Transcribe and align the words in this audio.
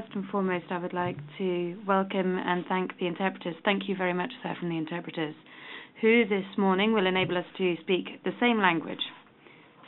First 0.00 0.14
and 0.14 0.26
foremost, 0.28 0.66
I 0.70 0.78
would 0.78 0.92
like 0.92 1.16
to 1.38 1.76
welcome 1.84 2.38
and 2.38 2.64
thank 2.68 2.96
the 3.00 3.08
interpreters. 3.08 3.56
Thank 3.64 3.88
you 3.88 3.96
very 3.96 4.12
much, 4.14 4.30
sir, 4.44 4.54
from 4.60 4.68
the 4.68 4.76
interpreters, 4.78 5.34
who 6.00 6.24
this 6.24 6.44
morning 6.56 6.92
will 6.92 7.04
enable 7.08 7.36
us 7.36 7.44
to 7.56 7.74
speak 7.80 8.22
the 8.22 8.30
same 8.38 8.58
language. 8.60 9.00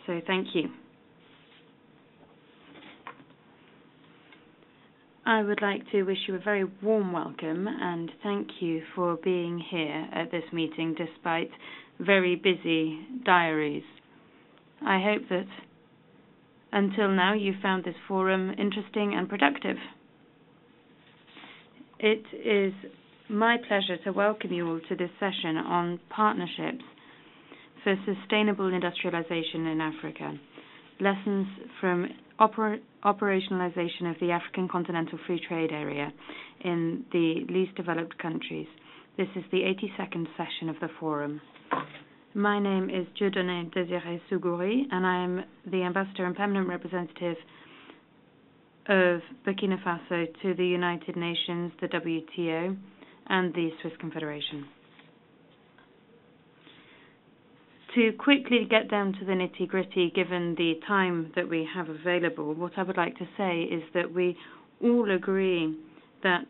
So 0.08 0.20
thank 0.26 0.48
you. 0.52 0.70
I 5.24 5.42
would 5.44 5.62
like 5.62 5.88
to 5.92 6.02
wish 6.02 6.18
you 6.26 6.34
a 6.34 6.40
very 6.40 6.64
warm 6.82 7.12
welcome 7.12 7.68
and 7.68 8.10
thank 8.24 8.48
you 8.58 8.82
for 8.96 9.14
being 9.22 9.60
here 9.70 10.08
at 10.12 10.32
this 10.32 10.42
meeting 10.52 10.96
despite 10.98 11.50
very 12.00 12.34
busy 12.34 12.98
diaries. 13.24 13.84
I 14.84 15.00
hope 15.00 15.28
that 15.28 15.46
until 16.72 17.08
now, 17.10 17.34
you 17.34 17.54
found 17.62 17.84
this 17.84 17.94
forum 18.08 18.50
interesting 18.58 19.14
and 19.14 19.28
productive. 19.28 19.76
It 22.02 22.24
is 22.32 22.72
my 23.28 23.58
pleasure 23.68 23.98
to 24.04 24.12
welcome 24.12 24.54
you 24.54 24.66
all 24.66 24.80
to 24.88 24.96
this 24.96 25.10
session 25.20 25.58
on 25.58 26.00
partnerships 26.08 26.82
for 27.84 27.94
sustainable 28.06 28.72
industrialization 28.72 29.66
in 29.66 29.82
Africa. 29.82 30.32
Lessons 30.98 31.46
from 31.78 32.08
operationalization 32.40 34.10
of 34.10 34.16
the 34.18 34.30
African 34.30 34.66
Continental 34.66 35.18
Free 35.26 35.42
Trade 35.46 35.72
Area 35.72 36.10
in 36.64 37.04
the 37.12 37.44
least 37.50 37.74
developed 37.74 38.16
countries. 38.16 38.66
This 39.18 39.28
is 39.36 39.44
the 39.52 39.58
82nd 39.58 40.26
session 40.38 40.70
of 40.70 40.76
the 40.80 40.88
forum. 40.98 41.42
My 42.32 42.58
name 42.58 42.88
is 42.88 43.06
Dieudonné 43.20 43.70
Désiré 43.74 44.22
Sougouri, 44.30 44.84
and 44.90 45.06
I 45.06 45.22
am 45.22 45.44
the 45.70 45.82
ambassador 45.82 46.24
and 46.24 46.34
permanent 46.34 46.66
representative 46.66 47.36
of 48.90 49.20
Burkina 49.46 49.80
Faso 49.84 50.26
to 50.42 50.54
the 50.54 50.66
United 50.66 51.16
Nations, 51.16 51.72
the 51.80 51.86
WTO, 51.88 52.76
and 53.28 53.54
the 53.54 53.70
Swiss 53.80 53.92
Confederation. 54.00 54.66
To 57.94 58.12
quickly 58.18 58.66
get 58.68 58.90
down 58.90 59.12
to 59.14 59.24
the 59.24 59.32
nitty-gritty, 59.32 60.10
given 60.14 60.54
the 60.56 60.74
time 60.88 61.32
that 61.36 61.48
we 61.48 61.66
have 61.72 61.88
available, 61.88 62.52
what 62.54 62.72
I 62.76 62.82
would 62.82 62.96
like 62.96 63.16
to 63.18 63.28
say 63.36 63.62
is 63.62 63.82
that 63.94 64.12
we 64.12 64.36
all 64.82 65.10
agree 65.10 65.76
that 66.24 66.46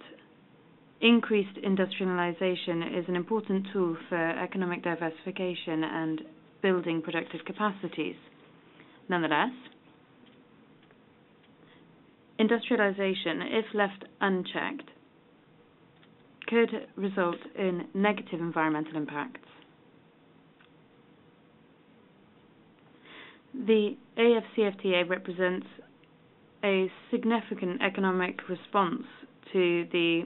increased 1.02 1.58
industrialization 1.62 2.82
is 2.94 3.04
an 3.08 3.16
important 3.16 3.66
tool 3.72 3.96
for 4.08 4.16
economic 4.18 4.82
diversification 4.82 5.84
and 5.84 6.22
building 6.62 7.02
productive 7.02 7.40
capacities. 7.46 8.16
Nonetheless, 9.08 9.52
industrialization, 12.40 13.42
if 13.42 13.66
left 13.74 14.04
unchecked, 14.20 14.88
could 16.48 16.70
result 16.96 17.36
in 17.56 17.82
negative 17.94 18.40
environmental 18.40 18.96
impacts. 18.96 19.40
The 23.54 23.94
AFCFTA 24.16 25.08
represents 25.08 25.66
a 26.64 26.90
significant 27.10 27.82
economic 27.82 28.48
response 28.48 29.04
to 29.52 29.86
the 29.92 30.22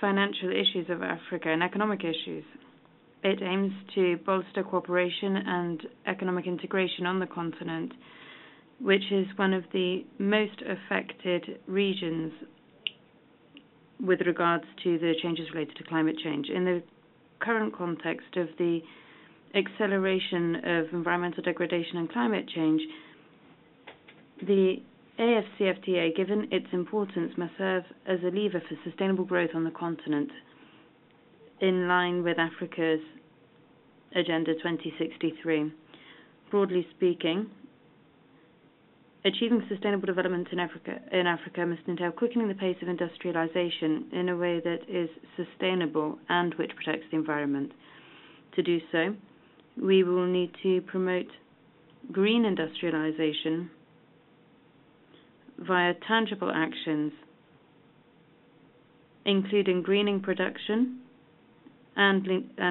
financial 0.00 0.50
issues 0.50 0.88
of 0.88 1.02
Africa 1.02 1.48
and 1.48 1.62
economic 1.62 2.00
issues. 2.04 2.44
It 3.24 3.40
aims 3.42 3.72
to 3.94 4.18
bolster 4.26 4.62
cooperation 4.62 5.36
and 5.36 5.80
economic 6.06 6.46
integration 6.46 7.06
on 7.06 7.18
the 7.20 7.26
continent, 7.26 7.92
which 8.82 9.12
is 9.12 9.26
one 9.36 9.54
of 9.54 9.64
the 9.72 10.04
most 10.18 10.60
affected 10.62 11.60
regions 11.68 12.32
with 14.04 14.20
regards 14.26 14.64
to 14.82 14.98
the 14.98 15.14
changes 15.22 15.46
related 15.54 15.76
to 15.76 15.84
climate 15.84 16.16
change. 16.22 16.48
In 16.48 16.64
the 16.64 16.82
current 17.38 17.74
context 17.76 18.36
of 18.36 18.48
the 18.58 18.80
acceleration 19.54 20.56
of 20.56 20.86
environmental 20.92 21.42
degradation 21.44 21.98
and 21.98 22.10
climate 22.10 22.48
change, 22.52 22.82
the 24.44 24.76
AFCFTA, 25.18 26.16
given 26.16 26.48
its 26.50 26.66
importance, 26.72 27.32
must 27.36 27.52
serve 27.56 27.84
as 28.06 28.18
a 28.24 28.34
lever 28.34 28.60
for 28.68 28.76
sustainable 28.84 29.24
growth 29.24 29.50
on 29.54 29.62
the 29.62 29.70
continent 29.70 30.30
in 31.60 31.86
line 31.86 32.24
with 32.24 32.38
Africa's 32.38 33.00
Agenda 34.16 34.54
2063. 34.54 35.72
Broadly 36.50 36.86
speaking, 36.96 37.48
achieving 39.24 39.62
sustainable 39.68 40.06
development 40.06 40.48
in 40.52 40.58
Africa 40.58 41.66
must 41.66 41.82
entail 41.88 42.10
quickening 42.12 42.48
the 42.48 42.54
pace 42.54 42.76
of 42.82 42.88
industrialization 42.88 44.06
in 44.12 44.28
a 44.28 44.36
way 44.36 44.60
that 44.60 44.80
is 44.88 45.08
sustainable 45.36 46.18
and 46.28 46.54
which 46.54 46.70
protects 46.74 47.06
the 47.10 47.16
environment. 47.16 47.72
To 48.56 48.62
do 48.62 48.78
so, 48.90 49.14
we 49.80 50.02
will 50.02 50.26
need 50.26 50.50
to 50.62 50.80
promote 50.82 51.28
green 52.10 52.44
industrialization 52.44 53.70
via 55.58 55.94
tangible 56.08 56.50
actions, 56.52 57.12
including 59.24 59.82
greening 59.82 60.20
production 60.20 60.98
and 61.96 62.26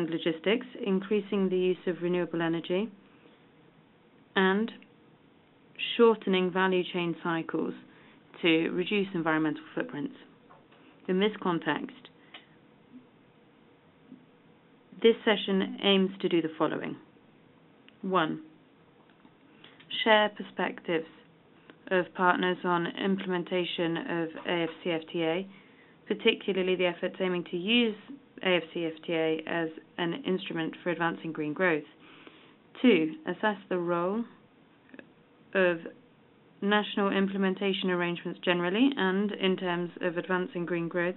logistics, 0.10 0.66
increasing 0.86 1.48
the 1.48 1.58
use 1.58 1.78
of 1.88 2.02
renewable 2.02 2.42
energy, 2.42 2.92
and 4.36 4.72
shortening 5.98 6.52
value 6.52 6.84
chain 6.94 7.16
cycles 7.24 7.74
to 8.42 8.70
reduce 8.70 9.08
environmental 9.14 9.64
footprints. 9.76 10.16
In 11.08 11.20
this 11.20 11.32
context, 11.42 12.10
this 15.02 15.16
session 15.26 15.78
aims 15.84 16.12
to 16.22 16.30
do 16.30 16.42
the 16.42 16.52
following. 16.58 16.96
One, 18.02 18.42
share 20.04 20.30
perspectives 20.30 21.08
of 21.92 22.06
partners 22.16 22.58
on 22.64 22.88
implementation 22.88 23.98
of 23.98 24.30
AFCFTA, 24.48 25.46
particularly 26.08 26.76
the 26.76 26.86
efforts 26.86 27.16
aiming 27.20 27.46
to 27.52 27.58
use 27.58 27.96
AFCFTA 28.46 29.46
as 29.48 29.70
an 29.98 30.24
instrument 30.26 30.76
for 30.84 30.90
advancing 30.90 31.32
green 31.32 31.54
growth. 31.54 31.84
Two, 32.82 33.14
assess 33.28 33.58
the 33.70 33.78
role 33.78 34.24
of 35.54 35.78
national 36.62 37.12
implementation 37.12 37.90
arrangements 37.90 38.40
generally, 38.44 38.90
and 38.96 39.32
in 39.34 39.58
terms 39.58 39.90
of 40.02 40.18
advancing 40.18 40.66
green 40.66 40.88
growth 40.88 41.16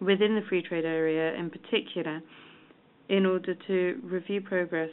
within 0.00 0.34
the 0.34 0.42
free 0.48 0.62
trade 0.62 0.84
area, 0.84 1.34
in 1.34 1.50
particular, 1.50 2.20
in 3.08 3.26
order 3.26 3.54
to 3.66 4.00
review 4.04 4.40
progress 4.40 4.90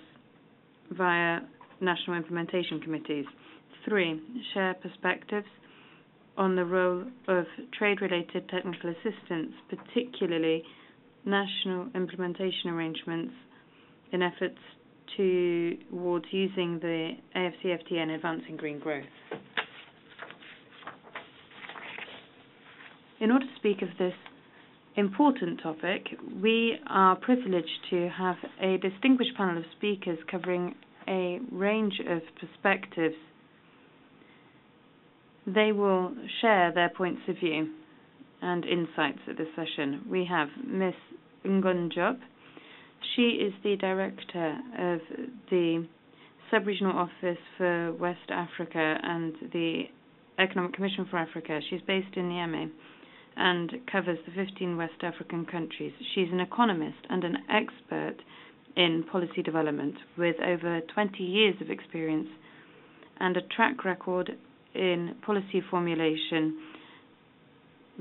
via 0.92 1.40
national 1.82 2.18
implementation 2.18 2.80
committees. 2.82 3.26
Three, 3.88 4.20
share 4.54 4.74
perspectives 4.76 5.48
on 6.38 6.56
the 6.56 6.66
role 6.66 7.04
of 7.28 7.46
trade-related 7.78 8.50
technical 8.50 8.92
assistance, 8.92 9.54
particularly 9.70 10.64
national 11.26 11.88
implementation 11.96 12.70
arrangements 12.70 13.34
in 14.12 14.22
efforts 14.22 14.58
towards 15.16 16.26
using 16.32 16.80
the 16.80 17.12
AFCFTA 17.36 17.98
and 17.98 18.12
advancing 18.12 18.58
green 18.58 18.80
growth. 18.80 19.04
In 23.20 23.32
order 23.32 23.46
to 23.46 23.52
speak 23.58 23.82
of 23.82 23.90
this 23.98 24.14
important 24.96 25.62
topic, 25.62 26.08
we 26.42 26.78
are 26.88 27.16
privileged 27.16 27.68
to 27.90 28.10
have 28.18 28.38
a 28.62 28.78
distinguished 28.78 29.36
panel 29.36 29.58
of 29.58 29.64
speakers 29.78 30.18
covering 30.30 30.76
a 31.08 31.40
range 31.52 32.00
of 32.08 32.22
perspectives. 32.40 33.16
They 35.46 35.72
will 35.72 36.14
share 36.42 36.72
their 36.74 36.90
points 36.90 37.22
of 37.28 37.38
view 37.38 37.70
and 38.42 38.64
insights 38.66 39.20
at 39.28 39.38
this 39.38 39.48
session. 39.56 40.06
We 40.10 40.26
have 40.30 40.50
Ms. 40.66 40.94
Ngon 41.46 41.92
Diop. 41.94 42.20
She 43.16 43.22
is 43.42 43.54
the 43.64 43.76
director 43.78 44.58
of 44.78 45.00
the 45.50 45.86
Sub-Regional 46.52 46.98
Office 46.98 47.38
for 47.58 47.94
West 47.94 48.30
Africa 48.30 48.98
and 49.04 49.34
the 49.54 49.84
Economic 50.40 50.74
Commission 50.74 51.06
for 51.10 51.18
Africa. 51.18 51.60
She's 51.70 51.82
based 51.88 52.16
in 52.16 52.30
Niamey 52.30 52.70
and 53.36 53.72
covers 53.92 54.18
the 54.26 54.32
15 54.34 54.78
West 54.78 55.02
African 55.02 55.46
countries. 55.46 55.94
She's 56.14 56.28
an 56.32 56.40
economist 56.40 56.98
and 57.10 57.24
an 57.24 57.38
expert 57.50 58.16
in 58.76 59.04
policy 59.12 59.42
development 59.44 59.96
with 60.18 60.36
over 60.42 60.82
20 60.94 61.24
years 61.24 61.56
of 61.62 61.70
experience 61.70 62.28
and 63.20 63.36
a 63.38 63.42
track 63.56 63.84
record 63.86 64.32
in 64.76 65.16
policy 65.26 65.62
formulation 65.70 66.58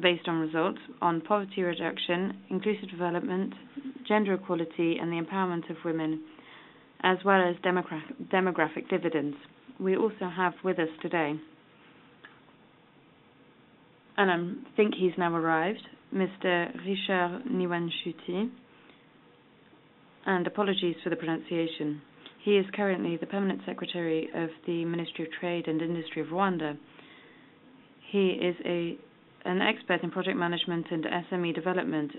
based 0.01 0.29
on 0.29 0.41
results 0.41 0.79
on 1.03 1.21
poverty 1.21 1.63
reduction, 1.63 2.37
inclusive 2.51 2.91
development, 2.91 3.53
gender 4.07 4.35
equality, 4.35 4.99
and 5.01 5.13
the 5.13 5.21
empowerment 5.21 5.69
of 5.71 5.77
women, 5.85 6.23
as 7.03 7.19
well 7.25 7.43
as 7.43 7.57
demographic 7.65 8.89
dividends. 8.91 9.37
We 9.79 9.97
also 9.97 10.29
have 10.35 10.55
with 10.65 10.79
us 10.79 10.89
today 11.03 11.35
and 14.19 14.31
I 14.33 14.77
think 14.77 14.95
he's 14.99 15.13
now 15.17 15.35
arrived, 15.35 15.87
Mr. 16.13 16.75
Richard 16.85 17.45
Niwenshuti, 17.49 18.51
and 20.27 20.47
apologies 20.47 20.97
for 21.05 21.11
the 21.11 21.17
pronunciation. 21.17 22.03
He 22.45 22.57
is 22.57 22.67
currently 22.75 23.17
the 23.17 23.27
permanent 23.27 23.61
secretary 23.65 24.29
of 24.35 24.51
the 24.67 24.85
Ministry 24.85 25.25
of 25.27 25.31
Trade 25.41 25.69
and 25.69 25.81
Industry 25.81 26.21
of 26.23 26.29
Rwanda. 26.29 26.77
He 28.11 28.31
is 28.31 28.57
a 28.65 28.99
an 29.49 29.63
expert 29.63 30.03
in 30.03 30.11
project 30.11 30.37
management 30.37 30.87
and 30.91 31.05
SME 31.05 31.55
development, 31.55 32.13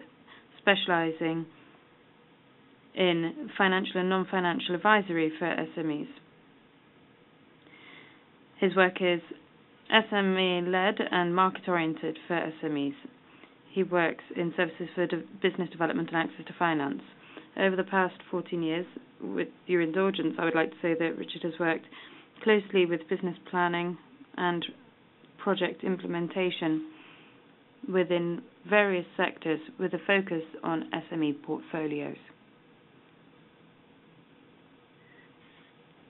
specializing 0.59 1.45
in 2.95 3.49
financial 3.57 3.99
and 3.99 4.09
non-financial 4.09 4.73
advisory 4.75 5.31
for 5.37 5.45
SMEs. 5.77 6.07
His 8.59 8.75
work 8.75 8.95
is 8.99 9.21
SME-led 9.91 10.95
and 11.11 11.33
market-oriented 11.35 12.17
for 12.27 12.51
SMEs. 12.63 12.95
He 13.71 13.83
works 13.83 14.23
in 14.35 14.51
services 14.57 14.87
for 14.95 15.05
de 15.05 15.17
business 15.41 15.69
development 15.69 16.09
and 16.11 16.17
access 16.17 16.45
to 16.47 16.53
finance. 16.57 17.01
Over 17.57 17.75
the 17.75 17.83
past 17.83 18.15
14 18.31 18.63
years, 18.63 18.85
with 19.21 19.49
your 19.67 19.81
indulgence, 19.81 20.33
I 20.39 20.45
would 20.45 20.55
like 20.55 20.71
to 20.71 20.77
say 20.81 20.95
that 20.97 21.17
Richard 21.17 21.43
has 21.43 21.53
worked 21.59 21.85
closely 22.43 22.85
with 22.87 23.07
business 23.07 23.35
planning 23.51 23.97
and 24.37 24.65
project 25.37 25.83
implementation 25.83 26.87
within 27.87 28.41
various 28.67 29.05
sectors 29.15 29.59
with 29.79 29.93
a 29.93 29.99
focus 30.05 30.43
on 30.63 30.89
SME 31.11 31.41
portfolios. 31.43 32.17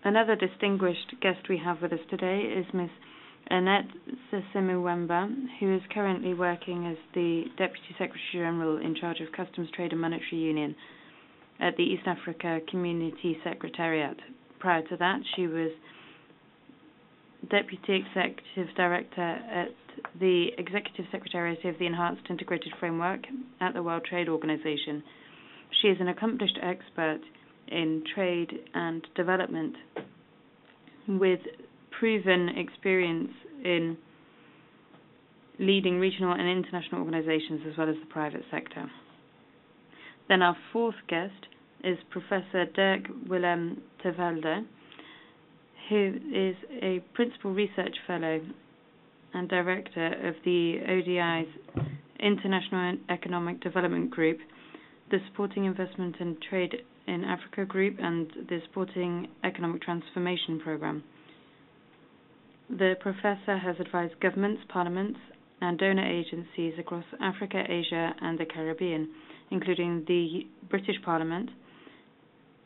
Another 0.03 0.35
distinguished 0.35 1.15
guest 1.21 1.49
we 1.49 1.57
have 1.63 1.81
with 1.81 1.91
us 1.91 1.99
today 2.09 2.39
is 2.41 2.65
Ms. 2.73 2.89
Annette 3.49 3.87
Ssemuwemba, 4.31 5.29
who 5.59 5.75
is 5.75 5.81
currently 5.93 6.33
working 6.33 6.85
as 6.87 6.97
the 7.13 7.45
Deputy 7.57 7.95
Secretary 7.97 8.21
General 8.33 8.77
in 8.77 8.95
charge 8.95 9.19
of 9.19 9.31
Customs, 9.33 9.69
Trade 9.75 9.91
and 9.91 10.01
Monetary 10.01 10.37
Union 10.41 10.75
at 11.59 11.75
the 11.75 11.83
East 11.83 12.03
Africa 12.05 12.59
Community 12.69 13.37
Secretariat. 13.43 14.17
Prior 14.59 14.81
to 14.87 14.97
that, 14.97 15.19
she 15.35 15.47
was 15.47 15.71
Deputy 17.47 18.03
Executive 18.05 18.75
Director 18.75 19.21
at 19.21 19.69
the 20.19 20.47
Executive 20.57 21.05
Secretariat 21.11 21.63
of 21.65 21.79
the 21.79 21.85
Enhanced 21.85 22.23
Integrated 22.29 22.73
Framework 22.79 23.21
at 23.61 23.73
the 23.73 23.81
World 23.81 24.05
Trade 24.05 24.29
Organization. 24.29 25.03
She 25.81 25.87
is 25.87 25.97
an 25.99 26.09
accomplished 26.09 26.57
expert 26.61 27.21
in 27.67 28.03
trade 28.13 28.51
and 28.73 29.05
development 29.15 29.75
with 31.07 31.39
proven 31.97 32.49
experience 32.49 33.31
in 33.63 33.97
leading 35.59 35.99
regional 35.99 36.33
and 36.33 36.47
international 36.47 37.01
organizations 37.01 37.61
as 37.69 37.77
well 37.77 37.89
as 37.89 37.95
the 37.99 38.05
private 38.07 38.43
sector. 38.51 38.89
Then 40.27 40.41
our 40.41 40.55
fourth 40.71 40.95
guest 41.07 41.47
is 41.83 41.97
Professor 42.09 42.65
Dirk 42.75 43.03
Willem 43.27 43.81
te 44.01 44.09
Velde, 44.11 44.65
who 45.89 46.13
is 46.33 46.55
a 46.81 46.99
Principal 47.13 47.53
Research 47.53 47.95
Fellow 48.05 48.39
and 49.33 49.49
Director 49.49 50.27
of 50.27 50.35
the 50.45 50.77
ODI's 50.87 51.47
International 52.19 52.97
Economic 53.09 53.59
Development 53.61 54.09
Group, 54.11 54.37
the 55.09 55.17
Supporting 55.27 55.65
Investment 55.65 56.15
and 56.19 56.37
Trade 56.49 56.75
in 57.07 57.23
Africa 57.23 57.65
Group, 57.65 57.97
and 57.99 58.27
the 58.49 58.59
Supporting 58.67 59.27
Economic 59.43 59.81
Transformation 59.81 60.59
Program. 60.59 61.03
The 62.69 62.93
professor 62.99 63.57
has 63.57 63.75
advised 63.79 64.19
governments, 64.21 64.61
parliaments, 64.71 65.19
and 65.61 65.77
donor 65.79 66.05
agencies 66.05 66.73
across 66.77 67.03
Africa, 67.19 67.63
Asia, 67.67 68.13
and 68.21 68.37
the 68.37 68.45
Caribbean, 68.45 69.09
including 69.49 70.05
the 70.07 70.45
British 70.69 70.95
Parliament 71.03 71.49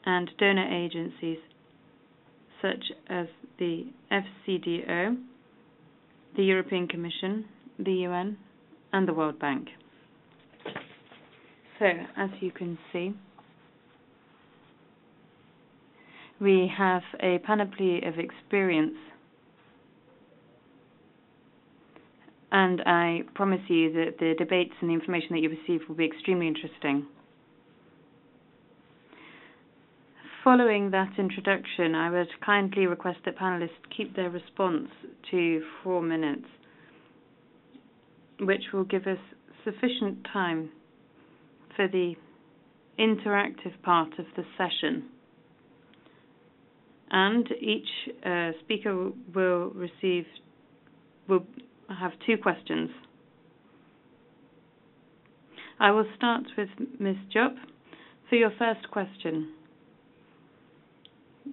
and 0.05 0.29
donor 0.37 0.67
agencies 0.85 1.37
such 2.63 2.83
as 3.09 3.27
the 3.59 3.83
FCDO, 4.09 5.17
the 6.37 6.43
European 6.43 6.87
Commission, 6.87 7.45
the 7.77 7.91
UN, 8.07 8.37
and 8.93 9.05
the 9.07 9.13
World 9.13 9.37
Bank. 9.37 9.67
So, 11.77 11.85
as 12.17 12.29
you 12.39 12.51
can 12.51 12.77
see, 12.93 13.13
we 16.39 16.71
have 16.77 17.01
a 17.21 17.39
panoply 17.39 18.01
of 18.05 18.17
experience, 18.17 18.95
and 22.53 22.81
I 22.85 23.23
promise 23.35 23.61
you 23.67 23.91
that 23.93 24.19
the 24.19 24.35
debates 24.37 24.73
and 24.79 24.89
the 24.89 24.93
information 24.93 25.29
that 25.31 25.39
you 25.41 25.49
receive 25.49 25.81
will 25.89 25.95
be 25.95 26.05
extremely 26.05 26.47
interesting. 26.47 27.07
Following 30.43 30.91
that 30.91 31.13
introduction, 31.17 31.95
I 31.95 32.09
would 32.09 32.27
kindly 32.45 32.85
request 32.85 33.19
that 33.23 33.37
panelists 33.37 33.69
keep 33.95 34.13
their 34.13 34.29
response 34.29 34.89
to 35.31 35.63
four 35.81 36.01
minutes, 36.01 36.47
which 38.41 38.63
will 38.73 38.83
give 38.83 39.07
us 39.07 39.19
sufficient 39.63 40.27
time 40.33 40.69
for 41.77 41.87
the 41.87 42.15
interactive 42.99 43.81
part 43.83 44.19
of 44.19 44.25
the 44.35 44.43
session. 44.57 45.05
And 47.09 47.47
each 47.61 47.87
uh, 48.25 48.51
speaker 48.65 49.11
will 49.33 49.69
receive 49.69 50.25
will 51.29 51.45
have 51.87 52.11
two 52.25 52.35
questions. 52.37 52.89
I 55.79 55.91
will 55.91 56.05
start 56.17 56.43
with 56.57 56.67
Ms. 56.99 57.15
Diop 57.33 57.55
for 58.29 58.35
your 58.35 58.51
first 58.59 58.91
question. 58.91 59.53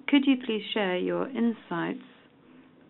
Could 0.08 0.24
you 0.26 0.36
please 0.44 0.62
share 0.74 0.96
your 0.96 1.28
insights 1.28 2.02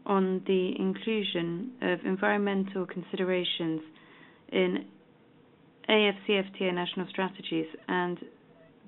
on 0.06 0.42
the 0.46 0.72
inclusion 0.78 1.72
of 1.82 2.00
environmental 2.04 2.86
considerations 2.86 3.80
in 4.52 4.84
AFCFTA 5.88 6.74
national 6.74 7.06
strategies 7.10 7.66
and 7.88 8.18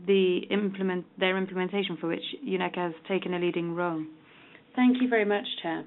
the 0.07 0.39
implement, 0.51 1.05
their 1.19 1.37
implementation 1.39 1.97
for 2.01 2.09
which 2.09 2.25
UNECA 2.47 2.77
has 2.77 2.93
taken 3.09 3.35
a 3.35 3.39
leading 3.39 3.75
role? 3.75 4.03
Thank 4.75 5.01
you 5.01 5.09
very 5.09 5.25
much, 5.25 5.45
Chair. 5.63 5.85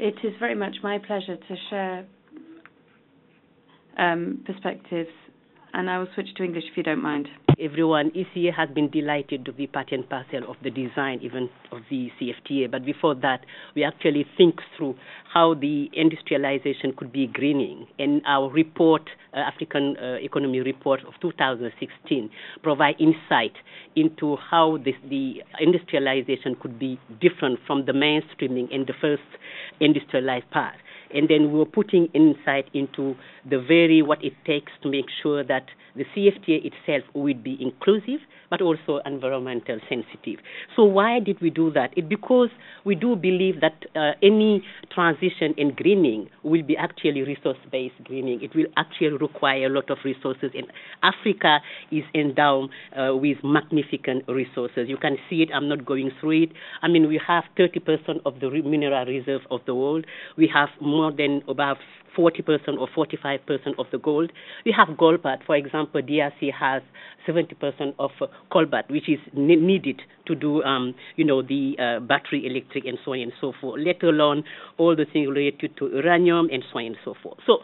It 0.00 0.14
is 0.24 0.32
very 0.38 0.54
much 0.54 0.76
my 0.82 0.98
pleasure 0.98 1.36
to 1.36 1.56
share 1.70 2.06
um, 3.98 4.42
perspectives 4.46 5.10
and 5.74 5.90
I 5.90 5.98
will 5.98 6.08
switch 6.14 6.28
to 6.36 6.44
English 6.44 6.64
if 6.70 6.76
you 6.76 6.82
don't 6.82 7.02
mind. 7.02 7.28
Everyone 7.60 8.12
ECA 8.12 8.54
has 8.54 8.68
been 8.70 8.88
delighted 8.88 9.44
to 9.44 9.52
be 9.52 9.66
part 9.66 9.90
and 9.90 10.08
parcel 10.08 10.48
of 10.48 10.54
the 10.62 10.70
design 10.70 11.18
even 11.22 11.50
of 11.72 11.80
the 11.90 12.08
CFTA. 12.20 12.70
But 12.70 12.84
before 12.84 13.16
that, 13.16 13.40
we 13.74 13.82
actually 13.82 14.26
think 14.36 14.60
through 14.76 14.94
how 15.34 15.54
the 15.54 15.90
industrialization 15.92 16.92
could 16.96 17.12
be 17.12 17.26
greening. 17.26 17.88
And 17.98 18.22
our 18.26 18.48
report, 18.48 19.10
uh, 19.34 19.38
African 19.38 19.96
uh, 19.96 20.18
Economy 20.20 20.60
Report 20.60 21.00
of 21.04 21.14
2016, 21.20 22.30
provide 22.62 22.94
insight 23.00 23.54
into 23.96 24.36
how 24.36 24.78
this, 24.84 24.94
the 25.10 25.42
industrialization 25.58 26.54
could 26.62 26.78
be 26.78 27.00
different 27.20 27.58
from 27.66 27.86
the 27.86 27.92
mainstreaming 27.92 28.70
in 28.70 28.84
the 28.86 28.94
first 29.00 29.22
industrialized 29.80 30.48
part 30.52 30.76
and 31.14 31.28
then 31.28 31.52
we 31.52 31.58
were 31.58 31.66
putting 31.66 32.06
insight 32.14 32.66
into 32.74 33.14
the 33.48 33.58
very 33.58 34.02
what 34.02 34.22
it 34.24 34.34
takes 34.46 34.72
to 34.82 34.90
make 34.90 35.06
sure 35.22 35.44
that 35.44 35.66
the 35.96 36.04
CFTA 36.16 36.64
itself 36.64 37.04
would 37.14 37.42
be 37.42 37.56
inclusive 37.60 38.20
but 38.50 38.62
also 38.62 39.00
environmental 39.04 39.78
sensitive. 39.88 40.40
So 40.74 40.84
why 40.84 41.20
did 41.20 41.40
we 41.40 41.50
do 41.50 41.70
that? 41.72 41.90
It 41.96 42.08
because 42.08 42.48
we 42.84 42.94
do 42.94 43.16
believe 43.16 43.60
that 43.60 43.84
uh, 43.94 44.12
any 44.22 44.64
transition 44.94 45.54
in 45.56 45.74
greening 45.74 46.28
will 46.42 46.62
be 46.62 46.76
actually 46.76 47.22
resource-based 47.22 48.04
greening. 48.04 48.42
It 48.42 48.54
will 48.54 48.66
actually 48.76 49.18
require 49.18 49.66
a 49.66 49.68
lot 49.68 49.90
of 49.90 49.98
resources, 50.04 50.50
and 50.54 50.66
Africa 51.02 51.58
is 51.90 52.04
endowed 52.14 52.70
uh, 52.96 53.14
with 53.14 53.38
magnificent 53.44 54.24
resources. 54.28 54.88
You 54.88 54.96
can 54.96 55.16
see 55.28 55.42
it. 55.42 55.50
I'm 55.54 55.68
not 55.68 55.84
going 55.84 56.10
through 56.20 56.44
it. 56.44 56.50
I 56.82 56.88
mean, 56.88 57.08
we 57.08 57.20
have 57.26 57.44
30% 57.58 58.20
of 58.24 58.40
the 58.40 58.50
mineral 58.50 59.04
reserve 59.06 59.42
of 59.50 59.60
the 59.66 59.74
world. 59.74 60.06
We 60.36 60.50
have 60.52 60.68
more 60.80 60.97
than 61.16 61.42
about 61.48 61.78
40% 62.16 62.78
or 62.78 62.88
45% 62.88 63.78
of 63.78 63.86
the 63.92 63.98
gold. 63.98 64.32
We 64.64 64.72
have 64.76 64.96
gold 64.96 65.22
part. 65.22 65.40
For 65.46 65.54
example, 65.56 66.02
DRC 66.02 66.52
has 66.52 66.82
70% 67.26 67.94
of 67.98 68.10
uh, 68.20 68.26
cobalt, 68.52 68.90
which 68.90 69.08
is 69.08 69.18
ne- 69.34 69.56
needed 69.56 70.02
to 70.26 70.34
do, 70.34 70.62
um, 70.64 70.94
you 71.16 71.24
know, 71.24 71.42
the 71.42 71.76
uh, 71.78 72.00
battery 72.00 72.44
electric 72.46 72.84
and 72.86 72.98
so 73.04 73.12
on 73.12 73.20
and 73.20 73.32
so 73.40 73.52
forth, 73.60 73.80
let 73.84 74.02
alone 74.02 74.42
all 74.78 74.96
the 74.96 75.06
things 75.12 75.28
related 75.28 75.76
to 75.78 75.88
uranium 75.88 76.48
and 76.50 76.64
so 76.72 76.78
on 76.78 76.86
and 76.86 76.96
so 77.04 77.14
forth. 77.22 77.38
So 77.46 77.58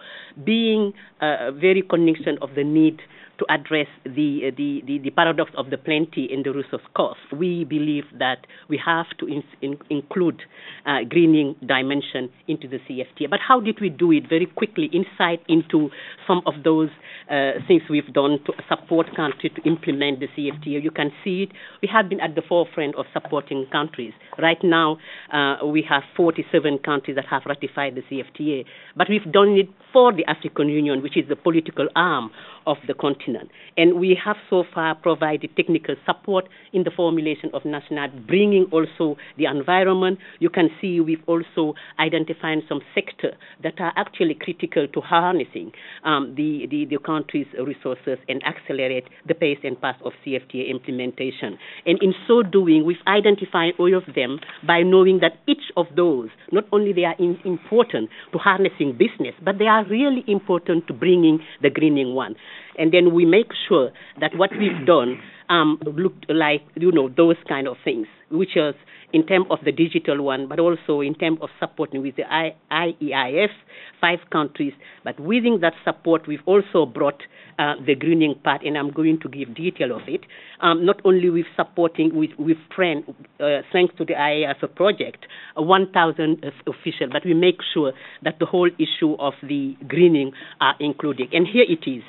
being 0.44 0.92
uh, 1.20 1.50
very 1.52 1.82
cognizant 1.82 2.40
of 2.40 2.50
the 2.54 2.64
need 2.64 3.00
to 3.38 3.46
address 3.48 3.86
the, 4.04 4.50
the, 4.56 4.82
the, 4.86 4.98
the, 4.98 5.10
paradox 5.10 5.50
of 5.56 5.70
the 5.70 5.78
plenty 5.78 6.28
and 6.32 6.44
the 6.44 6.52
resource 6.52 6.82
curse. 6.96 7.18
We 7.32 7.64
believe 7.64 8.04
that 8.18 8.46
we 8.68 8.80
have 8.84 9.06
to 9.18 9.26
in, 9.26 9.42
in, 9.60 9.78
include 9.90 10.42
uh, 10.86 10.98
greening 11.08 11.56
dimension 11.66 12.30
into 12.48 12.68
the 12.68 12.78
CFTA. 12.78 13.30
But 13.30 13.40
how 13.46 13.60
did 13.60 13.80
we 13.80 13.90
do 13.90 14.12
it? 14.12 14.28
Very 14.28 14.46
quickly, 14.46 14.90
insight 14.92 15.40
into 15.48 15.90
some 16.26 16.42
of 16.46 16.62
those 16.62 16.90
uh, 17.30 17.52
things 17.66 17.82
we've 17.88 18.12
done 18.12 18.38
to 18.46 18.52
support 18.68 19.06
countries 19.16 19.52
to 19.56 19.62
implement 19.68 20.20
the 20.20 20.28
CFTA. 20.36 20.82
You 20.82 20.90
can 20.90 21.10
see 21.22 21.44
it. 21.44 21.50
We 21.82 21.88
have 21.92 22.08
been 22.08 22.20
at 22.20 22.34
the 22.34 22.42
forefront 22.48 22.96
of 22.96 23.06
supporting 23.12 23.66
countries. 23.72 24.12
Right 24.38 24.62
now, 24.62 24.98
uh, 25.32 25.66
we 25.66 25.84
have 25.88 26.02
47 26.16 26.78
countries 26.84 27.16
that 27.16 27.26
have 27.30 27.42
ratified 27.46 27.94
the 27.94 28.02
CFTA, 28.02 28.64
but 28.96 29.08
we've 29.08 29.30
done 29.32 29.56
it 29.56 29.68
for 29.92 30.12
the 30.12 30.24
African 30.26 30.68
Union, 30.68 31.02
which 31.02 31.16
is 31.16 31.28
the 31.28 31.36
political 31.36 31.88
arm 31.96 32.30
of 32.66 32.76
the 32.86 32.94
continent. 32.94 33.50
And 33.76 33.98
we 33.98 34.18
have 34.24 34.36
so 34.50 34.64
far 34.74 34.94
provided 34.94 35.50
technical 35.56 35.96
support 36.06 36.48
in 36.72 36.84
the 36.84 36.90
formulation 36.90 37.50
of 37.52 37.64
national, 37.64 38.08
bringing 38.26 38.66
also 38.72 39.16
the 39.36 39.46
environment. 39.46 40.18
You 40.38 40.50
can 40.50 40.68
see 40.80 41.00
we've 41.00 41.22
also 41.26 41.74
identified 41.98 42.58
some 42.68 42.80
sectors 42.94 43.34
that 43.62 43.74
are 43.78 43.92
actually 43.96 44.34
critical 44.40 44.86
to 44.88 45.00
harnessing 45.00 45.72
um, 46.04 46.34
the, 46.36 46.66
the, 46.70 46.86
the 46.86 46.98
country's 46.98 47.46
resources 47.58 48.18
and 48.28 48.42
accelerate 48.44 49.04
the 49.26 49.34
pace 49.34 49.58
and 49.62 49.80
path 49.80 49.96
of 50.04 50.12
CFTA 50.26 50.70
implementation. 50.70 51.58
And 51.86 52.02
in 52.02 52.14
so 52.26 52.42
doing, 52.42 52.84
we've 52.84 52.96
identified 53.06 53.74
all 53.78 53.94
of 53.96 54.04
them 54.14 54.40
by 54.66 54.82
knowing 54.82 55.20
that 55.20 55.38
each 55.46 55.72
of 55.76 55.86
those, 55.96 56.28
not 56.52 56.64
only 56.72 56.92
they 56.92 57.04
are 57.04 57.16
in, 57.18 57.38
important 57.44 58.10
to 58.32 58.38
harnessing 58.38 58.92
business, 58.92 59.34
but 59.44 59.58
they 59.58 59.66
are 59.66 59.84
really 59.86 60.24
important 60.26 60.86
to 60.86 60.92
bringing 60.92 61.40
the 61.62 61.70
greening 61.70 62.14
one 62.14 62.36
and 62.78 62.92
then 62.92 63.14
we 63.14 63.24
make 63.24 63.48
sure 63.68 63.90
that 64.20 64.36
what 64.36 64.50
we've 64.58 64.86
done 64.86 65.20
um, 65.48 65.78
looked 65.84 66.26
like 66.28 66.62
you 66.76 66.92
know 66.92 67.08
those 67.16 67.36
kind 67.48 67.68
of 67.68 67.76
things, 67.84 68.06
which 68.30 68.56
is 68.56 68.74
in 69.14 69.24
terms 69.24 69.46
of 69.48 69.60
the 69.64 69.70
digital 69.70 70.20
one, 70.22 70.48
but 70.48 70.58
also 70.58 71.00
in 71.00 71.14
terms 71.14 71.38
of 71.40 71.48
supporting 71.60 72.02
with 72.02 72.16
the 72.16 72.24
IEIF, 72.24 73.48
five 74.00 74.18
countries. 74.30 74.72
But 75.04 75.20
within 75.20 75.60
that 75.62 75.74
support, 75.84 76.26
we've 76.26 76.42
also 76.46 76.84
brought 76.84 77.22
uh, 77.56 77.74
the 77.86 77.94
greening 77.94 78.34
part, 78.42 78.64
and 78.64 78.76
I'm 78.76 78.90
going 78.90 79.20
to 79.20 79.28
give 79.28 79.54
detail 79.54 79.94
of 79.94 80.02
it. 80.08 80.22
Um, 80.60 80.84
not 80.84 81.00
only 81.04 81.30
with 81.30 81.46
supporting, 81.56 82.10
with, 82.12 82.30
with 82.38 82.56
uh, 82.76 83.62
thanks 83.72 83.94
to 83.98 84.04
the 84.04 84.14
IEIF 84.14 84.74
project, 84.74 85.26
uh, 85.56 85.62
1,000 85.62 86.44
officials, 86.66 87.10
but 87.12 87.24
we 87.24 87.34
make 87.34 87.58
sure 87.72 87.92
that 88.22 88.40
the 88.40 88.46
whole 88.46 88.70
issue 88.78 89.14
of 89.20 89.34
the 89.42 89.76
greening 89.86 90.32
are 90.60 90.74
included. 90.80 91.32
And 91.32 91.46
here 91.46 91.64
it 91.68 91.88
is. 91.88 92.02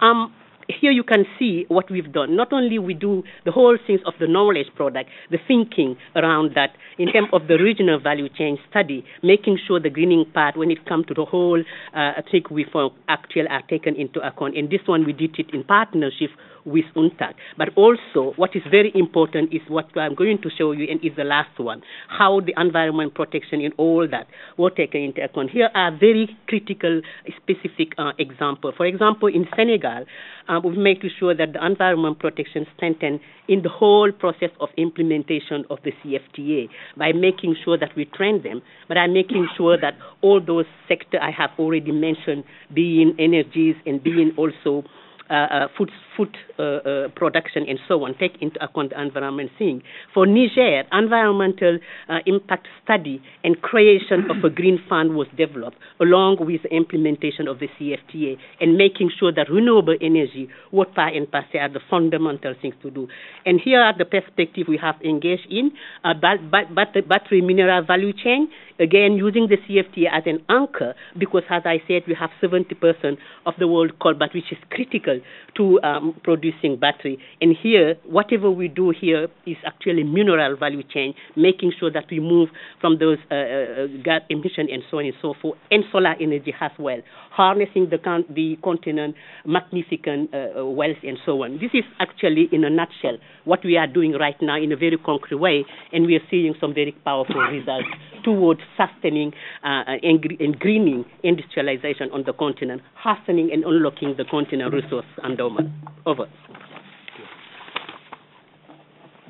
Um, 0.00 0.32
here 0.68 0.90
you 0.90 1.02
can 1.02 1.24
see 1.38 1.64
what 1.68 1.90
we've 1.90 2.12
done. 2.12 2.36
Not 2.36 2.52
only 2.52 2.78
we 2.78 2.94
do 2.94 3.22
the 3.44 3.52
whole 3.52 3.78
things 3.86 4.00
of 4.06 4.14
the 4.20 4.26
knowledge 4.26 4.66
product, 4.74 5.10
the 5.30 5.38
thinking 5.46 5.96
around 6.14 6.52
that 6.54 6.70
in 6.98 7.12
terms 7.12 7.28
of 7.32 7.48
the 7.48 7.56
regional 7.56 8.00
value 8.00 8.28
chain 8.28 8.58
study, 8.70 9.04
making 9.22 9.58
sure 9.66 9.80
the 9.80 9.90
greening 9.90 10.24
part, 10.32 10.56
when 10.56 10.70
it 10.70 10.84
comes 10.86 11.06
to 11.06 11.14
the 11.14 11.24
whole 11.24 11.62
uh, 11.94 12.12
thing 12.30 12.42
we 12.50 12.64
for 12.70 12.92
actually 13.08 13.48
are 13.48 13.62
taken 13.68 13.96
into 13.96 14.20
account. 14.26 14.56
And 14.56 14.70
this 14.70 14.80
one 14.86 15.04
we 15.04 15.12
did 15.12 15.38
it 15.38 15.46
in 15.52 15.64
partnership 15.64 16.30
with 16.66 16.84
UNCTAD. 16.96 17.34
But 17.56 17.68
also, 17.76 18.34
what 18.36 18.50
is 18.54 18.62
very 18.70 18.92
important 18.94 19.54
is 19.54 19.62
what 19.68 19.86
I'm 19.96 20.14
going 20.14 20.42
to 20.42 20.50
show 20.50 20.72
you, 20.72 20.86
and 20.90 21.02
is 21.02 21.16
the 21.16 21.24
last 21.24 21.58
one, 21.58 21.82
how 22.08 22.40
the 22.40 22.52
environment 22.60 23.14
protection 23.14 23.60
and 23.60 23.72
all 23.78 24.06
that 24.10 24.26
were 24.58 24.70
taken 24.70 25.00
into 25.02 25.22
account. 25.22 25.50
Here 25.50 25.70
are 25.74 25.92
very 25.92 26.36
critical, 26.48 27.00
specific 27.36 27.94
uh, 27.96 28.12
examples. 28.18 28.74
For 28.76 28.86
example, 28.86 29.28
in 29.28 29.46
Senegal, 29.56 30.04
um, 30.48 30.62
we've 30.64 30.76
made 30.76 31.02
sure 31.18 31.34
that 31.34 31.52
the 31.52 31.64
environment 31.64 32.18
protection 32.18 32.66
strengthened 32.76 33.20
in 33.48 33.62
the 33.62 33.68
whole 33.68 34.10
process 34.12 34.50
of 34.60 34.68
implementation 34.76 35.64
of 35.70 35.78
the 35.84 35.92
CFTA 36.02 36.68
by 36.96 37.12
making 37.12 37.54
sure 37.64 37.78
that 37.78 37.90
we 37.96 38.04
train 38.06 38.42
them, 38.42 38.60
but 38.88 38.96
I'm 38.96 39.12
making 39.12 39.48
sure 39.56 39.78
that 39.80 39.94
all 40.22 40.40
those 40.44 40.64
sectors 40.88 41.20
I 41.22 41.30
have 41.30 41.50
already 41.58 41.92
mentioned, 41.92 42.44
being 42.74 43.14
energies 43.18 43.76
and 43.86 44.02
being 44.02 44.32
also 44.36 44.84
uh, 45.28 45.34
uh, 45.34 45.68
food, 45.76 45.90
food 46.16 46.36
uh, 46.58 47.08
production 47.16 47.64
and 47.68 47.78
so 47.88 48.04
on, 48.04 48.14
take 48.18 48.40
into 48.40 48.62
account 48.64 48.90
the 48.90 49.00
environment 49.00 49.50
thing. 49.58 49.82
For 50.14 50.24
Niger, 50.24 50.84
environmental 50.92 51.78
impact 52.26 52.68
study 52.84 53.20
and 53.42 53.60
creation 53.60 54.30
of 54.30 54.44
a 54.44 54.50
green 54.50 54.78
fund 54.88 55.16
was 55.16 55.26
developed 55.36 55.76
along 56.00 56.36
with 56.40 56.62
the 56.62 56.74
implementation 56.74 57.48
of 57.48 57.58
the 57.58 57.68
CFTA 57.78 58.36
and 58.60 58.76
making 58.76 59.10
sure 59.18 59.32
that 59.32 59.50
renewable 59.50 59.96
energy, 60.00 60.48
water 60.70 61.08
and 61.08 61.30
parcel 61.30 61.60
are 61.60 61.68
the 61.72 61.80
fundamental 61.90 62.54
things 62.62 62.74
to 62.82 62.90
do. 62.90 63.08
And 63.44 63.60
here 63.60 63.80
are 63.80 63.96
the 63.96 64.04
perspective 64.04 64.66
we 64.68 64.78
have 64.78 64.96
engaged 65.02 65.46
in, 65.50 65.72
uh, 66.04 66.14
battery 66.14 67.40
mineral 67.42 67.82
value 67.84 68.12
chain, 68.12 68.48
again 68.78 69.14
using 69.14 69.48
the 69.48 69.56
CFTA 69.56 70.06
as 70.12 70.22
an 70.26 70.44
anchor 70.48 70.94
because 71.18 71.42
as 71.50 71.62
I 71.64 71.82
said, 71.88 72.02
we 72.06 72.14
have 72.18 72.30
70% 72.42 73.16
of 73.46 73.54
the 73.58 73.66
world 73.66 73.98
cobalt, 74.00 74.34
which 74.34 74.52
is 74.52 74.58
critical 74.70 75.15
to 75.56 75.80
um, 75.82 76.14
producing 76.22 76.76
battery. 76.78 77.18
And 77.40 77.56
here, 77.60 77.96
whatever 78.04 78.50
we 78.50 78.68
do 78.68 78.90
here 78.98 79.28
is 79.46 79.56
actually 79.66 80.04
mineral 80.04 80.56
value 80.56 80.82
chain, 80.82 81.14
making 81.34 81.72
sure 81.78 81.90
that 81.92 82.04
we 82.10 82.20
move 82.20 82.48
from 82.80 82.98
those 82.98 83.18
uh, 83.30 83.34
uh, 83.34 83.86
gas 84.04 84.22
emission 84.28 84.68
and 84.70 84.82
so 84.90 84.98
on 84.98 85.06
and 85.06 85.14
so 85.22 85.34
forth, 85.40 85.58
and 85.70 85.84
solar 85.92 86.14
energy 86.20 86.54
as 86.60 86.70
well, 86.78 87.00
harnessing 87.30 87.88
the, 87.90 87.98
con- 87.98 88.24
the 88.30 88.56
continent, 88.62 89.14
magnificent 89.44 90.32
uh, 90.34 90.60
uh, 90.60 90.64
wealth 90.64 90.96
and 91.02 91.18
so 91.24 91.42
on. 91.44 91.58
This 91.58 91.70
is 91.74 91.84
actually, 92.00 92.48
in 92.52 92.64
a 92.64 92.70
nutshell, 92.70 93.18
what 93.44 93.64
we 93.64 93.76
are 93.76 93.86
doing 93.86 94.12
right 94.12 94.36
now 94.40 94.56
in 94.56 94.72
a 94.72 94.76
very 94.76 94.98
concrete 94.98 95.38
way, 95.38 95.64
and 95.92 96.06
we 96.06 96.16
are 96.16 96.26
seeing 96.30 96.54
some 96.60 96.74
very 96.74 96.92
powerful 97.04 97.36
results 97.36 97.88
towards 98.24 98.60
sustaining 98.76 99.32
uh, 99.62 99.84
and, 100.02 100.58
greening 100.58 101.04
industrialization 101.22 102.10
on 102.12 102.24
the 102.26 102.32
continent, 102.32 102.82
hastening 103.02 103.50
and 103.52 103.64
unlocking 103.64 104.14
the 104.18 104.24
continent 104.24 104.74
resource 104.74 105.05
endowment. 105.24 105.70
Over. 106.04 106.26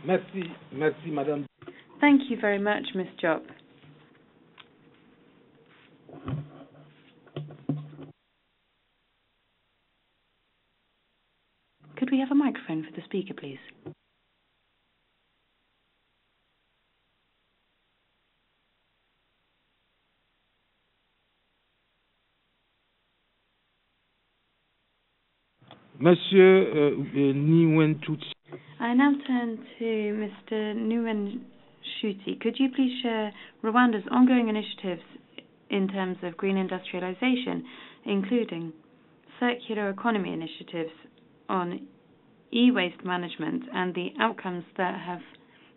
Merci, 0.06 0.44
merci, 0.72 1.10
Madame. 1.10 1.46
Thank 2.00 2.22
you 2.30 2.38
very 2.40 2.58
much, 2.58 2.84
Ms. 2.94 3.06
Diop. 3.22 3.42
Could 11.96 12.10
we 12.12 12.20
have 12.20 12.30
a 12.30 12.34
microphone 12.34 12.84
for 12.84 12.94
the 12.94 13.02
speaker, 13.04 13.34
please? 13.34 13.58
Monsieur 25.98 26.62
uh, 26.62 26.90
Niwenshuti. 27.16 28.32
I 28.78 28.92
now 28.92 29.12
turn 29.26 29.58
to 29.78 29.84
Mr. 29.84 30.74
Niwenshuti. 30.76 32.38
Could 32.40 32.56
you 32.58 32.68
please 32.74 32.92
share 33.02 33.32
Rwanda's 33.64 34.06
ongoing 34.10 34.48
initiatives 34.48 35.02
in 35.70 35.88
terms 35.88 36.18
of 36.22 36.36
green 36.36 36.58
industrialization, 36.58 37.64
including 38.04 38.72
circular 39.40 39.88
economy 39.88 40.32
initiatives 40.32 40.92
on 41.48 41.86
e-waste 42.52 43.02
management 43.04 43.62
and 43.72 43.94
the 43.94 44.08
outcomes 44.20 44.64
that 44.76 45.00
have 45.00 45.20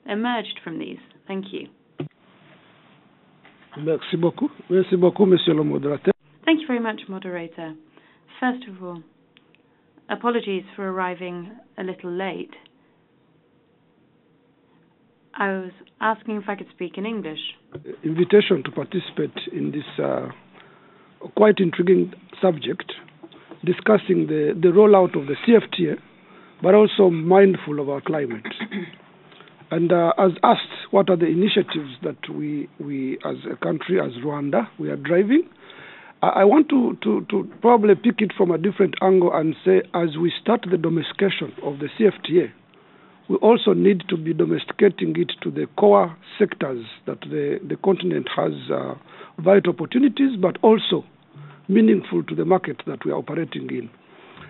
emerged 0.05 0.59
from 0.63 0.79
these? 0.79 0.99
Thank 1.27 1.45
you. 1.53 1.67
Merci 3.77 4.17
beaucoup. 4.17 4.51
Merci 4.69 4.97
beaucoup, 4.97 5.25
Monsieur 5.25 5.53
le 5.53 5.63
Moderateur. 5.63 6.11
Thank 6.43 6.59
you 6.59 6.67
very 6.67 6.79
much, 6.81 6.99
Moderator. 7.07 7.75
First 8.41 8.67
of 8.67 8.83
all, 8.83 9.01
Apologies 10.09 10.63
for 10.75 10.91
arriving 10.91 11.51
a 11.77 11.83
little 11.83 12.11
late. 12.11 12.55
I 15.35 15.49
was 15.49 15.71
asking 16.01 16.37
if 16.37 16.49
I 16.49 16.55
could 16.55 16.67
speak 16.73 16.97
in 16.97 17.05
English. 17.05 17.39
Invitation 18.03 18.63
to 18.65 18.71
participate 18.71 19.37
in 19.53 19.71
this 19.71 20.03
uh, 20.03 20.29
quite 21.35 21.59
intriguing 21.59 22.11
subject, 22.41 22.91
discussing 23.63 24.25
the, 24.25 24.57
the 24.59 24.69
rollout 24.69 25.15
of 25.19 25.27
the 25.27 25.35
CFTA, 25.47 25.99
but 26.63 26.73
also 26.73 27.11
mindful 27.11 27.79
of 27.79 27.87
our 27.87 28.01
climate. 28.01 28.45
and 29.71 29.91
uh, 29.91 30.11
as 30.17 30.31
asked, 30.43 30.89
what 30.89 31.09
are 31.11 31.17
the 31.17 31.27
initiatives 31.27 31.91
that 32.03 32.17
we, 32.33 32.67
we 32.79 33.19
as 33.23 33.37
a 33.49 33.55
country, 33.63 33.99
as 34.01 34.11
Rwanda, 34.25 34.67
we 34.79 34.89
are 34.89 34.97
driving? 34.97 35.43
I 36.21 36.43
want 36.43 36.67
to, 36.69 36.97
to, 37.01 37.25
to 37.29 37.49
probably 37.61 37.95
pick 37.95 38.15
it 38.19 38.33
from 38.35 38.51
a 38.51 38.57
different 38.57 38.95
angle 39.01 39.31
and 39.33 39.55
say, 39.63 39.81
as 39.93 40.17
we 40.17 40.33
start 40.41 40.65
the 40.69 40.77
domestication 40.77 41.53
of 41.63 41.79
the 41.79 41.87
CFTA, 41.97 42.51
we 43.29 43.35
also 43.37 43.73
need 43.73 44.03
to 44.09 44.17
be 44.17 44.33
domesticating 44.33 45.15
it 45.17 45.31
to 45.43 45.51
the 45.51 45.67
core 45.77 46.17
sectors 46.37 46.85
that 47.05 47.21
the, 47.21 47.59
the 47.65 47.77
continent 47.77 48.27
has 48.35 48.51
uh, 48.69 48.95
vital 49.37 49.71
opportunities, 49.71 50.35
but 50.41 50.57
also 50.61 51.05
meaningful 51.69 52.23
to 52.23 52.35
the 52.35 52.43
market 52.43 52.81
that 52.85 53.05
we 53.05 53.11
are 53.11 53.17
operating 53.17 53.69
in. 53.69 53.89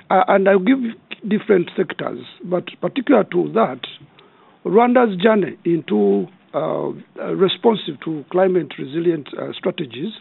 Uh, 0.10 0.24
and 0.28 0.50
I'll 0.50 0.58
give 0.58 0.80
different 1.28 1.70
sectors, 1.78 2.26
but 2.44 2.66
particular 2.82 3.26
to 3.26 3.52
that, 3.54 3.82
Rwanda's 4.66 5.22
journey 5.22 5.58
into 5.66 6.26
uh, 6.54 6.92
responsive 7.36 8.00
to 8.06 8.26
climate 8.32 8.74
resilient 8.80 9.28
uh, 9.38 9.54
strategies, 9.54 10.14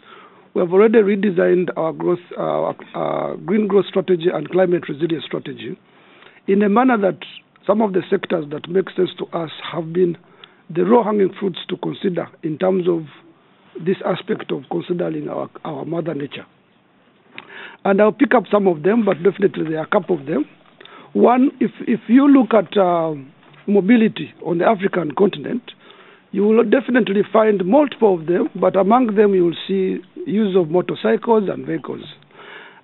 we 0.53 0.61
have 0.61 0.73
already 0.73 0.99
redesigned 0.99 1.69
our 1.77 1.93
growth, 1.93 2.19
uh, 2.37 3.33
green 3.45 3.67
growth 3.67 3.85
strategy 3.87 4.27
and 4.33 4.49
climate 4.49 4.83
resilience 4.89 5.25
strategy 5.25 5.77
in 6.47 6.63
a 6.63 6.69
manner 6.69 6.97
that 6.97 7.19
some 7.67 7.81
of 7.81 7.93
the 7.93 8.01
sectors 8.09 8.45
that 8.49 8.67
make 8.67 8.89
sense 8.95 9.11
to 9.19 9.25
us 9.37 9.51
have 9.71 9.93
been 9.93 10.17
the 10.69 10.81
low 10.81 11.03
hanging 11.03 11.31
fruits 11.39 11.59
to 11.69 11.77
consider 11.77 12.27
in 12.43 12.57
terms 12.57 12.87
of 12.87 13.05
this 13.85 13.97
aspect 14.05 14.51
of 14.51 14.63
considering 14.71 15.29
our, 15.29 15.49
our 15.63 15.85
mother 15.85 16.13
nature. 16.13 16.45
And 17.85 18.01
I'll 18.01 18.11
pick 18.11 18.33
up 18.35 18.43
some 18.51 18.67
of 18.67 18.83
them, 18.83 19.05
but 19.05 19.23
definitely 19.23 19.69
there 19.69 19.79
are 19.79 19.85
a 19.85 19.87
couple 19.87 20.19
of 20.19 20.25
them. 20.25 20.45
One, 21.13 21.51
if, 21.59 21.71
if 21.87 22.01
you 22.07 22.27
look 22.27 22.53
at 22.53 22.75
uh, 22.77 23.13
mobility 23.67 24.33
on 24.45 24.57
the 24.57 24.65
African 24.65 25.13
continent, 25.15 25.63
you 26.31 26.43
will 26.43 26.63
definitely 26.63 27.21
find 27.33 27.65
multiple 27.65 28.19
of 28.19 28.27
them, 28.27 28.49
but 28.55 28.75
among 28.75 29.15
them 29.15 29.33
you 29.33 29.45
will 29.45 29.57
see 29.67 29.99
use 30.25 30.55
of 30.55 30.69
motorcycles 30.69 31.49
and 31.49 31.65
vehicles. 31.65 32.03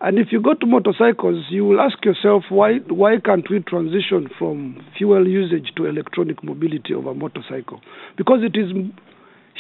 And 0.02 0.20
if 0.20 0.28
you 0.32 0.42
go 0.42 0.54
to 0.54 0.66
motorcycles, 0.66 1.46
you 1.50 1.66
will 1.66 1.80
ask 1.80 2.04
yourself 2.04 2.44
why 2.50 2.78
why 2.90 3.18
can't 3.24 3.50
we 3.50 3.60
transition 3.62 4.30
from 4.38 4.84
fuel 4.98 5.28
usage 5.28 5.72
to 5.78 5.86
electronic 5.86 6.44
mobility 6.44 6.94
of 6.94 7.06
a 7.06 7.14
motorcycle? 7.14 7.82
Because 8.18 8.40
it 8.44 8.60
is 8.60 8.72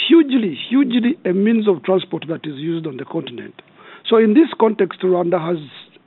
hugely, 0.08 0.58
hugely 0.70 1.18
a 1.24 1.34
means 1.34 1.68
of 1.68 1.84
transport 1.84 2.26
that 2.28 2.46
is 2.46 2.58
used 2.58 2.86
on 2.86 2.98
the 2.98 3.06
continent. 3.06 3.56
So 4.10 4.18
in 4.18 4.34
this 4.34 4.50
context, 4.60 5.02
Rwanda 5.02 5.40
has 5.40 5.58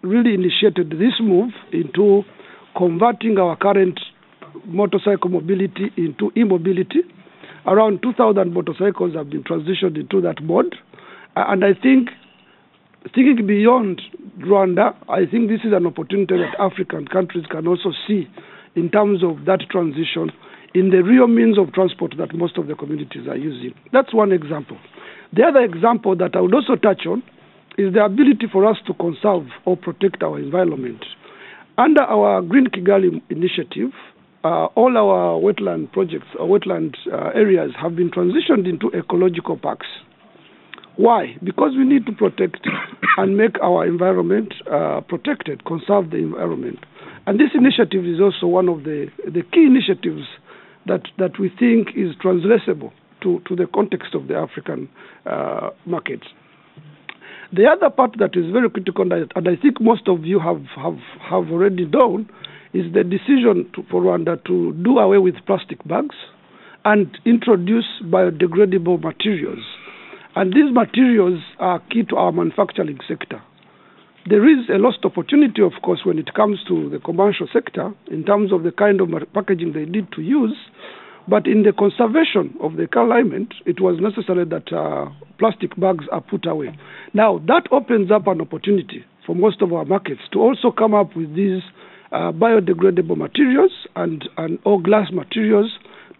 really 0.02 0.34
initiated 0.34 0.90
this 0.90 1.14
move 1.20 1.50
into 1.72 2.22
converting 2.76 3.38
our 3.38 3.56
current 3.56 3.98
motorcycle 4.66 5.30
mobility 5.30 5.90
into 5.96 6.30
e-mobility. 6.36 7.00
Around 7.66 8.02
2,000 8.02 8.52
motorcycles 8.52 9.14
have 9.14 9.30
been 9.30 9.44
transitioned 9.44 9.98
into 9.98 10.20
that 10.20 10.42
mode. 10.42 10.74
And 11.36 11.64
I 11.64 11.74
think 11.74 12.10
thinking 13.14 13.46
beyond 13.46 14.02
Rwanda, 14.40 14.94
I 15.08 15.26
think 15.26 15.48
this 15.48 15.60
is 15.64 15.72
an 15.72 15.86
opportunity 15.86 16.36
that 16.36 16.58
African 16.58 17.06
countries 17.06 17.46
can 17.50 17.66
also 17.66 17.92
see 18.06 18.28
in 18.74 18.90
terms 18.90 19.22
of 19.22 19.44
that 19.46 19.60
transition 19.70 20.30
in 20.74 20.90
the 20.90 21.02
real 21.02 21.26
means 21.26 21.58
of 21.58 21.72
transport 21.72 22.14
that 22.18 22.34
most 22.34 22.58
of 22.58 22.66
the 22.66 22.74
communities 22.74 23.26
are 23.28 23.36
using. 23.36 23.74
That's 23.92 24.12
one 24.12 24.32
example. 24.32 24.76
The 25.32 25.44
other 25.44 25.60
example 25.60 26.16
that 26.16 26.36
I 26.36 26.40
would 26.40 26.54
also 26.54 26.76
touch 26.76 27.06
on 27.06 27.22
is 27.76 27.94
the 27.94 28.04
ability 28.04 28.46
for 28.50 28.66
us 28.66 28.76
to 28.86 28.94
conserve 28.94 29.46
or 29.64 29.76
protect 29.76 30.22
our 30.22 30.38
environment. 30.38 31.04
Under 31.78 32.02
our 32.02 32.42
Green 32.42 32.66
Kigali 32.66 33.22
initiative, 33.30 33.92
uh, 34.44 34.66
all 34.74 34.96
our 34.96 35.40
wetland 35.40 35.92
projects 35.92 36.28
or 36.38 36.46
wetland 36.48 36.94
uh, 37.12 37.30
areas 37.34 37.72
have 37.80 37.96
been 37.96 38.10
transitioned 38.10 38.68
into 38.68 38.90
ecological 38.96 39.56
parks. 39.56 39.86
Why? 40.96 41.36
Because 41.44 41.72
we 41.76 41.84
need 41.84 42.06
to 42.06 42.12
protect 42.12 42.66
and 43.18 43.36
make 43.36 43.60
our 43.62 43.86
environment 43.86 44.52
uh, 44.70 45.00
protected, 45.02 45.64
conserve 45.64 46.10
the 46.10 46.16
environment. 46.16 46.78
And 47.26 47.38
this 47.38 47.50
initiative 47.54 48.04
is 48.04 48.20
also 48.20 48.46
one 48.46 48.68
of 48.68 48.84
the, 48.84 49.06
the 49.24 49.42
key 49.52 49.64
initiatives 49.64 50.26
that, 50.86 51.02
that 51.18 51.38
we 51.38 51.52
think 51.56 51.88
is 51.94 52.16
translatable 52.20 52.92
to, 53.22 53.40
to 53.46 53.54
the 53.54 53.66
context 53.66 54.14
of 54.14 54.26
the 54.26 54.34
African 54.34 54.88
uh, 55.26 55.70
markets. 55.86 56.26
The 57.52 57.66
other 57.66 57.90
part 57.90 58.16
that 58.18 58.36
is 58.36 58.50
very 58.52 58.68
critical, 58.68 59.10
and 59.10 59.48
I 59.48 59.56
think 59.56 59.80
most 59.80 60.08
of 60.08 60.24
you 60.24 60.38
have, 60.38 60.62
have, 60.76 60.98
have 61.20 61.50
already 61.50 61.86
done, 61.86 62.28
is 62.72 62.92
the 62.92 63.04
decision 63.04 63.70
to, 63.74 63.82
for 63.90 64.02
Rwanda 64.02 64.42
to 64.44 64.72
do 64.84 64.98
away 64.98 65.18
with 65.18 65.34
plastic 65.46 65.82
bags 65.86 66.16
and 66.84 67.18
introduce 67.24 67.86
biodegradable 68.04 69.02
materials 69.02 69.64
and 70.38 70.52
these 70.52 70.72
materials 70.72 71.40
are 71.58 71.80
key 71.90 72.04
to 72.04 72.16
our 72.16 72.30
manufacturing 72.30 73.00
sector. 73.08 73.42
There 74.28 74.46
is 74.48 74.68
a 74.68 74.78
lost 74.78 74.98
opportunity, 75.02 75.62
of 75.62 75.72
course, 75.82 76.02
when 76.04 76.16
it 76.16 76.32
comes 76.34 76.60
to 76.68 76.88
the 76.90 77.00
commercial 77.00 77.48
sector 77.52 77.92
in 78.08 78.24
terms 78.24 78.52
of 78.52 78.62
the 78.62 78.70
kind 78.70 79.00
of 79.00 79.08
packaging 79.34 79.72
they 79.72 79.84
need 79.84 80.12
to 80.12 80.22
use. 80.22 80.56
But 81.26 81.48
in 81.48 81.64
the 81.64 81.72
conservation 81.72 82.56
of 82.62 82.76
the 82.76 82.86
climate, 82.86 83.52
it 83.66 83.80
was 83.80 83.98
necessary 84.00 84.44
that 84.44 84.72
uh, 84.72 85.10
plastic 85.40 85.74
bags 85.76 86.04
are 86.12 86.20
put 86.20 86.46
away. 86.46 86.78
Now, 87.14 87.38
that 87.48 87.64
opens 87.72 88.12
up 88.12 88.28
an 88.28 88.40
opportunity 88.40 89.04
for 89.26 89.34
most 89.34 89.60
of 89.60 89.72
our 89.72 89.84
markets 89.84 90.22
to 90.34 90.38
also 90.38 90.70
come 90.70 90.94
up 90.94 91.16
with 91.16 91.34
these 91.34 91.62
uh, 92.12 92.32
biodegradable 92.32 93.16
materials 93.16 93.72
and, 93.96 94.28
and 94.36 94.58
or 94.64 94.80
glass 94.80 95.10
materials 95.12 95.70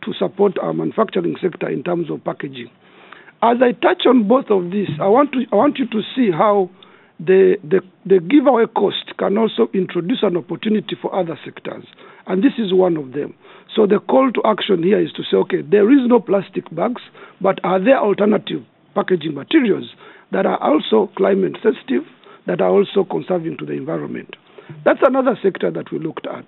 to 0.05 0.12
support 0.14 0.59
our 0.59 0.72
manufacturing 0.72 1.37
sector 1.40 1.68
in 1.68 1.83
terms 1.83 2.11
of 2.11 2.22
packaging. 2.24 2.70
As 3.42 3.59
I 3.62 3.72
touch 3.72 4.03
on 4.07 4.27
both 4.27 4.46
of 4.51 4.70
these, 4.70 4.88
I 5.01 5.07
want 5.07 5.33
to 5.33 5.44
I 5.53 5.57
want 5.57 5.79
you 5.79 5.87
to 5.87 6.03
see 6.14 6.31
how 6.31 6.70
the, 7.20 7.57
the, 7.64 7.81
the 8.07 8.20
giveaway 8.20 8.66
cost 8.66 9.16
can 9.18 9.38
also 9.38 9.68
introduce 9.74 10.22
an 10.22 10.37
opportunity 10.37 10.96
for 11.01 11.14
other 11.14 11.38
sectors. 11.44 11.85
And 12.27 12.42
this 12.42 12.53
is 12.59 12.72
one 12.72 12.96
of 12.96 13.12
them. 13.12 13.35
So 13.74 13.87
the 13.87 13.98
call 13.98 14.31
to 14.33 14.42
action 14.44 14.83
here 14.83 15.01
is 15.01 15.12
to 15.12 15.22
say, 15.22 15.37
okay, 15.37 15.62
there 15.62 15.90
is 15.90 16.07
no 16.07 16.20
plastic 16.20 16.72
bags, 16.74 17.03
but 17.40 17.59
are 17.64 17.83
there 17.83 17.98
alternative 17.98 18.64
packaging 18.94 19.35
materials 19.35 19.90
that 20.33 20.46
are 20.46 20.62
also 20.62 21.11
climate 21.16 21.57
sensitive, 21.62 22.03
that 22.46 22.61
are 22.61 22.70
also 22.70 23.05
conserving 23.05 23.57
to 23.59 23.66
the 23.66 23.72
environment? 23.72 24.37
That's 24.85 25.00
another 25.02 25.38
sector 25.42 25.70
that 25.70 25.90
we 25.92 25.98
looked 25.98 26.26
at. 26.26 26.46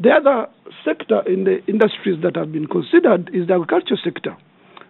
The 0.00 0.10
other 0.10 0.46
sector 0.84 1.22
in 1.26 1.44
the 1.44 1.64
industries 1.66 2.22
that 2.22 2.36
have 2.36 2.52
been 2.52 2.66
considered 2.66 3.30
is 3.32 3.48
the 3.48 3.54
agriculture 3.54 3.98
sector 4.02 4.36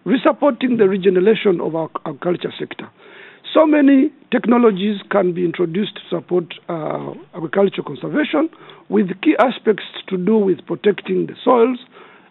resupporting 0.09 0.79
the 0.79 0.89
regeneration 0.89 1.61
of 1.61 1.75
our 1.75 1.91
agriculture 2.07 2.53
sector. 2.59 2.89
So 3.53 3.67
many 3.67 4.11
technologies 4.31 5.01
can 5.11 5.35
be 5.35 5.45
introduced 5.45 5.97
to 5.97 6.01
support 6.09 6.55
uh, 6.69 7.13
agriculture 7.35 7.83
conservation 7.83 8.49
with 8.89 9.09
key 9.23 9.37
aspects 9.39 9.85
to 10.09 10.17
do 10.17 10.39
with 10.39 10.65
protecting 10.67 11.27
the 11.27 11.35
soils. 11.45 11.79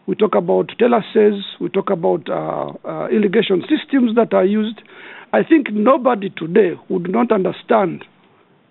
We 0.07 0.15
talk 0.15 0.35
about 0.35 0.71
terraces, 0.79 1.43
we 1.59 1.69
talk 1.69 1.89
about 1.89 2.29
uh, 2.29 2.71
uh, 2.87 3.07
irrigation 3.09 3.63
systems 3.69 4.15
that 4.15 4.33
are 4.33 4.45
used. 4.45 4.81
I 5.33 5.43
think 5.43 5.71
nobody 5.71 6.29
today 6.29 6.73
would 6.89 7.09
not 7.11 7.31
understand 7.31 8.05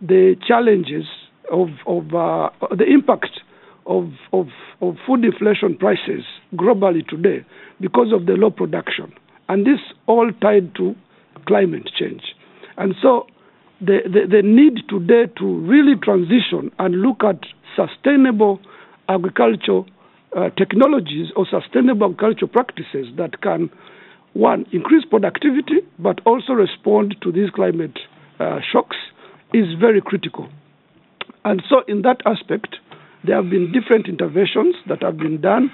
the 0.01 0.35
challenges 0.47 1.05
of, 1.51 1.69
of 1.87 2.15
uh, 2.15 2.51
the 2.75 2.85
impact 2.87 3.41
of, 3.87 4.11
of, 4.33 4.49
of 4.81 4.97
food 5.07 5.25
inflation 5.25 5.77
prices 5.77 6.25
globally 6.55 7.07
today 7.07 7.45
because 7.81 8.13
of 8.13 8.27
the 8.27 8.33
low 8.33 8.51
production. 8.51 9.13
And 9.49 9.67
this 9.67 9.81
all 10.07 10.31
tied 10.41 10.75
to 10.77 10.95
climate 11.47 11.89
change. 11.99 12.23
And 12.77 12.95
so 13.01 13.27
the, 13.81 13.99
the, 14.05 14.27
the 14.37 14.43
need 14.43 14.89
today 14.89 15.33
to 15.39 15.45
really 15.61 15.95
transition 16.03 16.71
and 16.79 17.03
look 17.03 17.23
at 17.23 17.39
sustainable 17.77 18.61
agriculture 19.09 19.83
uh, 20.37 20.51
technologies 20.59 21.29
or 21.37 21.47
sustainable 21.49 22.07
agricultural 22.07 22.49
practices 22.49 23.07
that 23.17 23.41
can, 23.43 23.71
one, 24.33 24.67
increase 24.73 25.05
productivity, 25.05 25.81
but 25.99 26.21
also 26.27 26.53
respond 26.53 27.17
to 27.23 27.31
these 27.31 27.51
climate 27.51 27.99
uh, 28.41 28.59
shocks 28.73 28.97
is 29.55 29.67
very 29.81 30.01
critical. 30.01 30.49
And 31.47 31.63
so, 31.71 31.83
in 31.87 32.03
that 32.03 32.23
aspect, 32.27 32.75
there 33.25 33.37
have 33.37 33.49
been 33.49 33.71
different 33.71 34.09
interventions 34.09 34.75
that 34.89 35.01
have 35.01 35.17
been 35.17 35.41
done 35.41 35.71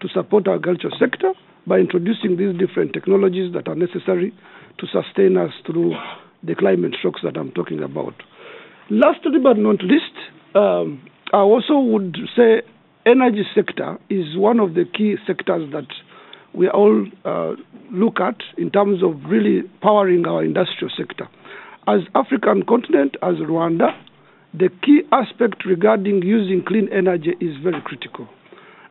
to 0.00 0.08
support 0.08 0.46
our 0.46 0.54
agriculture 0.54 0.94
sector 1.00 1.32
by 1.66 1.78
introducing 1.78 2.36
these 2.36 2.56
different 2.56 2.92
technologies 2.92 3.52
that 3.52 3.66
are 3.66 3.74
necessary 3.74 4.32
to 4.78 4.86
sustain 4.86 5.36
us 5.36 5.50
through 5.66 5.96
the 6.44 6.54
climate 6.54 6.94
shocks 7.02 7.22
that 7.24 7.36
I'm 7.36 7.50
talking 7.50 7.82
about. 7.82 8.14
Lastly 8.88 9.40
but 9.42 9.58
not 9.58 9.82
least, 9.82 10.14
um, 10.54 11.02
I 11.32 11.38
also 11.38 11.76
would 11.80 12.16
say 12.36 12.62
energy 13.04 13.42
sector 13.52 13.98
is 14.08 14.36
one 14.36 14.60
of 14.60 14.74
the 14.74 14.84
key 14.84 15.16
sectors 15.26 15.72
that 15.72 15.88
we 16.54 16.68
all 16.68 17.04
uh, 17.24 17.54
look 17.90 18.20
at 18.20 18.36
in 18.56 18.70
terms 18.70 19.02
of 19.02 19.28
really 19.28 19.62
powering 19.82 20.24
our 20.24 20.44
industrial 20.44 20.92
sector. 20.96 21.26
As 21.88 22.02
African 22.14 22.62
continent, 22.62 23.16
as 23.22 23.34
Rwanda, 23.42 23.90
the 24.54 24.68
key 24.82 25.02
aspect 25.12 25.64
regarding 25.64 26.22
using 26.22 26.64
clean 26.66 26.88
energy 26.92 27.34
is 27.40 27.56
very 27.62 27.80
critical. 27.84 28.28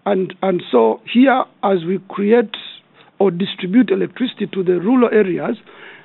And, 0.06 0.34
and 0.42 0.62
so 0.72 1.02
here, 1.12 1.44
as 1.64 1.84
we 1.86 2.00
create 2.10 2.56
or 3.20 3.32
distribute 3.32 3.90
electricity 3.90 4.48
to 4.54 4.64
the 4.64 4.80
rural 4.80 5.10
areas, 5.12 5.58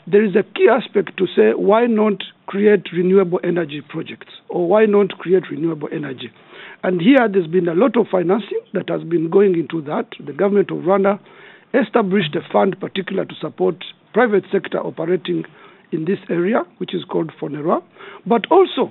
there 0.07 0.25
is 0.25 0.35
a 0.35 0.43
key 0.43 0.69
aspect 0.71 1.17
to 1.19 1.27
say 1.27 1.53
why 1.55 1.87
not 1.87 2.23
create 2.47 2.89
renewable 2.93 3.41
energy 3.45 3.83
projects 3.87 4.33
or 4.49 4.67
why 4.67 4.87
not 4.87 5.11
create 5.19 5.45
renewable 5.51 5.89
energy. 5.93 6.31
And 6.83 7.01
here 7.01 7.29
there's 7.31 7.47
been 7.47 7.69
a 7.69 7.75
lot 7.75 7.97
of 7.97 8.07
financing 8.11 8.61
that 8.73 8.89
has 8.89 9.03
been 9.03 9.29
going 9.29 9.55
into 9.55 9.83
that. 9.83 10.07
The 10.25 10.33
government 10.33 10.71
of 10.71 10.79
Rwanda 10.79 11.21
established 11.75 12.35
a 12.35 12.41
fund 12.53 12.81
particular 12.81 13.25
to 13.25 13.35
support 13.41 13.77
private 14.15 14.45
sector 14.51 14.79
operating 14.79 15.45
in 15.93 16.07
this 16.07 16.19
area, 16.29 16.63
which 16.79 16.95
is 16.95 17.05
called 17.05 17.33
FONERWA, 17.41 17.83
but 18.27 18.51
also 18.51 18.91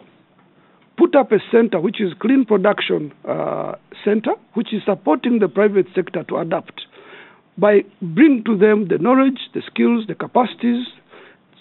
put 0.99 1.15
up 1.15 1.31
a 1.31 1.39
center 1.49 1.79
which 1.79 2.01
is 2.01 2.12
Clean 2.19 2.43
Production 2.43 3.13
uh, 3.27 3.75
Center, 4.03 4.31
which 4.53 4.73
is 4.73 4.81
supporting 4.85 5.39
the 5.39 5.47
private 5.47 5.88
sector 5.95 6.25
to 6.25 6.38
adapt 6.38 6.81
by 7.57 7.79
bringing 8.01 8.43
to 8.43 8.57
them 8.57 8.89
the 8.89 8.97
knowledge, 8.97 9.39
the 9.53 9.62
skills, 9.65 10.05
the 10.07 10.15
capacities, 10.15 10.85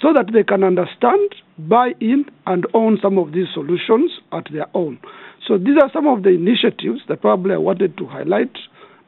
so 0.01 0.13
that 0.13 0.33
they 0.33 0.43
can 0.43 0.63
understand, 0.65 1.31
buy 1.59 1.91
in, 2.01 2.25
and 2.47 2.67
own 2.75 2.99
some 3.03 3.19
of 3.19 3.33
these 3.33 3.47
solutions 3.55 4.11
at 4.33 4.45
their 4.53 4.67
own. 4.75 4.99
So 5.47 5.57
these 5.57 5.77
are 5.81 5.91
some 5.93 6.07
of 6.07 6.23
the 6.23 6.31
initiatives 6.31 7.01
that 7.09 7.21
probably 7.21 7.55
I 7.55 7.59
wanted 7.59 7.97
to 7.99 8.07
highlight, 8.07 8.53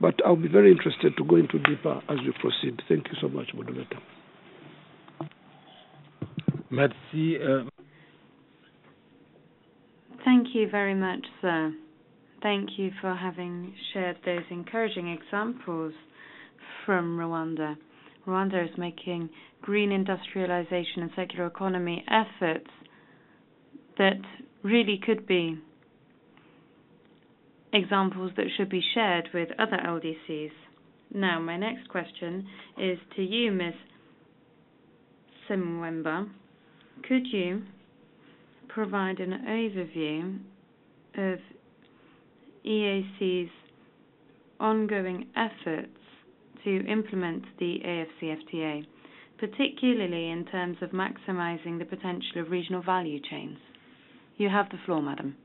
but 0.00 0.14
I'll 0.24 0.36
be 0.36 0.48
very 0.48 0.70
interested 0.70 1.16
to 1.16 1.24
go 1.24 1.36
into 1.36 1.58
deeper 1.58 2.02
as 2.08 2.18
we 2.24 2.32
proceed. 2.40 2.82
Thank 2.88 3.06
you 3.08 3.18
so 3.20 3.28
much, 3.28 3.50
moderator. 3.54 3.98
Merci. 6.70 7.38
Uh... 7.42 7.69
Thank 10.24 10.48
you 10.54 10.68
very 10.68 10.94
much, 10.94 11.24
sir. 11.40 11.74
Thank 12.42 12.70
you 12.78 12.90
for 13.00 13.14
having 13.14 13.74
shared 13.92 14.16
those 14.24 14.44
encouraging 14.50 15.08
examples 15.08 15.92
from 16.84 17.16
Rwanda. 17.18 17.76
Rwanda 18.26 18.64
is 18.64 18.76
making 18.78 19.30
green 19.62 19.92
industrialization 19.92 21.02
and 21.02 21.10
circular 21.16 21.46
economy 21.46 22.04
efforts 22.08 22.68
that 23.98 24.18
really 24.62 24.98
could 25.04 25.26
be 25.26 25.58
examples 27.72 28.32
that 28.36 28.46
should 28.56 28.68
be 28.68 28.82
shared 28.94 29.28
with 29.32 29.48
other 29.58 29.76
LDCs. 29.86 30.50
Now, 31.14 31.40
my 31.40 31.56
next 31.56 31.88
question 31.88 32.46
is 32.78 32.98
to 33.16 33.22
you, 33.22 33.52
Ms. 33.52 33.74
Ssemuwemba. 35.48 36.28
Could 37.08 37.26
you 37.26 37.62
provide 38.74 39.18
an 39.20 39.44
overview 39.48 40.38
of 41.16 41.38
EAC's 42.64 43.50
ongoing 44.58 45.26
efforts 45.36 45.88
to 46.64 46.86
implement 46.86 47.44
the 47.58 47.78
AFCFTA, 47.84 48.84
particularly 49.38 50.30
in 50.30 50.44
terms 50.46 50.76
of 50.82 50.90
maximizing 50.90 51.78
the 51.78 51.84
potential 51.84 52.40
of 52.42 52.50
regional 52.50 52.82
value 52.82 53.18
chains? 53.30 53.58
You 54.36 54.48
have 54.48 54.68
the 54.70 54.78
floor, 54.86 55.02
madam. 55.02 55.36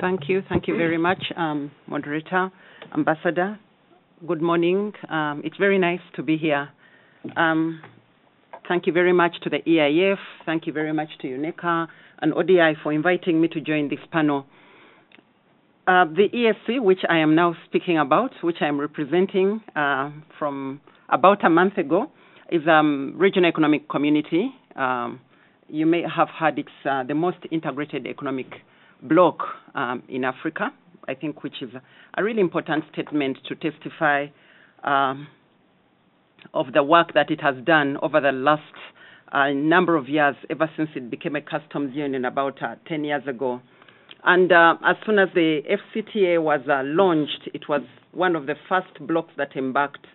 Thank 0.00 0.28
you. 0.28 0.42
Thank 0.48 0.68
you 0.68 0.76
very 0.76 0.98
much, 0.98 1.22
um, 1.36 1.70
moderator, 1.86 2.50
ambassador. 2.96 3.58
Good 4.26 4.42
morning. 4.42 4.92
Um, 5.08 5.40
it's 5.44 5.56
very 5.56 5.78
nice 5.78 6.00
to 6.16 6.22
be 6.22 6.36
here. 6.36 6.68
Thank 8.68 8.86
you 8.86 8.92
very 8.92 9.12
much 9.12 9.36
to 9.42 9.50
the 9.50 9.58
EIF. 9.58 10.16
Thank 10.44 10.66
you 10.66 10.72
very 10.72 10.92
much 10.92 11.08
to 11.22 11.28
UNECA 11.28 11.86
and 12.20 12.34
ODI 12.34 12.74
for 12.82 12.92
inviting 12.92 13.40
me 13.40 13.46
to 13.48 13.60
join 13.60 13.88
this 13.88 14.00
panel. 14.10 14.44
Uh, 15.86 16.04
the 16.06 16.28
EAC, 16.34 16.82
which 16.82 16.98
I 17.08 17.18
am 17.18 17.36
now 17.36 17.54
speaking 17.66 17.96
about, 17.98 18.32
which 18.42 18.56
I 18.60 18.66
am 18.66 18.80
representing 18.80 19.60
uh, 19.76 20.10
from 20.36 20.80
about 21.08 21.44
a 21.44 21.48
month 21.50 21.78
ago, 21.78 22.10
is 22.50 22.62
a 22.66 22.72
um, 22.72 23.14
regional 23.16 23.48
economic 23.48 23.88
community. 23.88 24.50
Um, 24.74 25.20
you 25.68 25.86
may 25.86 26.02
have 26.02 26.28
heard 26.28 26.58
it's 26.58 26.68
uh, 26.88 27.04
the 27.04 27.14
most 27.14 27.38
integrated 27.52 28.04
economic 28.06 28.46
bloc 29.02 29.38
um, 29.76 30.02
in 30.08 30.24
Africa, 30.24 30.72
I 31.06 31.14
think, 31.14 31.44
which 31.44 31.62
is 31.62 31.70
a 32.16 32.24
really 32.24 32.40
important 32.40 32.82
statement 32.92 33.38
to 33.48 33.54
testify 33.54 34.26
um, 34.82 35.28
of 36.54 36.72
the 36.72 36.82
work 36.82 37.14
that 37.14 37.30
it 37.30 37.40
has 37.40 37.54
done 37.64 37.96
over 38.02 38.20
the 38.20 38.32
last 38.32 38.62
uh, 39.32 39.48
number 39.50 39.96
of 39.96 40.08
years, 40.08 40.36
ever 40.50 40.70
since 40.76 40.90
it 40.94 41.10
became 41.10 41.36
a 41.36 41.40
customs 41.40 41.94
union 41.94 42.24
about 42.24 42.62
uh, 42.62 42.76
10 42.88 43.04
years 43.04 43.22
ago. 43.26 43.60
And 44.24 44.50
uh, 44.50 44.74
as 44.84 44.96
soon 45.04 45.18
as 45.18 45.28
the 45.34 45.60
FCTA 45.68 46.42
was 46.42 46.60
uh, 46.68 46.82
launched, 46.84 47.48
it 47.54 47.68
was 47.68 47.82
one 48.12 48.34
of 48.34 48.46
the 48.46 48.54
first 48.68 49.06
blocks 49.06 49.32
that 49.36 49.56
embarked 49.56 50.06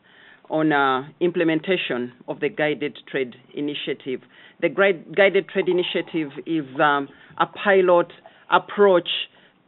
on 0.50 0.74
uh, 0.74 1.08
implementation 1.22 2.12
of 2.28 2.42
the 2.42 2.50
Guided 2.50 2.98
Trade 3.10 3.36
Initiative. 3.56 4.22
The 4.62 4.70
Guided 4.70 5.48
Trade 5.50 5.70
Initiative 5.70 6.32
is 6.46 6.66
um, 6.80 7.08
a 7.40 7.46
pilot 7.46 8.12
approach 8.50 9.08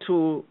to 0.08 0.44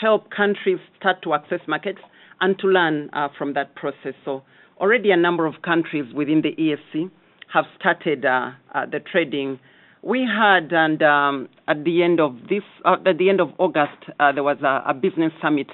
help 0.00 0.30
countries 0.30 0.78
start 0.98 1.22
to 1.22 1.34
access 1.34 1.60
markets 1.68 2.00
and 2.40 2.58
to 2.58 2.66
learn 2.66 3.10
uh, 3.12 3.28
from 3.38 3.54
that 3.54 3.76
process. 3.76 4.14
So 4.24 4.42
already 4.80 5.10
a 5.10 5.16
number 5.16 5.46
of 5.46 5.54
countries 5.62 6.12
within 6.14 6.42
the 6.42 6.50
EAC 6.60 7.10
have 7.52 7.64
started 7.78 8.24
uh, 8.24 8.50
uh, 8.74 8.86
the 8.86 9.00
trading. 9.00 9.58
We 10.02 10.20
had, 10.20 10.72
and 10.72 11.02
um, 11.02 11.48
at 11.66 11.84
the 11.84 12.02
end 12.02 12.20
of 12.20 12.36
this, 12.48 12.62
uh, 12.84 12.96
at 13.06 13.18
the 13.18 13.28
end 13.30 13.40
of 13.40 13.48
August, 13.58 13.98
uh, 14.20 14.32
there 14.32 14.42
was 14.42 14.58
a, 14.62 14.90
a 14.90 14.94
business 14.94 15.32
summit 15.40 15.68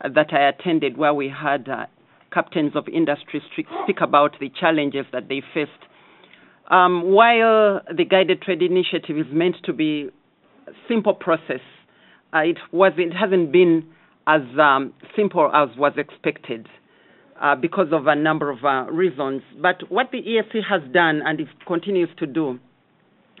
uh, 0.00 0.08
that 0.14 0.32
I 0.32 0.48
attended 0.48 0.96
where 0.96 1.14
we 1.14 1.28
had 1.28 1.68
captains 2.32 2.72
of 2.74 2.88
industry 2.88 3.42
speak 3.52 3.96
about 4.02 4.36
the 4.40 4.50
challenges 4.60 5.06
that 5.12 5.28
they 5.28 5.42
faced. 5.54 5.70
Um, 6.70 7.12
while 7.12 7.80
the 7.94 8.04
guided 8.04 8.42
trade 8.42 8.60
initiative 8.60 9.16
is 9.16 9.26
meant 9.32 9.56
to 9.64 9.72
be 9.72 10.10
a 10.66 10.72
simple 10.86 11.14
process. 11.14 11.60
Uh, 12.34 12.40
it 12.40 12.58
was 12.72 12.92
it 12.98 13.14
hasn't 13.14 13.50
been 13.52 13.86
as 14.26 14.42
um, 14.60 14.92
simple 15.16 15.50
as 15.54 15.70
was 15.78 15.94
expected 15.96 16.68
uh, 17.40 17.54
because 17.54 17.88
of 17.92 18.06
a 18.06 18.14
number 18.16 18.50
of 18.50 18.64
uh, 18.64 18.90
reasons. 18.90 19.42
But 19.60 19.90
what 19.90 20.10
the 20.12 20.18
EAC 20.18 20.62
has 20.68 20.82
done 20.92 21.22
and 21.24 21.40
it 21.40 21.48
continues 21.66 22.08
to 22.18 22.26
do, 22.26 22.58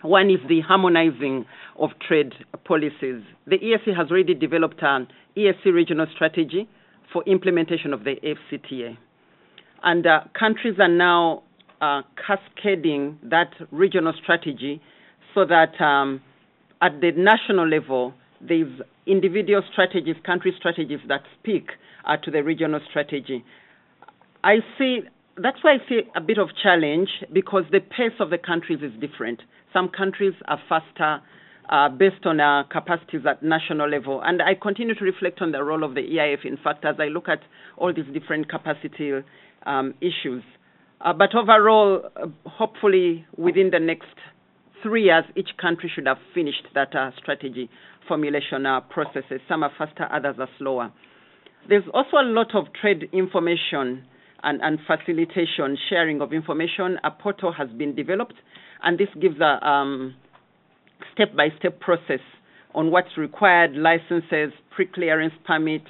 one 0.02 0.30
is 0.30 0.38
the 0.48 0.60
harmonizing 0.60 1.44
of 1.78 1.90
trade 2.06 2.32
policies. 2.64 3.22
The 3.46 3.58
EAC 3.58 3.96
has 3.96 4.10
already 4.10 4.34
developed 4.34 4.82
an 4.82 5.08
EAC 5.36 5.72
regional 5.72 6.06
strategy 6.14 6.68
for 7.12 7.24
implementation 7.24 7.92
of 7.92 8.04
the 8.04 8.14
FCTA. 8.22 8.96
And 9.82 10.06
uh, 10.06 10.20
countries 10.38 10.74
are 10.80 10.88
now 10.88 11.42
uh, 11.80 12.02
cascading 12.26 13.18
that 13.24 13.50
regional 13.70 14.12
strategy 14.22 14.80
so 15.34 15.44
that 15.46 15.80
um, 15.80 16.20
at 16.82 17.00
the 17.00 17.12
national 17.16 17.68
level, 17.68 18.14
there's 18.40 18.80
individual 19.06 19.62
strategies, 19.72 20.16
country 20.24 20.52
strategies 20.58 21.00
that 21.08 21.22
speak 21.40 21.70
uh, 22.04 22.16
to 22.18 22.30
the 22.30 22.42
regional 22.42 22.80
strategy. 22.90 23.44
I 24.44 24.56
see 24.78 25.00
that's 25.40 25.58
why 25.62 25.74
I 25.74 25.88
see 25.88 26.00
a 26.16 26.20
bit 26.20 26.38
of 26.38 26.48
challenge 26.62 27.08
because 27.32 27.64
the 27.70 27.80
pace 27.80 28.18
of 28.18 28.30
the 28.30 28.38
countries 28.38 28.80
is 28.82 28.92
different. 29.00 29.42
Some 29.72 29.88
countries 29.88 30.34
are 30.46 30.58
faster 30.68 31.20
uh, 31.68 31.88
based 31.90 32.24
on 32.24 32.40
our 32.40 32.64
capacities 32.64 33.20
at 33.28 33.42
national 33.42 33.88
level, 33.88 34.20
and 34.24 34.40
I 34.42 34.54
continue 34.60 34.94
to 34.94 35.04
reflect 35.04 35.40
on 35.42 35.52
the 35.52 35.62
role 35.62 35.84
of 35.84 35.94
the 35.94 36.00
EIF. 36.00 36.44
In 36.44 36.56
fact, 36.56 36.84
as 36.84 36.96
I 36.98 37.04
look 37.04 37.28
at 37.28 37.40
all 37.76 37.92
these 37.92 38.06
different 38.12 38.48
capacity 38.48 39.12
um, 39.66 39.94
issues, 40.00 40.42
uh, 41.00 41.12
but 41.12 41.34
overall, 41.34 42.02
uh, 42.16 42.26
hopefully 42.48 43.26
within 43.36 43.70
the 43.70 43.78
next 43.78 44.08
three 44.82 45.04
years, 45.04 45.24
each 45.36 45.50
country 45.60 45.90
should 45.94 46.06
have 46.06 46.18
finished 46.34 46.66
that 46.74 46.94
uh, 46.96 47.10
strategy 47.18 47.68
formulation 48.08 48.64
uh, 48.64 48.80
processes. 48.80 49.40
Some 49.48 49.62
are 49.62 49.72
faster, 49.76 50.08
others 50.10 50.36
are 50.38 50.48
slower. 50.58 50.92
There's 51.68 51.84
also 51.92 52.16
a 52.16 52.24
lot 52.24 52.54
of 52.54 52.64
trade 52.80 53.10
information 53.12 54.04
and, 54.42 54.60
and 54.62 54.78
facilitation, 54.86 55.76
sharing 55.88 56.20
of 56.20 56.32
information. 56.32 56.98
A 57.04 57.10
portal 57.10 57.52
has 57.52 57.68
been 57.70 57.94
developed, 57.94 58.34
and 58.82 58.98
this 58.98 59.08
gives 59.20 59.40
a 59.40 59.66
um, 59.66 60.14
step-by-step 61.14 61.80
process 61.80 62.20
on 62.74 62.90
what's 62.90 63.16
required, 63.16 63.72
licenses, 63.72 64.52
pre-clearance 64.74 65.34
permits. 65.46 65.88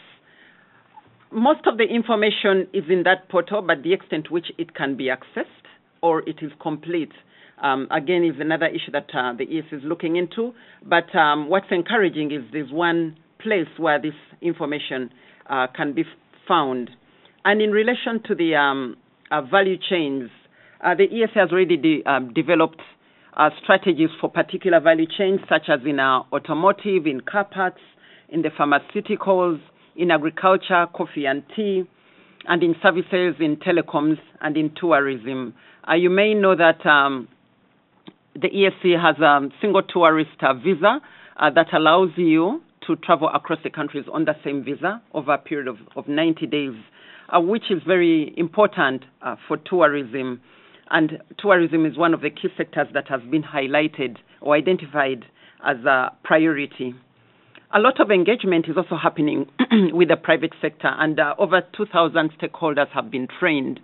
Most 1.30 1.66
of 1.66 1.76
the 1.76 1.84
information 1.84 2.66
is 2.72 2.84
in 2.88 3.02
that 3.04 3.28
portal, 3.28 3.62
but 3.62 3.82
the 3.82 3.92
extent 3.92 4.26
to 4.26 4.32
which 4.32 4.46
it 4.56 4.74
can 4.74 4.96
be 4.96 5.04
accessed 5.04 5.44
or 6.00 6.20
it 6.28 6.36
is 6.40 6.50
complete 6.62 7.12
um, 7.62 7.88
again, 7.90 8.24
is 8.24 8.40
another 8.40 8.66
issue 8.66 8.92
that 8.92 9.08
uh, 9.14 9.32
the 9.36 9.44
ES 9.44 9.64
is 9.72 9.82
looking 9.84 10.16
into. 10.16 10.52
But 10.84 11.14
um, 11.16 11.48
what's 11.48 11.66
encouraging 11.70 12.32
is 12.32 12.42
there's 12.52 12.72
one 12.72 13.16
place 13.40 13.68
where 13.76 14.00
this 14.00 14.14
information 14.40 15.10
uh, 15.48 15.66
can 15.74 15.94
be 15.94 16.04
found. 16.46 16.90
And 17.48 17.62
in 17.62 17.70
relation 17.70 18.22
to 18.24 18.34
the 18.34 18.56
um, 18.56 18.98
uh, 19.30 19.40
value 19.40 19.78
chains, 19.78 20.28
uh, 20.84 20.94
the 20.94 21.04
ES 21.04 21.30
has 21.34 21.50
already 21.50 21.78
de- 21.78 22.04
um, 22.04 22.34
developed 22.34 22.82
uh, 23.38 23.48
strategies 23.62 24.10
for 24.20 24.30
particular 24.30 24.80
value 24.80 25.06
chains, 25.16 25.40
such 25.48 25.70
as 25.70 25.80
in 25.86 25.98
automotive, 25.98 27.06
in 27.06 27.22
car 27.22 27.46
parts, 27.46 27.80
in 28.28 28.42
the 28.42 28.50
pharmaceuticals, 28.50 29.58
in 29.96 30.10
agriculture, 30.10 30.88
coffee 30.94 31.24
and 31.24 31.42
tea, 31.56 31.84
and 32.46 32.62
in 32.62 32.74
services, 32.82 33.36
in 33.40 33.56
telecoms, 33.56 34.18
and 34.42 34.58
in 34.58 34.70
tourism. 34.78 35.54
Uh, 35.90 35.94
you 35.94 36.10
may 36.10 36.34
know 36.34 36.54
that 36.54 36.84
um, 36.84 37.28
the 38.34 38.48
EAC 38.48 39.00
has 39.00 39.18
a 39.20 39.48
single 39.62 39.82
tourist 39.82 40.36
uh, 40.42 40.52
visa 40.52 41.00
uh, 41.38 41.48
that 41.48 41.72
allows 41.72 42.10
you 42.16 42.60
to 42.86 42.96
travel 42.96 43.30
across 43.34 43.58
the 43.64 43.70
countries 43.70 44.04
on 44.12 44.26
the 44.26 44.34
same 44.44 44.62
visa 44.62 45.00
over 45.14 45.32
a 45.32 45.38
period 45.38 45.66
of, 45.66 45.76
of 45.96 46.08
90 46.08 46.46
days, 46.46 46.74
which 47.34 47.70
is 47.70 47.82
very 47.86 48.32
important 48.36 49.04
uh, 49.22 49.36
for 49.46 49.56
tourism. 49.56 50.40
And 50.90 51.18
tourism 51.38 51.84
is 51.84 51.96
one 51.98 52.14
of 52.14 52.22
the 52.22 52.30
key 52.30 52.48
sectors 52.56 52.88
that 52.94 53.08
has 53.08 53.20
been 53.30 53.42
highlighted 53.42 54.16
or 54.40 54.54
identified 54.54 55.24
as 55.66 55.76
a 55.84 56.12
priority. 56.24 56.94
A 57.74 57.78
lot 57.78 58.00
of 58.00 58.10
engagement 58.10 58.66
is 58.68 58.76
also 58.78 58.96
happening 58.96 59.46
with 59.92 60.08
the 60.08 60.16
private 60.16 60.54
sector, 60.62 60.88
and 60.88 61.20
uh, 61.20 61.34
over 61.38 61.60
2,000 61.76 62.30
stakeholders 62.40 62.88
have 62.94 63.10
been 63.10 63.28
trained. 63.38 63.80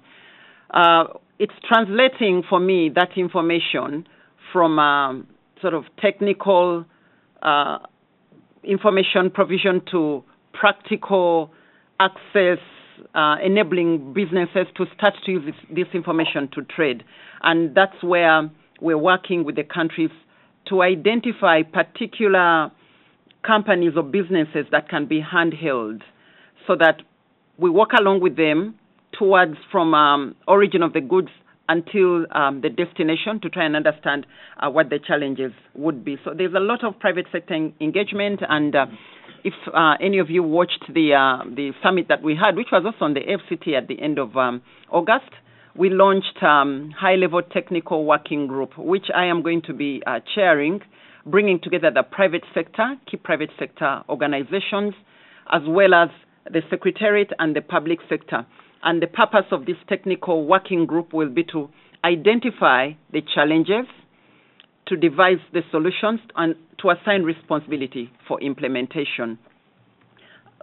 Uh, 0.70 1.04
it's 1.38 1.52
translating 1.68 2.42
for 2.48 2.58
me 2.60 2.90
that 2.94 3.10
information 3.16 4.06
from 4.52 4.78
um, 4.78 5.26
sort 5.60 5.74
of 5.74 5.84
technical 6.00 6.86
uh, 7.42 7.78
information 8.62 9.30
provision 9.30 9.82
to 9.90 10.24
practical 10.52 11.50
access, 12.00 12.58
uh, 13.14 13.36
enabling 13.44 14.12
businesses 14.12 14.66
to 14.76 14.86
start 14.96 15.14
to 15.24 15.32
use 15.32 15.44
this, 15.44 15.76
this, 15.76 15.94
information 15.94 16.48
to 16.54 16.62
trade. 16.62 17.04
And 17.42 17.74
that's 17.74 18.02
where 18.02 18.50
we're 18.80 18.98
working 18.98 19.44
with 19.44 19.56
the 19.56 19.64
countries 19.64 20.10
to 20.68 20.82
identify 20.82 21.62
particular 21.62 22.70
companies 23.46 23.92
or 23.96 24.02
businesses 24.02 24.66
that 24.72 24.88
can 24.88 25.06
be 25.06 25.22
handheld 25.22 26.00
so 26.66 26.74
that 26.76 27.02
we 27.58 27.70
work 27.70 27.90
along 27.98 28.20
with 28.20 28.36
them 28.36 28.74
towards 29.18 29.54
from 29.70 29.94
um, 29.94 30.34
origin 30.48 30.82
of 30.82 30.92
the 30.92 31.00
goods 31.00 31.28
until 31.68 32.26
um, 32.32 32.60
the 32.60 32.68
destination 32.68 33.40
to 33.40 33.48
try 33.48 33.64
and 33.64 33.76
understand 33.76 34.26
uh, 34.60 34.70
what 34.70 34.90
the 34.90 34.98
challenges 34.98 35.52
would 35.74 36.04
be. 36.04 36.16
So 36.24 36.32
there's 36.36 36.54
a 36.54 36.60
lot 36.60 36.84
of 36.84 36.98
private 36.98 37.26
sector 37.32 37.70
engagement, 37.80 38.40
and 38.46 38.74
uh, 38.74 38.86
if 39.44 39.54
uh, 39.72 39.94
any 40.00 40.18
of 40.18 40.30
you 40.30 40.42
watched 40.42 40.84
the 40.92 41.12
uh, 41.14 41.44
the 41.44 41.72
summit 41.82 42.06
that 42.08 42.22
we 42.22 42.34
had, 42.34 42.56
which 42.56 42.68
was 42.72 42.82
also 42.84 43.04
on 43.04 43.14
the 43.14 43.20
FCT 43.20 43.76
at 43.76 43.86
the 43.88 44.00
end 44.00 44.18
of 44.18 44.36
um, 44.36 44.62
August, 44.90 45.30
we 45.76 45.90
launched 45.90 46.42
um, 46.42 46.92
high-level 46.98 47.42
technical 47.52 48.04
working 48.06 48.46
group, 48.46 48.76
which 48.78 49.06
I 49.14 49.26
am 49.26 49.42
going 49.42 49.62
to 49.62 49.74
be 49.74 50.02
uh, 50.06 50.20
chairing, 50.34 50.80
bringing 51.26 51.60
together 51.60 51.90
the 51.92 52.02
private 52.02 52.44
sector, 52.54 52.94
key 53.10 53.18
private 53.18 53.50
sector 53.58 54.02
organizations, 54.08 54.94
as 55.52 55.62
well 55.68 55.92
as 55.92 56.08
the 56.50 56.62
secretariat 56.70 57.30
and 57.38 57.54
the 57.54 57.60
public 57.60 57.98
sector. 58.08 58.46
And 58.82 59.02
the 59.02 59.06
purpose 59.06 59.46
of 59.50 59.66
this 59.66 59.76
technical 59.88 60.46
working 60.46 60.86
group 60.86 61.12
will 61.12 61.30
be 61.30 61.44
to 61.52 61.68
identify 62.04 62.92
the 63.12 63.22
challenges, 63.34 63.86
to 64.86 64.96
devise 64.96 65.38
the 65.52 65.62
solutions, 65.70 66.20
and 66.36 66.54
to 66.80 66.90
assign 66.90 67.22
responsibility 67.22 68.10
for 68.28 68.40
implementation. 68.40 69.38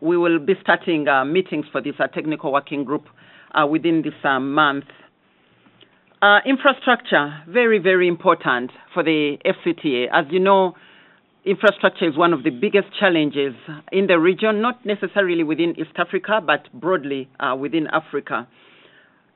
We 0.02 0.18
will 0.18 0.40
be 0.40 0.54
starting 0.62 1.08
uh, 1.08 1.26
meetings 1.26 1.66
for 1.72 1.82
this 1.82 1.94
uh, 2.00 2.08
technical 2.08 2.52
working 2.52 2.84
group 2.84 3.06
uh, 3.54 3.66
within 3.68 4.02
this 4.04 4.14
uh, 4.24 4.40
month. 4.40 4.86
Uh, 6.22 6.38
infrastructure, 6.46 7.34
very, 7.48 7.80
very 7.80 8.08
important 8.08 8.72
for 8.94 9.04
the 9.04 9.38
FCTA. 9.46 10.06
As 10.14 10.26
you 10.32 10.40
know, 10.40 10.76
infrastructure 11.46 12.08
is 12.08 12.16
one 12.16 12.34
of 12.34 12.44
the 12.44 12.52
biggest 12.52 12.88
challenges 13.00 13.54
in 13.92 14.06
the 14.08 14.20
region, 14.20 14.62
not 14.62 14.86
necessarily 14.86 15.44
within 15.44 15.72
East 15.80 15.98
Africa, 15.98 16.40
but 16.46 16.72
broadly 16.80 17.28
uh, 17.40 17.56
within 17.56 17.88
Africa. 17.88 18.48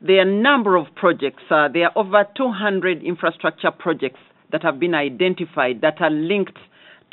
There 0.01 0.17
are 0.17 0.21
a 0.29 0.41
number 0.41 0.75
of 0.75 0.87
projects. 0.95 1.41
There 1.49 1.85
are 1.85 1.91
over 1.95 2.25
200 2.37 3.03
infrastructure 3.03 3.71
projects 3.71 4.19
that 4.55 4.63
have 4.63 4.79
been 4.79 4.95
identified 4.95 5.81
that 5.81 5.99
are 5.99 6.09
linked 6.09 6.57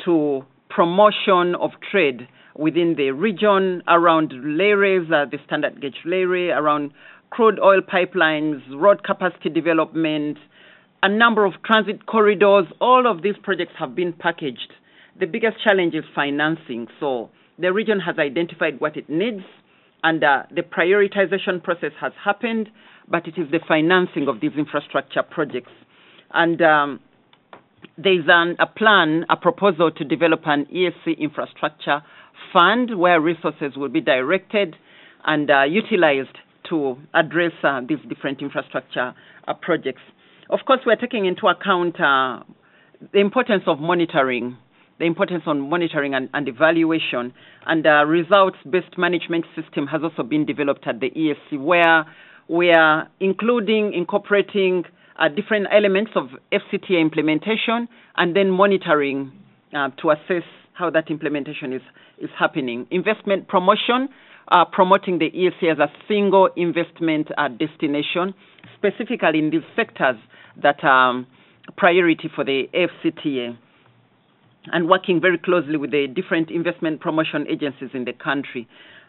to 0.05 0.43
promotion 0.69 1.55
of 1.59 1.71
trade 1.91 2.27
within 2.55 2.95
the 2.95 3.11
region 3.11 3.81
around 3.87 4.31
leyries, 4.31 5.05
uh, 5.11 5.29
the 5.29 5.37
standard 5.45 5.81
gauge 5.81 5.97
railway, 6.05 6.47
around 6.47 6.91
crude 7.29 7.59
oil 7.59 7.81
pipelines, 7.81 8.61
road 8.79 9.03
capacity 9.03 9.49
development, 9.49 10.37
a 11.01 11.09
number 11.09 11.45
of 11.45 11.53
transit 11.65 12.05
corridors. 12.05 12.65
All 12.79 13.05
of 13.05 13.23
these 13.23 13.35
projects 13.43 13.73
have 13.77 13.93
been 13.95 14.13
packaged 14.13 14.71
the 15.19 15.25
biggest 15.25 15.57
challenge 15.63 15.93
is 15.93 16.03
financing. 16.15 16.87
So 16.99 17.29
the 17.59 17.71
region 17.71 17.99
has 17.99 18.17
identified 18.17 18.79
what 18.79 18.97
it 18.97 19.09
needs, 19.09 19.43
and 20.03 20.23
uh, 20.23 20.43
the 20.53 20.61
prioritization 20.61 21.63
process 21.63 21.91
has 21.99 22.11
happened, 22.23 22.69
but 23.07 23.27
it 23.27 23.35
is 23.37 23.49
the 23.51 23.59
financing 23.67 24.27
of 24.27 24.41
these 24.41 24.51
infrastructure 24.57 25.23
projects. 25.23 25.71
And 26.33 26.61
um, 26.61 26.99
there's 27.97 28.25
an, 28.27 28.55
a 28.59 28.65
plan, 28.65 29.25
a 29.29 29.35
proposal 29.35 29.91
to 29.91 30.03
develop 30.03 30.41
an 30.45 30.65
EAC 30.73 31.17
infrastructure 31.19 32.01
fund 32.51 32.97
where 32.97 33.19
resources 33.19 33.75
will 33.75 33.89
be 33.89 34.01
directed 34.01 34.75
and 35.25 35.49
uh, 35.49 35.63
utilized 35.63 36.37
to 36.69 36.97
address 37.13 37.51
uh, 37.63 37.81
these 37.87 37.97
different 38.09 38.41
infrastructure 38.41 39.13
uh, 39.47 39.53
projects. 39.61 40.01
Of 40.49 40.59
course, 40.65 40.81
we're 40.85 40.95
taking 40.95 41.25
into 41.25 41.47
account 41.47 41.99
uh, 41.99 42.43
the 43.11 43.19
importance 43.19 43.63
of 43.67 43.79
monitoring 43.79 44.57
the 44.99 45.05
importance 45.05 45.43
on 45.47 45.59
monitoring 45.69 46.13
and, 46.13 46.29
and 46.33 46.47
evaluation. 46.47 47.33
And 47.65 47.85
a 47.85 48.05
results-based 48.05 48.97
management 48.97 49.45
system 49.55 49.87
has 49.87 50.01
also 50.03 50.23
been 50.23 50.45
developed 50.45 50.85
at 50.87 50.99
the 50.99 51.09
EAC, 51.09 51.59
where 51.59 52.05
we 52.47 52.71
are 52.71 53.09
including, 53.19 53.93
incorporating 53.93 54.83
uh, 55.19 55.27
different 55.29 55.67
elements 55.71 56.11
of 56.15 56.29
FCTA 56.51 56.99
implementation 56.99 57.87
and 58.17 58.35
then 58.35 58.49
monitoring 58.49 59.31
uh, 59.75 59.89
to 60.01 60.11
assess 60.11 60.43
how 60.73 60.89
that 60.89 61.09
implementation 61.09 61.73
is, 61.73 61.81
is 62.19 62.29
happening. 62.37 62.87
Investment 62.91 63.47
promotion, 63.47 64.09
uh, 64.51 64.65
promoting 64.65 65.19
the 65.19 65.29
EAC 65.31 65.71
as 65.71 65.79
a 65.79 65.87
single 66.07 66.49
investment 66.55 67.27
uh, 67.37 67.47
destination, 67.47 68.33
specifically 68.77 69.39
in 69.39 69.49
these 69.51 69.61
sectors 69.75 70.15
that 70.61 70.83
are 70.83 71.09
um, 71.11 71.27
priority 71.77 72.29
for 72.35 72.43
the 72.43 72.63
FCTA 72.73 73.57
and 74.71 74.87
working 74.89 75.19
very 75.19 75.37
closely 75.37 75.77
with 75.77 75.91
the 75.91 76.07
different 76.07 76.49
investment 76.49 77.01
promotion 77.01 77.45
agencies 77.49 77.89
in 77.93 78.05
the 78.05 78.13
country. 78.13 78.67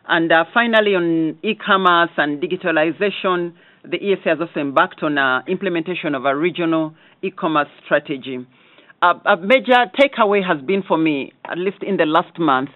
And 0.09 0.31
uh, 0.33 0.45
finally, 0.53 0.95
on 0.95 1.38
e-commerce 1.43 2.11
and 2.17 2.43
digitalization, 2.43 3.55
the 3.85 3.99
EAC 3.99 4.25
has 4.25 4.38
also 4.40 4.61
embarked 4.61 5.03
on 5.03 5.18
uh, 5.18 5.42
implementation 5.47 6.14
of 6.14 6.25
a 6.25 6.35
regional 6.35 6.94
e-commerce 7.23 7.68
strategy. 7.85 8.38
Uh, 9.03 9.14
a 9.27 9.37
major 9.37 9.85
takeaway 9.99 10.42
has 10.47 10.61
been 10.64 10.83
for 10.83 10.97
me, 10.97 11.33
at 11.44 11.59
least 11.59 11.83
in 11.83 11.97
the 11.97 12.07
last 12.07 12.38
month, 12.38 12.70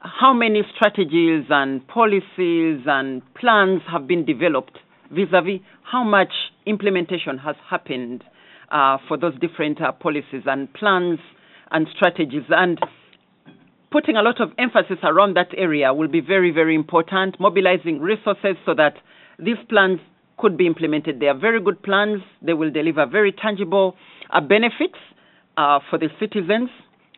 how 0.00 0.32
many 0.32 0.62
strategies 0.74 1.44
and 1.50 1.86
policies 1.86 2.80
and 2.86 3.22
plans 3.34 3.82
have 3.90 4.06
been 4.08 4.24
developed 4.24 4.78
vis-a-vis 5.12 5.60
how 5.82 6.02
much 6.02 6.32
implementation 6.66 7.38
has 7.38 7.54
happened 7.68 8.24
uh, 8.70 8.96
for 9.06 9.18
those 9.18 9.38
different 9.40 9.80
uh, 9.80 9.92
policies 9.92 10.42
and 10.46 10.72
plans 10.72 11.18
and 11.70 11.86
strategies. 11.94 12.44
And 12.48 12.80
putting 13.90 14.16
a 14.16 14.22
lot 14.22 14.40
of 14.40 14.50
emphasis 14.58 14.98
around 15.02 15.36
that 15.36 15.48
area 15.56 15.92
will 15.92 16.08
be 16.08 16.20
very, 16.20 16.50
very 16.50 16.74
important, 16.74 17.38
mobilizing 17.38 18.00
resources 18.00 18.56
so 18.64 18.74
that 18.74 18.94
these 19.38 19.58
plans 19.68 20.00
could 20.38 20.56
be 20.56 20.66
implemented. 20.66 21.20
They 21.20 21.26
are 21.26 21.38
very 21.38 21.60
good 21.60 21.82
plans. 21.82 22.22
They 22.40 22.52
will 22.52 22.70
deliver 22.70 23.06
very 23.06 23.32
tangible 23.32 23.96
uh, 24.30 24.40
benefits 24.40 24.98
uh, 25.56 25.80
for 25.90 25.98
the 25.98 26.08
citizens, 26.18 26.70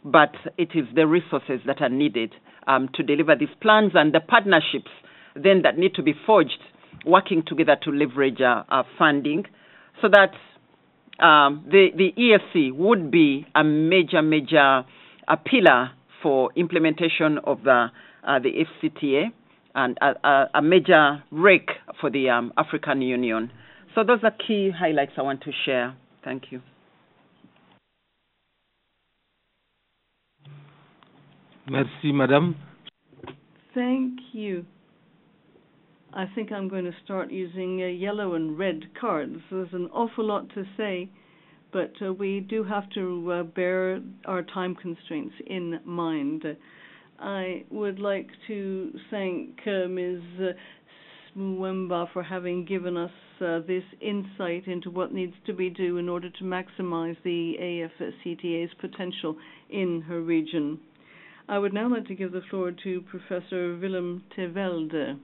but 0.05 0.35
it 0.59 0.71
is 0.75 0.85
the 0.95 1.07
resources 1.07 1.61
that 1.67 1.81
are 1.81 1.89
needed 1.89 2.33
um, 2.67 2.89
to 2.95 3.03
deliver 3.03 3.35
these 3.37 3.55
plans 3.61 3.93
and 3.95 4.13
the 4.15 4.21
partnerships 4.21 4.91
then 5.35 5.63
that 5.63 5.77
need 5.79 5.95
to 5.95 6.03
be 6.03 6.15
forged, 6.27 6.59
working 7.05 7.43
together 7.47 7.77
to 7.83 7.91
leverage 7.91 8.41
uh, 8.41 8.83
funding 8.99 9.45
so 10.01 10.09
that 10.09 10.31
um, 11.25 11.65
the, 11.71 11.89
the 11.97 12.13
EAC 12.19 12.73
would 12.75 13.11
be 13.11 13.47
a 13.55 13.65
major, 13.65 14.23
major 14.23 14.85
a 15.29 15.37
pillar 15.37 15.91
for 16.23 16.51
implementation 16.57 17.39
of 17.45 17.63
the, 17.65 17.87
uh, 18.27 18.39
the 18.39 18.65
FCTA 18.83 19.33
and 19.75 19.99
a, 20.01 20.47
a, 20.55 20.63
major 20.63 21.23
rake 21.31 21.71
for 22.01 22.11
the 22.11 22.31
um, 22.31 22.53
African 22.57 23.03
Union. 23.03 23.51
So 23.95 24.05
those 24.05 24.21
are 24.23 24.31
key 24.31 24.71
highlights 24.77 25.13
I 25.19 25.23
want 25.23 25.43
to 25.43 25.51
share. 25.65 25.97
Thank 26.25 26.45
you. 26.51 26.61
Merci, 31.69 32.13
Madame. 32.13 32.57
Thank 33.75 34.21
you. 34.33 34.65
I 36.13 36.27
think 36.35 36.53
I'm 36.53 36.69
going 36.69 36.85
to 36.85 36.95
start 37.05 37.33
using 37.33 37.83
uh, 37.83 37.87
yellow 37.87 38.35
and 38.35 38.57
red 38.57 38.83
cards. 39.01 39.37
There's 39.51 39.73
an 39.73 39.89
awful 39.93 40.25
lot 40.25 40.49
to 40.55 40.65
say, 40.77 41.11
but 41.73 41.93
uh, 42.01 42.13
we 42.13 42.41
do 42.41 42.63
have 42.63 42.89
to 42.91 43.33
uh, 43.33 43.43
bear 43.43 44.01
our 44.27 44.43
time 44.43 44.77
constraints 44.77 45.35
in 45.47 45.81
mind. 45.85 46.45
I 47.25 47.65
would 47.71 48.01
like 48.01 48.29
to 48.49 48.93
thank 49.11 49.59
uh, 49.67 49.89
Ms. 49.89 50.21
Mwemba 51.35 52.13
for 52.13 52.23
having 52.23 52.67
given 52.67 52.99
us 52.99 53.11
uh, 53.41 53.61
this 53.67 53.83
insight 54.03 54.67
into 54.67 54.91
what 54.91 55.15
needs 55.15 55.33
to 55.47 55.55
be 55.55 55.71
done 55.71 55.97
in 55.97 56.11
order 56.11 56.29
to 56.29 56.45
maximize 56.45 57.17
the 57.25 57.55
AFCTA's 57.59 58.75
potential 58.79 59.37
in 59.71 60.03
her 60.03 60.21
region. 60.21 60.79
I 61.49 61.59
would 61.59 61.73
now 61.73 61.91
like 61.91 62.07
to 62.09 62.15
give 62.15 62.33
the 62.33 62.43
floor 62.51 62.73
to 62.85 63.01
Professor 63.11 63.75
Willem 63.79 64.23
te 64.37 64.45
Velde. 64.45 65.19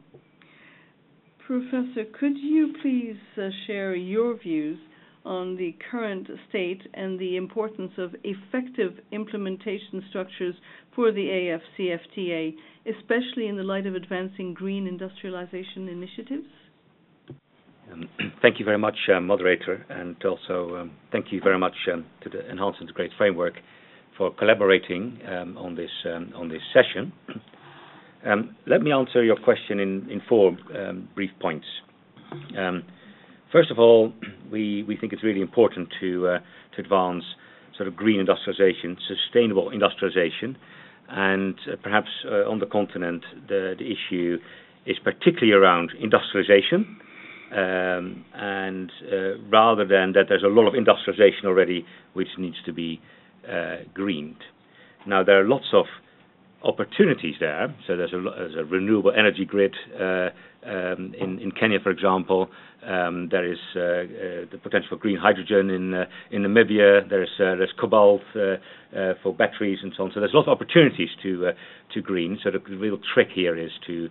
Professor, 1.46 2.04
could 2.18 2.38
you 2.38 2.72
please 2.80 3.16
uh, 3.36 3.50
share 3.66 3.94
your 3.94 4.38
views 4.38 4.78
on 5.24 5.56
the 5.56 5.74
current 5.90 6.26
state 6.48 6.80
and 6.94 7.18
the 7.18 7.36
importance 7.36 7.92
of 7.98 8.14
effective 8.24 8.94
implementation 9.12 10.02
structures 10.08 10.54
for 10.94 11.12
the 11.12 11.58
AFCFTA, 11.78 12.54
especially 12.86 13.46
in 13.46 13.56
the 13.56 13.62
light 13.62 13.86
of 13.86 13.94
advancing 13.94 14.54
green 14.54 14.86
industrialization 14.86 15.88
initiatives? 15.88 16.46
Um, 17.92 18.08
thank 18.42 18.58
you 18.58 18.64
very 18.64 18.78
much, 18.78 18.96
uh, 19.14 19.20
moderator, 19.20 19.84
and 19.90 20.16
also 20.24 20.76
um, 20.76 20.92
thank 21.12 21.26
you 21.30 21.40
very 21.42 21.58
much 21.58 21.74
um, 21.92 22.06
to 22.22 22.30
the 22.30 22.48
Enhanced 22.50 22.80
Integrated 22.80 23.12
Framework 23.18 23.54
for 24.16 24.32
collaborating 24.34 25.18
on 25.26 25.74
this 25.74 25.90
on 26.34 26.48
this 26.48 26.60
session. 26.74 27.12
Let 28.66 28.82
me 28.82 28.92
answer 28.92 29.24
your 29.24 29.36
question 29.36 29.80
in, 29.80 30.10
in 30.10 30.20
four 30.28 30.56
brief 31.14 31.30
points. 31.40 31.66
First 33.52 33.70
of 33.70 33.78
all, 33.78 34.12
we, 34.50 34.96
think 35.00 35.12
it's 35.12 35.22
really 35.22 35.40
important 35.40 35.88
to 36.00 36.28
uh, 36.28 36.38
to 36.76 36.82
advance 36.82 37.24
sort 37.76 37.88
of 37.88 37.96
green 37.96 38.20
industrialization, 38.20 38.96
sustainable 39.08 39.70
industrialization, 39.70 40.56
and 41.08 41.58
uh, 41.66 41.76
perhaps 41.82 42.08
uh, 42.26 42.48
on 42.50 42.58
the 42.58 42.66
continent 42.66 43.24
the, 43.48 43.74
issue 43.80 44.38
is 44.86 44.96
particularly 45.02 45.52
around 45.52 45.90
industrialization 46.00 46.96
um, 47.52 48.24
and 48.34 48.90
rather 49.50 49.84
than 49.84 50.12
that 50.12 50.26
there's 50.28 50.42
a 50.44 50.48
lot 50.48 50.66
of 50.66 50.74
industrialization 50.74 51.46
already 51.46 51.84
which 52.14 52.28
needs 52.38 52.56
to 52.64 52.72
be 52.72 53.00
uh, 53.50 53.76
greened. 53.92 54.42
Now, 55.06 55.24
there 55.24 55.40
are 55.40 55.48
lots 55.48 55.66
of 55.72 55.86
opportunities 56.62 57.34
there. 57.40 57.74
So 57.86 57.96
there's 57.96 58.12
a, 58.12 58.64
renewable 58.64 59.12
energy 59.16 59.44
grid 59.44 59.74
um, 59.98 61.14
in 61.14 61.52
Kenya, 61.58 61.78
for 61.82 61.90
example. 61.90 62.50
Um, 62.86 63.28
there 63.30 63.44
is 63.44 63.58
uh, 63.76 63.80
uh, 63.80 64.46
the 64.50 64.58
potential 64.62 64.88
for 64.90 64.96
green 64.96 65.18
hydrogen 65.18 65.68
in 65.70 65.92
uh, 65.92 66.04
in 66.30 66.42
Namibia. 66.42 67.08
There's 67.08 67.28
uh, 67.38 67.56
there's 67.56 67.72
cobalt 67.78 68.22
for 68.32 69.34
batteries 69.36 69.78
and 69.82 69.92
so 69.96 70.04
on. 70.04 70.12
So 70.14 70.20
there's 70.20 70.32
a 70.32 70.36
lot 70.36 70.48
of 70.48 70.52
opportunities 70.56 71.10
to 71.22 71.52
to 71.92 72.00
green. 72.00 72.38
So 72.42 72.50
the 72.50 72.58
real 72.76 72.98
trick 73.14 73.28
here 73.34 73.56
is 73.58 73.70
to 73.86 74.08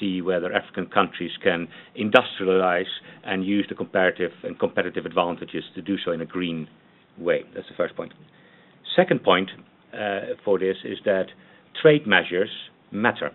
see 0.00 0.20
whether 0.20 0.52
African 0.52 0.86
countries 0.86 1.30
can 1.42 1.68
industrialize 1.98 2.90
and 3.24 3.46
use 3.46 3.66
the 3.68 3.76
comparative 3.76 4.32
and 4.42 4.58
competitive 4.58 5.06
advantages 5.06 5.62
to 5.76 5.82
do 5.82 5.96
so 6.04 6.10
in 6.10 6.20
a 6.20 6.26
green 6.26 6.66
way. 7.18 7.44
That's 7.54 7.68
the 7.68 7.74
first 7.76 7.94
point. 7.94 8.12
Second 8.96 9.22
point 9.22 9.50
for 10.44 10.58
this 10.58 10.76
is 10.84 10.98
that 11.04 11.26
trade 11.80 12.04
measures 12.06 12.50
matter 12.90 13.30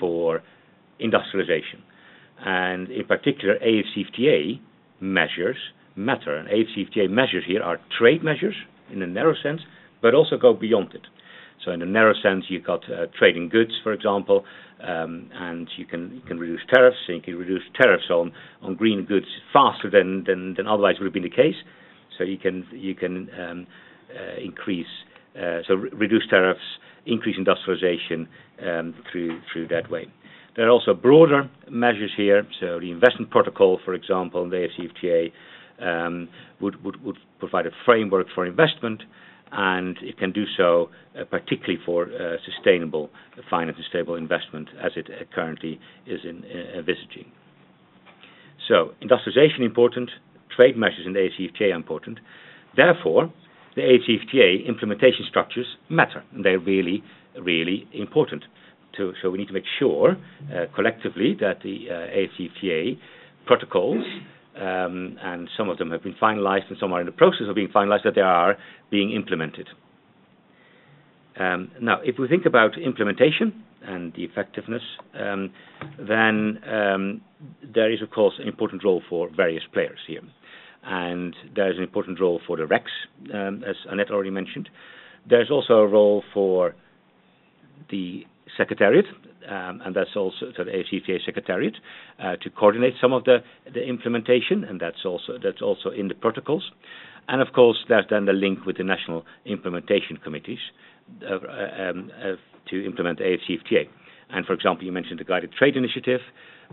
for 0.00 0.42
industrialization. 0.98 1.82
And 2.44 2.90
in 2.90 3.06
particular, 3.06 3.56
AFCFTA 3.58 4.60
measures 5.00 5.56
matter. 5.96 6.36
And 6.36 6.48
AFCFTA 6.48 7.08
measures 7.10 7.44
here 7.46 7.62
are 7.62 7.78
trade 7.98 8.22
measures 8.22 8.54
in 8.92 9.02
a 9.02 9.06
narrow 9.06 9.34
sense, 9.42 9.60
but 10.02 10.14
also 10.14 10.36
go 10.36 10.54
beyond 10.54 10.94
it. 10.94 11.02
So 11.64 11.72
in 11.72 11.82
a 11.82 11.86
narrow 11.86 12.14
sense, 12.22 12.44
you've 12.48 12.64
got 12.64 12.84
uh, 12.84 13.06
trading 13.18 13.48
goods, 13.48 13.72
for 13.82 13.92
example, 13.92 14.44
um, 14.86 15.30
and 15.32 15.68
you 15.76 15.86
can 15.86 16.12
you 16.14 16.20
can 16.20 16.38
reduce 16.38 16.60
tariffs, 16.72 16.98
and 17.08 17.16
you 17.16 17.22
can 17.22 17.36
reduce 17.36 17.62
tariffs 17.80 18.10
on, 18.10 18.32
on 18.62 18.76
green 18.76 19.04
goods 19.06 19.26
faster 19.52 19.90
than, 19.90 20.24
than, 20.26 20.54
than 20.54 20.66
otherwise 20.66 20.96
would 21.00 21.06
have 21.06 21.14
been 21.14 21.22
the 21.22 21.30
case. 21.30 21.56
So 22.18 22.24
you 22.24 22.38
can 22.38 22.66
you 22.72 22.94
can 22.94 23.28
um, 23.40 23.66
uh, 24.14 24.40
increase 24.40 24.86
uh, 25.36 25.60
so 25.66 25.74
re- 25.74 25.90
reduce 25.92 26.26
tariffs, 26.28 26.60
increase 27.04 27.36
industrialization 27.36 28.28
um, 28.66 28.94
through 29.10 29.40
through 29.52 29.68
that 29.68 29.90
way. 29.90 30.06
There 30.56 30.66
are 30.66 30.70
also 30.70 30.94
broader 30.94 31.50
measures 31.70 32.12
here. 32.16 32.46
So 32.60 32.80
the 32.80 32.90
investment 32.90 33.30
protocol, 33.30 33.78
for 33.84 33.94
example, 33.94 34.42
in 34.42 34.50
the 34.50 34.66
AFCFTA 34.66 35.32
um, 35.80 36.28
would, 36.60 36.82
would, 36.82 37.02
would 37.04 37.18
provide 37.38 37.66
a 37.66 37.70
framework 37.84 38.28
for 38.34 38.46
investment, 38.46 39.02
and 39.52 39.98
it 40.00 40.18
can 40.18 40.32
do 40.32 40.44
so 40.56 40.88
uh, 41.18 41.24
particularly 41.24 41.78
for 41.84 42.06
uh, 42.06 42.36
sustainable 42.44 43.10
finance 43.50 43.76
and 43.76 43.86
stable 43.88 44.14
investment, 44.14 44.68
as 44.82 44.92
it 44.96 45.08
uh, 45.10 45.24
currently 45.34 45.78
is 46.06 46.20
in, 46.24 46.42
uh, 46.44 46.78
envisaging. 46.78 47.30
So 48.66 48.92
industrialization 49.02 49.62
important, 49.62 50.10
trade 50.54 50.76
measures 50.76 51.06
in 51.06 51.12
the 51.12 51.20
AFCFTA 51.20 51.72
are 51.72 51.76
important. 51.76 52.18
Therefore, 52.74 53.30
the 53.76 53.82
AFCFTA 53.82 54.66
implementation 54.66 55.26
structures 55.28 55.66
matter, 55.90 56.24
and 56.32 56.44
they're 56.44 56.58
really, 56.58 57.04
really 57.38 57.86
important. 57.92 58.44
To, 58.96 59.12
so 59.22 59.30
we 59.30 59.38
need 59.38 59.48
to 59.48 59.54
make 59.54 59.64
sure 59.78 60.12
uh, 60.52 60.66
collectively 60.74 61.36
that 61.40 61.62
the 61.62 61.86
uh, 61.90 61.94
AFCFTA 61.94 62.98
protocols, 63.46 64.04
um, 64.56 65.18
and 65.22 65.48
some 65.56 65.68
of 65.68 65.78
them 65.78 65.90
have 65.90 66.02
been 66.02 66.14
finalized 66.20 66.68
and 66.68 66.78
some 66.80 66.92
are 66.92 67.00
in 67.00 67.06
the 67.06 67.12
process 67.12 67.46
of 67.48 67.54
being 67.54 67.68
finalized, 67.68 68.04
that 68.04 68.14
they 68.14 68.20
are 68.22 68.56
being 68.90 69.12
implemented. 69.12 69.68
Um, 71.38 71.70
now, 71.80 72.00
if 72.02 72.18
we 72.18 72.28
think 72.28 72.46
about 72.46 72.78
implementation 72.78 73.62
and 73.82 74.12
the 74.14 74.24
effectiveness, 74.24 74.82
um, 75.14 75.50
then 75.98 76.58
um, 76.66 77.20
there 77.74 77.92
is, 77.92 78.00
of 78.00 78.10
course, 78.10 78.34
an 78.40 78.48
important 78.48 78.82
role 78.82 79.02
for 79.08 79.28
various 79.36 79.62
players 79.72 79.98
here 80.06 80.22
and 80.86 81.34
there's 81.54 81.76
an 81.76 81.82
important 81.82 82.20
role 82.20 82.40
for 82.46 82.56
the 82.56 82.62
RECs, 82.62 83.34
um, 83.34 83.64
as 83.64 83.74
Annette 83.90 84.10
already 84.10 84.30
mentioned. 84.30 84.68
There's 85.28 85.50
also 85.50 85.74
a 85.74 85.86
role 85.86 86.22
for 86.32 86.74
the 87.90 88.24
Secretariat, 88.56 89.04
um, 89.48 89.80
and 89.84 89.94
that's 89.94 90.16
also 90.16 90.50
to 90.56 90.64
the 90.64 90.70
AFCFTA 90.70 91.24
Secretariat, 91.24 91.74
uh, 92.22 92.36
to 92.36 92.50
coordinate 92.50 92.94
some 93.00 93.12
of 93.12 93.24
the, 93.24 93.38
the 93.72 93.82
implementation, 93.82 94.64
and 94.64 94.80
that's 94.80 95.04
also 95.04 95.38
that's 95.42 95.62
also 95.62 95.90
in 95.90 96.08
the 96.08 96.14
protocols. 96.14 96.70
And 97.28 97.40
of 97.42 97.52
course, 97.52 97.78
there's 97.88 98.06
then 98.08 98.24
the 98.24 98.32
link 98.32 98.64
with 98.66 98.78
the 98.78 98.84
national 98.84 99.24
implementation 99.44 100.16
committees 100.16 100.58
uh, 101.22 101.34
um, 101.34 102.10
uh, 102.22 102.36
to 102.70 102.84
implement 102.84 103.18
AFCFTA. 103.18 103.88
And 104.30 104.46
for 104.46 104.52
example, 104.52 104.84
you 104.84 104.92
mentioned 104.92 105.20
the 105.20 105.24
Guided 105.24 105.52
Trade 105.52 105.76
Initiative. 105.76 106.20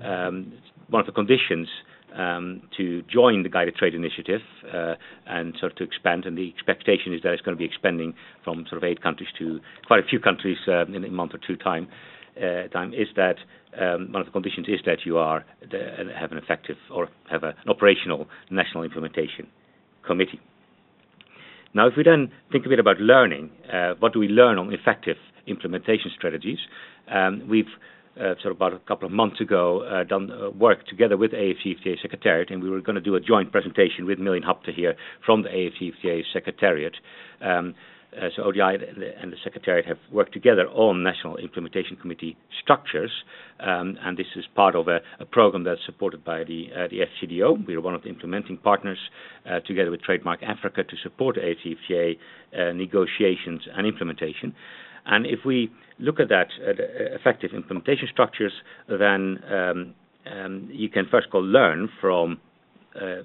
Um, 0.03 0.53
one 0.89 0.99
of 0.99 1.05
the 1.05 1.11
conditions 1.11 1.67
um, 2.15 2.61
to 2.77 3.01
join 3.03 3.43
the 3.43 3.49
Guided 3.49 3.75
Trade 3.75 3.95
Initiative 3.95 4.41
uh, 4.73 4.95
and 5.27 5.55
sort 5.59 5.71
of 5.71 5.77
to 5.77 5.83
expand. 5.83 6.25
And 6.25 6.37
the 6.37 6.49
expectation 6.49 7.13
is 7.13 7.21
that 7.23 7.33
it's 7.33 7.41
going 7.41 7.57
to 7.57 7.59
be 7.59 7.65
expanding 7.65 8.13
from 8.43 8.65
sort 8.69 8.77
of 8.77 8.83
eight 8.83 9.01
countries 9.01 9.29
to 9.39 9.59
quite 9.87 9.99
a 9.99 10.07
few 10.07 10.19
countries 10.19 10.57
uh, 10.67 10.85
in 10.85 11.03
a 11.03 11.09
month 11.09 11.33
or 11.33 11.39
two 11.45 11.55
time. 11.55 11.87
Uh, 12.37 12.67
time 12.69 12.93
is 12.93 13.07
that 13.15 13.35
um, 13.79 14.11
one 14.11 14.21
of 14.21 14.25
the 14.25 14.31
conditions 14.31 14.67
is 14.67 14.79
that 14.85 14.99
you 15.05 15.17
are 15.17 15.45
the, 15.71 15.79
have 16.19 16.31
an 16.31 16.37
effective 16.37 16.77
or 16.91 17.09
have 17.29 17.43
an 17.43 17.53
operational 17.67 18.27
national 18.49 18.83
implementation 18.83 19.47
committee. 20.05 20.39
Now, 21.75 21.87
if 21.87 21.93
we 21.97 22.03
then 22.03 22.31
think 22.51 22.65
a 22.65 22.69
bit 22.69 22.79
about 22.79 22.99
learning, 22.99 23.49
uh, 23.71 23.93
what 23.99 24.13
do 24.13 24.19
we 24.19 24.27
learn 24.27 24.59
on 24.59 24.71
effective 24.73 25.17
implementation 25.47 26.11
strategies? 26.15 26.59
Um, 27.11 27.47
we've 27.49 27.65
uh, 27.65 27.69
sort 28.15 28.45
of 28.45 28.51
about 28.51 28.73
a 28.73 28.79
couple 28.79 29.05
of 29.05 29.11
months 29.11 29.41
ago, 29.41 29.81
uh, 29.81 30.03
done 30.03 30.31
uh, 30.31 30.49
work 30.51 30.85
together 30.87 31.17
with 31.17 31.31
AFCFTA 31.31 32.01
Secretariat, 32.01 32.51
and 32.51 32.61
we 32.61 32.69
were 32.69 32.81
going 32.81 32.95
to 32.95 33.01
do 33.01 33.15
a 33.15 33.19
joint 33.19 33.51
presentation 33.51 34.05
with 34.05 34.19
Million 34.19 34.43
Habte 34.43 34.73
here 34.73 34.95
from 35.25 35.43
the 35.43 35.49
AFCFTA 35.49 36.23
Secretariat. 36.31 36.93
Um, 37.41 37.75
uh, 38.15 38.29
so 38.35 38.43
ODI 38.43 38.77
and 39.19 39.31
the, 39.31 39.37
Secretariat 39.43 39.85
have 39.85 39.97
worked 40.11 40.33
together 40.33 40.67
on 40.67 41.03
National 41.03 41.37
Implementation 41.37 41.95
Committee 41.95 42.37
structures, 42.61 43.11
um, 43.59 43.97
and 44.01 44.17
this 44.17 44.27
is 44.35 44.45
part 44.55 44.75
of 44.75 44.87
a, 44.87 44.99
a 45.19 45.25
program 45.25 45.63
that's 45.63 45.81
supported 45.85 46.23
by 46.23 46.43
the, 46.43 46.67
uh, 46.75 46.87
the 46.89 46.99
FCDO. 46.99 47.65
We 47.65 47.75
are 47.75 47.81
one 47.81 47.95
of 47.95 48.03
the 48.03 48.09
implementing 48.09 48.57
partners, 48.57 48.99
uh, 49.49 49.59
together 49.61 49.91
with 49.91 50.01
Trademark 50.01 50.43
Africa, 50.43 50.83
to 50.83 50.95
support 51.01 51.37
AFCFTA 51.37 52.17
uh, 52.55 52.71
negotiations 52.73 53.61
and 53.75 53.87
implementation. 53.87 54.53
And 55.05 55.25
if 55.25 55.39
we 55.45 55.71
look 55.99 56.19
at 56.19 56.29
that, 56.29 56.47
uh, 56.61 56.73
effective 57.15 57.51
implementation 57.53 58.07
structures, 58.11 58.53
then 58.87 59.39
um, 59.51 59.93
um, 60.31 60.69
you 60.71 60.89
can 60.89 61.05
first 61.09 61.27
of 61.27 61.35
all 61.35 61.43
learn 61.43 61.89
from 61.99 62.39
uh, 62.95 63.05
uh, 63.05 63.21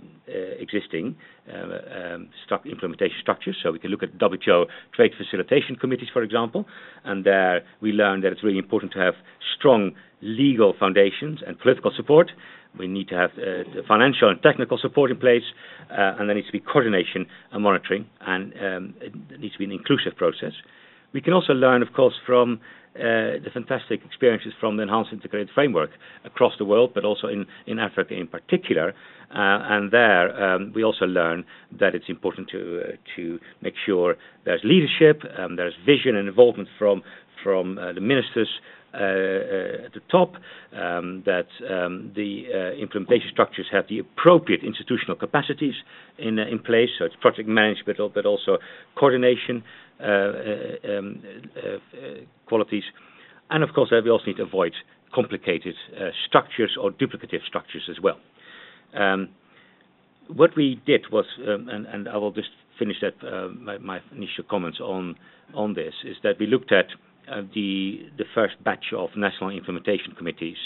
existing 0.58 1.14
uh, 1.52 2.14
um, 2.14 2.28
implementation 2.64 3.16
structures. 3.20 3.56
So 3.62 3.70
we 3.70 3.78
can 3.78 3.90
look 3.90 4.02
at 4.02 4.16
WTO 4.18 4.64
trade 4.94 5.12
facilitation 5.16 5.76
committees, 5.76 6.08
for 6.12 6.22
example, 6.22 6.64
and 7.04 7.24
there 7.24 7.62
we 7.80 7.92
learn 7.92 8.22
that 8.22 8.32
it's 8.32 8.42
really 8.42 8.58
important 8.58 8.92
to 8.92 8.98
have 8.98 9.14
strong 9.58 9.92
legal 10.22 10.74
foundations 10.78 11.40
and 11.46 11.58
political 11.58 11.92
support. 11.94 12.30
We 12.78 12.86
need 12.86 13.08
to 13.08 13.14
have 13.14 13.30
uh, 13.36 13.82
financial 13.86 14.30
and 14.30 14.42
technical 14.42 14.78
support 14.78 15.10
in 15.10 15.18
place, 15.18 15.44
uh, 15.90 16.16
and 16.18 16.28
there 16.28 16.34
needs 16.36 16.48
to 16.48 16.52
be 16.52 16.60
coordination 16.60 17.26
and 17.52 17.62
monitoring, 17.62 18.06
and 18.20 18.52
um, 18.54 18.94
it 19.00 19.40
needs 19.40 19.52
to 19.54 19.58
be 19.58 19.64
an 19.64 19.72
inclusive 19.72 20.16
process. 20.16 20.52
We 21.12 21.20
can 21.20 21.32
also 21.32 21.52
learn, 21.52 21.82
of 21.82 21.92
course, 21.92 22.14
from 22.26 22.60
uh, 22.98 23.38
the 23.44 23.50
fantastic 23.52 24.00
experiences 24.04 24.52
from 24.58 24.76
the 24.76 24.82
Enhanced 24.82 25.12
Integrated 25.12 25.50
Framework 25.54 25.90
across 26.24 26.54
the 26.58 26.64
world, 26.64 26.90
but 26.94 27.04
also 27.04 27.28
in, 27.28 27.46
in 27.66 27.78
Africa 27.78 28.14
in 28.14 28.26
particular. 28.26 28.90
Uh, 29.30 29.60
and 29.70 29.92
there 29.92 30.26
um, 30.42 30.72
we 30.74 30.82
also 30.82 31.04
learn 31.04 31.44
that 31.78 31.94
it's 31.94 32.08
important 32.08 32.48
to, 32.48 32.80
uh, 32.82 32.96
to 33.14 33.38
make 33.62 33.74
sure 33.86 34.16
there's 34.44 34.62
leadership, 34.64 35.22
um, 35.38 35.56
there's 35.56 35.74
vision 35.86 36.16
and 36.16 36.28
involvement 36.28 36.68
from, 36.78 37.02
from 37.42 37.78
uh, 37.78 37.92
the 37.92 38.00
ministers 38.00 38.48
at 38.94 39.92
the 39.92 40.00
top, 40.10 40.32
um, 40.72 41.22
that 41.26 41.46
um, 41.68 42.12
the 42.16 42.44
uh, 42.48 42.80
implementation 42.80 43.28
structures 43.30 43.66
have 43.70 43.84
the 43.88 43.98
appropriate 43.98 44.62
institutional 44.64 45.16
capacities 45.16 45.74
in, 46.18 46.38
uh, 46.38 46.44
place, 46.64 46.88
so 46.98 47.04
it's 47.04 47.14
project 47.20 47.48
management, 47.48 47.98
but 48.14 48.26
also 48.26 48.58
coordination 48.96 49.62
uh, 50.00 50.04
uh, 50.04 50.98
um, 50.98 51.22
qualities. 52.46 52.84
And 53.50 53.62
of 53.62 53.70
course, 53.74 53.90
we 53.92 54.10
also 54.10 54.26
need 54.26 54.36
to 54.36 54.44
avoid 54.44 54.72
complicated 55.14 55.74
structures 56.26 56.76
or 56.80 56.90
duplicative 56.90 57.44
structures 57.46 57.88
as 57.90 57.96
well. 58.02 58.18
What 60.28 60.50
we 60.56 60.80
did 60.86 61.06
was, 61.10 61.24
and, 61.38 62.08
I 62.08 62.16
will 62.18 62.32
just 62.32 62.50
finish 62.78 62.96
my, 63.58 63.78
my, 63.78 64.00
initial 64.12 64.44
comments 64.48 64.78
on 64.80 65.16
on 65.54 65.72
this, 65.72 65.94
is 66.04 66.16
that 66.22 66.38
we 66.38 66.46
looked 66.46 66.72
at 66.72 66.86
uh, 67.30 67.42
the 67.54 68.00
the 68.16 68.24
first 68.34 68.54
batch 68.64 68.86
of 68.96 69.10
national 69.16 69.50
implementation 69.50 70.12
committees, 70.16 70.56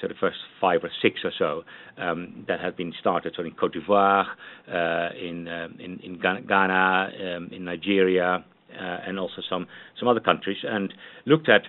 so 0.00 0.08
the 0.08 0.14
first 0.20 0.38
five 0.60 0.80
or 0.82 0.90
six 1.02 1.20
or 1.24 1.32
so 1.38 1.62
um, 2.02 2.44
that 2.48 2.60
have 2.60 2.76
been 2.76 2.92
started, 3.00 3.34
so 3.36 3.42
in 3.42 3.52
Cote 3.52 3.74
d'Ivoire, 3.74 4.26
uh, 4.68 5.08
in, 5.18 5.48
um, 5.48 5.76
in, 5.78 5.98
in 6.00 6.20
Ghana, 6.20 7.10
um, 7.36 7.48
in 7.52 7.64
Nigeria, 7.64 8.44
uh, 8.74 8.98
and 9.06 9.18
also 9.18 9.42
some 9.48 9.66
some 9.98 10.08
other 10.08 10.20
countries, 10.20 10.58
and 10.64 10.92
looked 11.26 11.48
at 11.48 11.62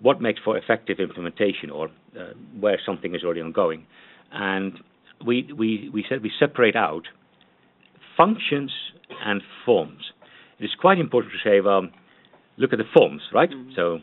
what 0.00 0.20
makes 0.20 0.40
for 0.44 0.56
effective 0.56 0.98
implementation 0.98 1.70
or 1.70 1.88
uh, 2.18 2.32
where 2.58 2.78
something 2.84 3.14
is 3.14 3.22
already 3.24 3.40
ongoing, 3.40 3.86
and 4.32 4.78
we 5.26 5.50
we 5.56 5.90
we 5.92 6.04
said 6.08 6.22
we 6.22 6.30
separate 6.38 6.76
out 6.76 7.04
functions 8.16 8.72
and 9.24 9.42
forms. 9.64 10.12
It 10.58 10.64
is 10.64 10.70
quite 10.78 10.98
important 10.98 11.32
to 11.32 11.48
say, 11.48 11.60
well 11.60 11.88
look 12.60 12.72
at 12.72 12.78
the 12.78 12.84
forms, 12.94 13.22
right? 13.32 13.50
Mm-hmm. 13.50 13.72
So, 13.74 13.98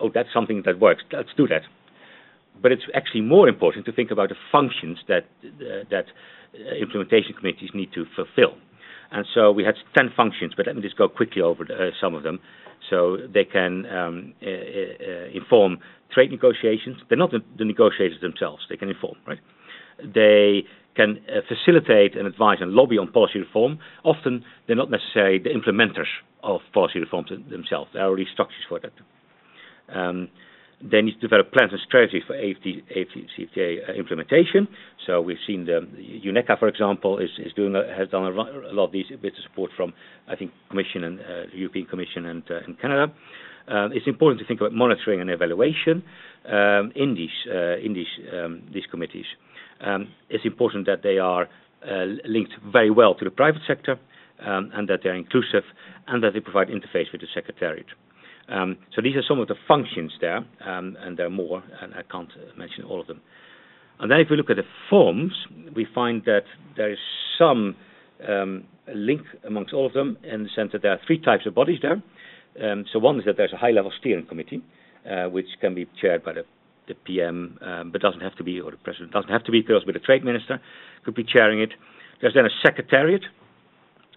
oh, 0.00 0.10
that's 0.12 0.30
something 0.32 0.62
that 0.66 0.80
works. 0.80 1.02
Let's 1.12 1.28
do 1.36 1.46
that. 1.48 1.62
But 2.60 2.72
it's 2.72 2.82
actually 2.94 3.20
more 3.20 3.48
important 3.48 3.86
to 3.86 3.92
think 3.92 4.10
about 4.10 4.30
the 4.30 4.34
functions 4.50 4.98
that 5.06 5.24
uh, 5.44 5.84
that 5.90 6.06
uh, 6.54 6.74
implementation 6.80 7.34
committees 7.34 7.70
need 7.74 7.92
to 7.92 8.04
fulfill. 8.16 8.56
And 9.10 9.24
so 9.34 9.52
we 9.52 9.64
had 9.64 9.74
10 9.96 10.12
functions, 10.16 10.52
but 10.56 10.66
let 10.66 10.76
me 10.76 10.82
just 10.82 10.96
go 10.96 11.08
quickly 11.08 11.40
over 11.40 11.64
the, 11.64 11.74
uh, 11.74 11.90
some 12.00 12.14
of 12.14 12.22
them. 12.22 12.40
So 12.90 13.16
they 13.32 13.44
can 13.44 13.86
um, 13.86 14.34
uh, 14.42 14.48
uh, 14.48 15.28
inform 15.32 15.78
trade 16.12 16.30
negotiations. 16.30 16.98
They're 17.08 17.18
not 17.18 17.30
the, 17.30 17.40
the, 17.56 17.64
negotiators 17.64 18.20
themselves. 18.20 18.62
They 18.68 18.76
can 18.76 18.88
inform, 18.88 19.16
right? 19.26 19.38
They 19.98 20.64
can 20.94 21.20
uh, 21.28 21.40
facilitate 21.48 22.16
and 22.16 22.26
advise 22.26 22.58
and 22.60 22.72
lobby 22.72 22.98
on 22.98 23.10
policy 23.10 23.38
reform. 23.38 23.78
Often 24.04 24.44
they're 24.66 24.76
not 24.76 24.90
necessarily 24.90 25.38
the 25.38 25.50
implementers 25.50 26.10
of 26.42 26.60
policy 26.72 26.98
reforms 27.00 27.30
themselves. 27.50 27.90
There 27.92 28.02
are 28.02 28.08
already 28.08 28.26
structures 28.32 28.64
for 28.68 28.80
that. 28.80 28.92
Um, 29.94 30.28
they 30.80 31.02
need 31.02 31.14
to 31.14 31.20
develop 31.20 31.52
plans 31.52 31.72
and 31.72 31.80
strategies 31.86 32.22
for 32.26 32.34
AFCFTA 32.36 33.88
uh, 33.88 33.92
implementation. 33.94 34.68
So 35.06 35.20
we've 35.20 35.42
seen 35.46 35.64
the, 35.66 35.80
UNECA, 36.24 36.58
for 36.58 36.68
example, 36.68 37.18
is, 37.18 37.30
is 37.44 37.52
doing 37.54 37.74
a, 37.74 37.82
has 37.96 38.08
done 38.10 38.24
a, 38.24 38.30
a, 38.30 38.72
lot 38.72 38.84
of 38.84 38.92
these 38.92 39.06
with 39.10 39.20
the 39.22 39.42
support 39.48 39.72
from, 39.76 39.92
I 40.28 40.36
think, 40.36 40.52
Commission 40.70 41.02
and 41.04 41.20
uh, 41.20 41.24
European 41.52 41.86
Commission 41.86 42.26
and, 42.26 42.42
uh, 42.48 42.60
and 42.66 42.80
Canada. 42.80 43.12
Um, 43.66 43.90
it's 43.92 44.06
important 44.06 44.40
to 44.40 44.46
think 44.46 44.60
about 44.60 44.72
monitoring 44.72 45.20
and 45.20 45.30
evaluation 45.30 46.02
um, 46.46 46.92
in 46.94 47.14
these 47.14 47.28
uh, 47.52 47.76
in 47.84 47.92
these 47.92 48.06
um, 48.32 48.62
these 48.72 48.84
committees. 48.90 49.26
Um, 49.80 50.08
it's 50.30 50.46
important 50.46 50.86
that 50.86 51.02
they 51.02 51.18
are 51.18 51.48
uh, 51.84 52.04
linked 52.24 52.52
very 52.72 52.90
well 52.90 53.14
to 53.16 53.24
the 53.24 53.30
private 53.30 53.60
sector 53.66 53.98
um, 54.44 54.70
and 54.74 54.88
that 54.88 55.00
they're 55.02 55.14
inclusive 55.14 55.64
and 56.06 56.22
that 56.22 56.32
they 56.34 56.40
provide 56.40 56.68
interface 56.68 57.10
with 57.12 57.20
the 57.20 57.26
Secretariat. 57.34 57.86
Um, 58.48 58.78
so 58.94 59.02
these 59.02 59.16
are 59.16 59.22
some 59.26 59.40
of 59.40 59.48
the 59.48 59.56
functions 59.66 60.12
there, 60.20 60.38
um, 60.64 60.96
and 61.00 61.18
there 61.18 61.26
are 61.26 61.30
more, 61.30 61.62
and 61.82 61.94
I 61.94 62.02
can't 62.10 62.30
mention 62.56 62.84
all 62.84 63.00
of 63.00 63.06
them. 63.06 63.20
And 64.00 64.10
then 64.10 64.20
if 64.20 64.28
we 64.30 64.36
look 64.36 64.50
at 64.50 64.56
the 64.56 64.62
forms, 64.88 65.32
we 65.74 65.86
find 65.94 66.24
that 66.24 66.44
there 66.76 66.90
is 66.90 66.98
some 67.38 67.76
um, 68.26 68.64
link 68.94 69.22
amongst 69.44 69.74
all 69.74 69.86
of 69.86 69.92
them 69.92 70.16
in 70.22 70.44
the 70.44 70.48
sense 70.54 70.72
that 70.72 70.82
there 70.82 70.92
are 70.92 71.00
three 71.06 71.20
types 71.20 71.46
of 71.46 71.54
bodies 71.54 71.80
there. 71.82 72.02
Um, 72.62 72.84
so 72.92 72.98
one 72.98 73.18
is 73.18 73.24
that 73.26 73.36
there's 73.36 73.52
a 73.52 73.56
high-level 73.56 73.92
steering 73.98 74.26
committee, 74.26 74.62
uh, 75.08 75.26
which 75.26 75.46
can 75.60 75.74
be 75.74 75.86
chaired 76.00 76.24
by 76.24 76.32
the, 76.32 76.44
the 76.86 76.94
PM, 76.94 77.58
um, 77.60 77.90
but 77.92 78.00
doesn't 78.00 78.20
have 78.20 78.36
to 78.36 78.44
be, 78.44 78.60
or 78.60 78.70
the 78.70 78.76
president 78.78 79.12
doesn't 79.12 79.30
have 79.30 79.44
to 79.44 79.52
be, 79.52 79.62
could 79.62 79.74
also 79.74 79.86
be 79.86 79.92
the 79.92 79.98
trade 79.98 80.24
minister, 80.24 80.60
could 81.04 81.14
be 81.14 81.24
chairing 81.24 81.60
it. 81.60 81.70
There's 82.20 82.34
then 82.34 82.46
a 82.46 82.50
secretariat, 82.64 83.22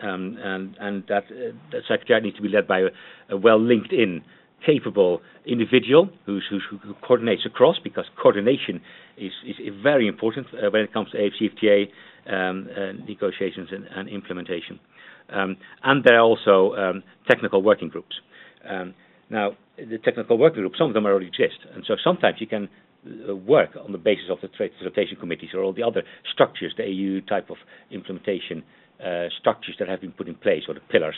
um, 0.04 0.38
and, 0.42 0.76
and 0.80 1.04
that, 1.08 1.24
uh, 1.26 1.52
that 1.72 1.82
secretariat 1.88 2.24
needs 2.24 2.36
to 2.38 2.42
be 2.42 2.50
led 2.50 2.68
by 2.68 2.80
a, 2.80 2.88
a 3.30 3.38
well 3.38 3.60
linked 3.60 3.94
in, 3.94 4.22
capable 4.66 5.22
individual 5.46 6.10
who's, 6.26 6.46
who's, 6.50 6.64
who 6.84 6.94
coordinates 7.06 7.46
across, 7.46 7.78
because 7.84 8.06
coordination 8.22 8.82
is, 9.18 9.32
is 9.48 9.74
very 9.82 10.08
important 10.08 10.48
uh, 10.54 10.70
when 10.70 10.82
it 10.84 10.94
comes 10.94 11.10
to 11.12 11.18
AFCFTA 11.18 11.86
um, 12.32 12.68
uh, 12.76 12.92
negotiations 13.08 13.70
and, 13.72 13.86
and 13.96 14.10
implementation. 14.10 14.80
Um, 15.30 15.58
and 15.84 16.04
there 16.04 16.18
are 16.18 16.22
also 16.24 16.76
um, 16.76 17.04
technical 17.30 17.62
working 17.64 17.90
groups. 17.90 18.16
Um, 18.70 18.94
now, 19.30 19.52
the 19.78 19.98
technical 19.98 20.38
working 20.38 20.60
groups, 20.62 20.78
some 20.78 20.88
of 20.90 20.94
them 20.94 21.06
already 21.06 21.28
exist, 21.28 21.60
and 21.74 21.84
so 21.88 21.96
sometimes 22.04 22.38
you 22.40 22.48
can 22.48 22.68
uh, 23.30 23.36
work 23.36 23.72
on 23.84 23.92
the 23.94 23.98
basis 23.98 24.26
of 24.30 24.40
the 24.42 24.50
trade 24.50 24.72
facilitation 24.78 25.18
committees 25.20 25.50
or 25.54 25.62
all 25.64 25.74
the 25.74 25.84
other 25.84 26.04
structures, 26.34 26.74
the 26.78 26.86
EU 26.86 27.22
type 27.22 27.50
of 27.50 27.56
implementation 27.92 28.64
structures 29.40 29.76
that 29.80 29.88
have 29.88 30.02
been 30.02 30.12
put 30.12 30.28
in 30.28 30.36
place, 30.36 30.64
or 30.68 30.74
the 30.74 30.80
pillars, 30.80 31.16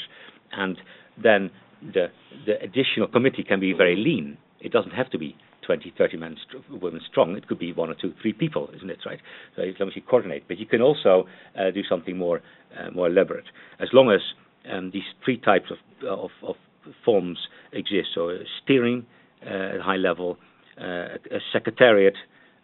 and 0.51 0.77
then 1.21 1.51
the, 1.81 2.07
the 2.45 2.61
additional 2.61 3.07
committee 3.07 3.43
can 3.43 3.59
be 3.59 3.73
very 3.73 3.95
lean. 3.95 4.37
It 4.61 4.71
doesn't 4.71 4.91
have 4.91 5.09
to 5.11 5.17
be 5.17 5.35
20, 5.65 5.93
30 5.97 6.17
men 6.17 6.37
st- 6.47 6.81
women 6.81 7.01
strong. 7.09 7.35
It 7.35 7.47
could 7.47 7.59
be 7.59 7.73
one 7.73 7.89
or 7.89 7.95
two, 7.95 8.13
three 8.21 8.33
people, 8.33 8.69
isn't 8.75 8.89
it, 8.89 8.99
right? 9.05 9.19
So 9.55 9.63
as 9.63 9.75
long 9.79 9.89
as 9.89 9.95
you 9.95 10.01
coordinate. 10.01 10.47
But 10.47 10.57
you 10.57 10.65
can 10.65 10.81
also 10.81 11.27
uh, 11.57 11.71
do 11.71 11.81
something 11.87 12.17
more, 12.17 12.41
uh, 12.77 12.91
more 12.91 13.07
elaborate. 13.07 13.45
As 13.79 13.89
long 13.93 14.11
as 14.11 14.21
um, 14.71 14.91
these 14.93 15.03
three 15.23 15.37
types 15.37 15.71
of, 15.71 16.07
of, 16.07 16.29
of 16.47 16.55
forms 17.03 17.37
exist, 17.71 18.09
so 18.15 18.37
steering 18.63 19.05
uh, 19.45 19.75
at 19.75 19.81
high 19.81 19.97
level, 19.97 20.37
uh, 20.79 21.17
a 21.31 21.39
secretariat, 21.51 22.15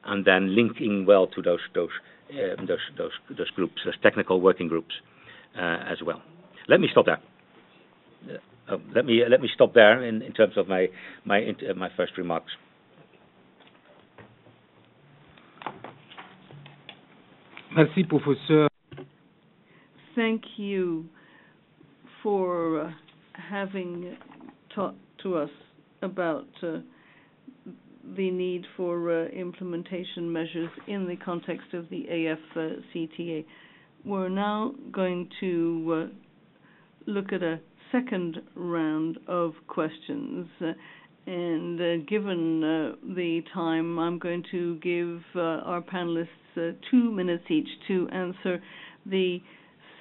and 0.05 0.25
then 0.25 0.55
linking 0.55 1.05
well 1.05 1.27
to 1.27 1.41
those 1.41 1.59
those 1.75 1.89
those, 2.67 2.79
those 2.97 3.11
those 3.37 3.49
groups, 3.51 3.75
those 3.85 3.95
technical 4.01 4.41
working 4.41 4.67
groups 4.67 4.93
uh, 5.57 5.79
as 5.91 5.97
well. 6.05 6.21
Let 6.67 6.79
me 6.79 6.87
stop 6.91 7.05
there. 7.05 7.19
Uh, 8.69 8.77
let 8.95 9.05
me 9.05 9.23
let 9.27 9.41
me 9.41 9.49
stop 9.53 9.73
there 9.73 10.03
in, 10.03 10.21
in 10.21 10.33
terms 10.33 10.53
of 10.57 10.67
my 10.67 10.87
my 11.25 11.41
uh, 11.41 11.73
my 11.75 11.89
first 11.97 12.17
remarks. 12.17 12.51
Merci, 17.75 18.03
professeur. 18.03 18.67
Thank 20.15 20.43
you 20.57 21.05
for 22.21 22.81
uh, 22.81 22.91
having 23.33 24.17
talked 24.73 24.97
to 25.23 25.37
us 25.37 25.49
about 26.01 26.47
uh, 26.61 26.79
the 28.15 28.31
need 28.31 28.65
for 28.75 29.11
uh, 29.11 29.27
implementation 29.27 30.31
measures 30.31 30.69
in 30.87 31.07
the 31.07 31.15
context 31.15 31.73
of 31.73 31.89
the 31.89 32.05
AFCTA. 32.09 33.45
We're 34.05 34.29
now 34.29 34.73
going 34.91 35.29
to 35.41 36.07
uh, 36.09 37.11
look 37.11 37.33
at 37.33 37.43
a 37.43 37.59
second 37.91 38.37
round 38.55 39.17
of 39.27 39.53
questions. 39.67 40.47
Uh, 40.61 40.71
and 41.27 41.79
uh, 41.79 41.97
given 42.07 42.63
uh, 42.63 42.95
the 43.15 43.41
time, 43.53 43.99
I'm 43.99 44.17
going 44.19 44.43
to 44.51 44.75
give 44.77 45.21
uh, 45.35 45.39
our 45.65 45.81
panelists 45.81 46.27
two 46.91 47.11
minutes 47.11 47.43
each 47.49 47.67
to 47.87 48.07
answer 48.11 48.61
the 49.05 49.39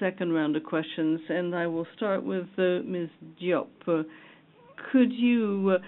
second 0.00 0.32
round 0.32 0.56
of 0.56 0.64
questions. 0.64 1.20
And 1.28 1.54
I 1.54 1.66
will 1.66 1.86
start 1.96 2.24
with 2.24 2.46
Ms. 2.56 3.08
Diop. 3.40 3.66
could 3.84 5.12
you 5.12 5.78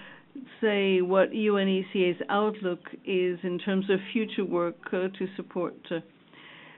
say 0.61 1.01
what 1.01 1.31
UNECA's 1.31 2.21
outlook 2.29 2.79
is 3.05 3.39
in 3.43 3.59
terms 3.63 3.89
of 3.89 3.99
future 4.13 4.45
work 4.45 4.77
uh, 4.87 5.07
to 5.17 5.27
support 5.35 5.75
uh, 5.89 5.99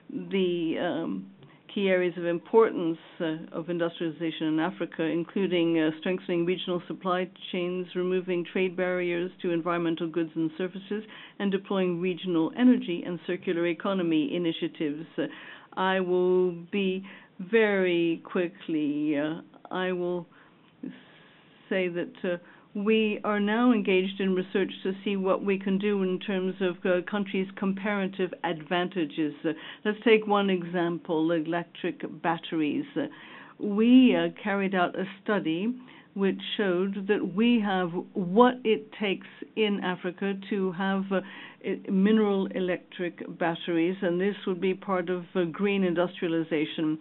the 0.09 0.75
um, 0.79 1.27
key 1.73 1.87
areas 1.89 2.13
of 2.17 2.25
importance 2.25 2.97
uh, 3.19 3.35
of 3.51 3.69
industrialization 3.69 4.47
in 4.47 4.59
Africa, 4.59 5.03
including 5.03 5.79
uh, 5.79 5.89
strengthening 5.99 6.45
regional 6.45 6.81
supply 6.87 7.29
chains, 7.51 7.87
removing 7.95 8.45
trade 8.51 8.77
barriers 8.77 9.31
to 9.41 9.51
environmental 9.51 10.07
goods 10.07 10.29
and 10.35 10.51
services, 10.57 11.03
and 11.39 11.51
deploying 11.51 11.99
regional 11.99 12.51
energy 12.57 13.03
and 13.05 13.19
circular 13.25 13.67
economy 13.67 14.35
initiatives. 14.35 15.05
I 15.75 15.99
will 15.99 16.51
be 16.71 17.03
very 17.39 18.21
quickly, 18.23 19.17
uh, 19.17 19.41
I 19.71 19.91
will 19.91 20.27
say 21.69 21.87
that 21.87 22.13
uh, 22.23 22.37
we 22.75 23.19
are 23.23 23.39
now 23.39 23.71
engaged 23.71 24.19
in 24.19 24.33
research 24.33 24.71
to 24.81 24.93
see 25.03 25.15
what 25.15 25.43
we 25.45 25.59
can 25.59 25.77
do 25.77 26.01
in 26.01 26.19
terms 26.19 26.55
of 26.59 26.75
uh, 26.85 27.01
countries' 27.09 27.47
comparative 27.55 28.33
advantages. 28.43 29.33
Uh, 29.45 29.49
let's 29.85 29.97
take 30.03 30.25
one 30.25 30.49
example 30.49 31.31
electric 31.31 32.01
batteries. 32.23 32.85
We 33.59 34.15
uh, 34.15 34.29
carried 34.43 34.73
out 34.73 34.97
a 34.97 35.05
study 35.23 35.73
which 36.13 36.39
showed 36.57 37.07
that 37.07 37.33
we 37.35 37.59
have 37.59 37.89
what 38.13 38.55
it 38.63 38.91
takes 38.99 39.27
in 39.55 39.79
Africa 39.83 40.33
to 40.49 40.71
have 40.73 41.03
uh, 41.11 41.21
mineral 41.91 42.47
electric 42.47 43.37
batteries, 43.39 43.95
and 44.01 44.21
this 44.21 44.35
would 44.45 44.61
be 44.61 44.73
part 44.75 45.09
of 45.09 45.23
uh, 45.35 45.43
green 45.45 45.83
industrialization. 45.83 46.99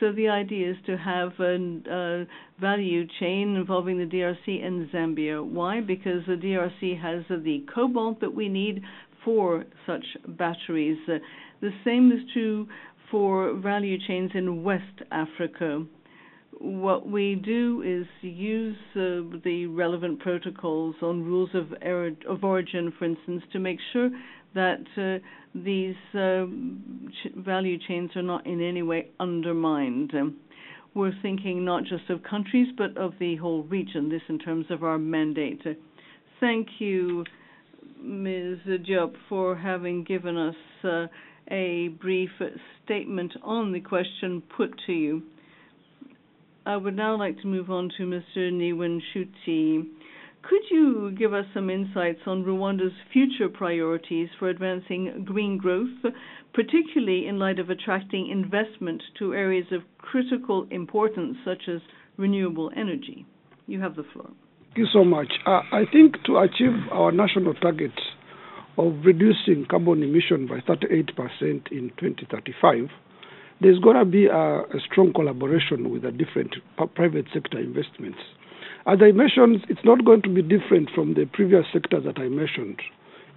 So 0.00 0.12
the 0.12 0.28
idea 0.28 0.70
is 0.70 0.76
to 0.86 0.96
have 0.96 1.32
a, 1.40 2.26
value 2.60 3.06
chain 3.20 3.56
involving 3.56 3.98
the 3.98 4.06
DRC 4.06 4.64
and 4.64 4.88
Zambia. 4.90 5.44
Why? 5.44 5.80
Because 5.80 6.24
the 6.26 6.34
DRC 6.34 7.00
has 7.00 7.24
uh, 7.28 7.42
the 7.42 7.66
cobalt 7.74 8.20
that 8.20 8.34
we 8.34 8.48
need 8.48 8.82
for 9.24 9.64
such 9.86 10.04
batteries. 10.26 10.98
The 11.06 11.70
same 11.84 12.12
is 12.12 12.20
true 12.32 12.68
for 13.10 13.54
value 13.54 13.98
chains 14.06 14.30
in 14.34 14.62
West 14.62 15.02
Africa 15.10 15.84
what 16.60 17.08
we 17.08 17.34
do 17.34 17.82
is 17.84 18.06
use 18.22 18.76
uh, 18.94 19.38
the 19.44 19.66
relevant 19.66 20.20
protocols 20.20 20.94
on 21.02 21.24
rules 21.24 21.50
of, 21.54 21.72
er- 21.82 22.16
of 22.28 22.44
origin, 22.44 22.92
for 22.98 23.04
instance, 23.04 23.42
to 23.52 23.58
make 23.58 23.78
sure 23.92 24.10
that 24.54 24.84
uh, 24.96 25.18
these 25.54 25.94
uh, 26.14 26.46
ch- 27.10 27.34
value 27.36 27.78
chains 27.86 28.10
are 28.16 28.22
not 28.22 28.46
in 28.46 28.60
any 28.62 28.82
way 28.82 29.08
undermined. 29.20 30.12
Um, 30.14 30.36
we're 30.94 31.12
thinking 31.22 31.64
not 31.64 31.84
just 31.84 32.08
of 32.08 32.22
countries, 32.22 32.68
but 32.76 32.96
of 32.96 33.14
the 33.18 33.36
whole 33.36 33.64
region, 33.64 34.08
this 34.08 34.22
in 34.28 34.38
terms 34.38 34.66
of 34.70 34.84
our 34.84 34.98
mandate. 34.98 35.60
thank 36.40 36.68
you, 36.78 37.24
Ms. 38.00 38.58
Diop, 38.66 39.14
for 39.28 39.56
having 39.56 40.04
given 40.04 40.36
us 40.36 40.54
uh, 40.84 41.06
a 41.50 41.88
brief 42.00 42.30
statement 42.84 43.32
on 43.42 43.72
the 43.72 43.80
question 43.80 44.42
put 44.56 44.80
to 44.86 44.92
you. 44.92 45.22
I 46.66 46.76
would 46.76 46.96
now 46.96 47.16
like 47.18 47.38
to 47.40 47.46
move 47.46 47.70
on 47.70 47.90
to 47.98 48.04
Mr. 48.04 48.50
Niwenshuti. 48.50 49.86
Could 50.42 50.62
you 50.70 51.10
give 51.18 51.34
us 51.34 51.44
some 51.52 51.68
insights 51.68 52.20
on 52.26 52.44
Rwanda's 52.44 52.92
future 53.12 53.48
priorities 53.48 54.28
for 54.38 54.48
advancing 54.48 55.24
green 55.26 55.58
growth, 55.58 55.90
particularly 56.54 57.26
in 57.26 57.38
light 57.38 57.58
of 57.58 57.68
attracting 57.68 58.28
investment 58.28 59.02
to 59.18 59.34
areas 59.34 59.66
of 59.72 59.82
critical 59.98 60.66
importance 60.70 61.36
such 61.44 61.68
as 61.68 61.80
renewable 62.16 62.70
energy? 62.76 63.26
You 63.66 63.80
have 63.80 63.96
the 63.96 64.04
floor. 64.12 64.30
Thank 64.74 64.78
you 64.78 64.86
so 64.92 65.04
much. 65.04 65.32
Uh, 65.46 65.60
I 65.70 65.84
think 65.92 66.16
to 66.26 66.38
achieve 66.38 66.76
our 66.92 67.12
national 67.12 67.54
target 67.54 67.92
of 68.76 68.92
reducing 69.04 69.66
carbon 69.70 70.02
emission 70.02 70.46
by 70.46 70.60
38% 70.60 71.10
in 71.70 71.90
2035, 71.98 72.88
there's 73.60 73.78
going 73.78 73.96
to 73.96 74.04
be 74.04 74.26
a, 74.26 74.60
a 74.60 74.80
strong 74.90 75.12
collaboration 75.12 75.90
with 75.90 76.02
the 76.02 76.10
different 76.10 76.56
private 76.94 77.26
sector 77.32 77.58
investments. 77.58 78.18
As 78.86 78.98
I 79.00 79.12
mentioned, 79.12 79.64
it's 79.68 79.84
not 79.84 80.04
going 80.04 80.22
to 80.22 80.28
be 80.28 80.42
different 80.42 80.90
from 80.94 81.14
the 81.14 81.24
previous 81.32 81.64
sectors 81.72 82.04
that 82.04 82.18
I 82.18 82.28
mentioned. 82.28 82.80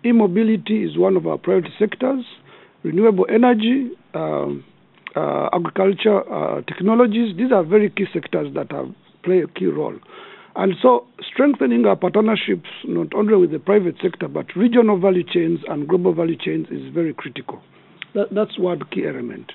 E-mobility 0.05 0.84
is 0.84 0.97
one 0.97 1.15
of 1.15 1.26
our 1.26 1.38
priority 1.38 1.70
sectors. 1.80 2.26
Renewable 2.84 3.26
energy, 3.34 3.91
um, 4.13 4.63
uh, 5.15 5.49
agriculture, 5.53 6.22
uh, 6.32 6.61
technologies, 6.61 7.36
these 7.38 7.51
are 7.51 7.63
very 7.63 7.89
key 7.89 8.05
sectors 8.13 8.53
that 8.53 8.72
have, 8.72 8.93
play 9.24 9.41
a 9.41 9.47
key 9.47 9.65
role. 9.65 9.95
And 10.55 10.74
so 10.82 11.05
strengthening 11.32 11.86
our 11.86 11.95
partnerships 11.95 12.70
not 12.84 13.13
only 13.15 13.36
with 13.36 13.51
the 13.51 13.59
private 13.59 13.95
sector 14.01 14.28
but 14.28 14.55
regional 14.55 14.99
value 14.99 15.24
chains 15.24 15.59
and 15.68 15.88
global 15.88 16.13
value 16.13 16.38
chains 16.38 16.68
is 16.72 16.93
very 16.93 17.13
critical. 17.13 17.61
That, 18.15 18.34
that's 18.34 18.57
one 18.57 18.82
key 18.91 19.05
element 19.07 19.51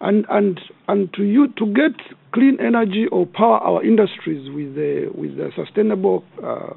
and 0.00 0.26
and 0.28 0.60
and 0.88 1.12
to 1.14 1.24
you 1.24 1.48
to 1.56 1.66
get 1.66 1.92
clean 2.32 2.58
energy 2.60 3.06
or 3.10 3.26
power 3.26 3.58
our 3.58 3.82
industries 3.82 4.50
with 4.50 4.74
the 4.74 5.10
with 5.14 5.36
the 5.36 5.50
sustainable 5.56 6.24
uh, 6.44 6.74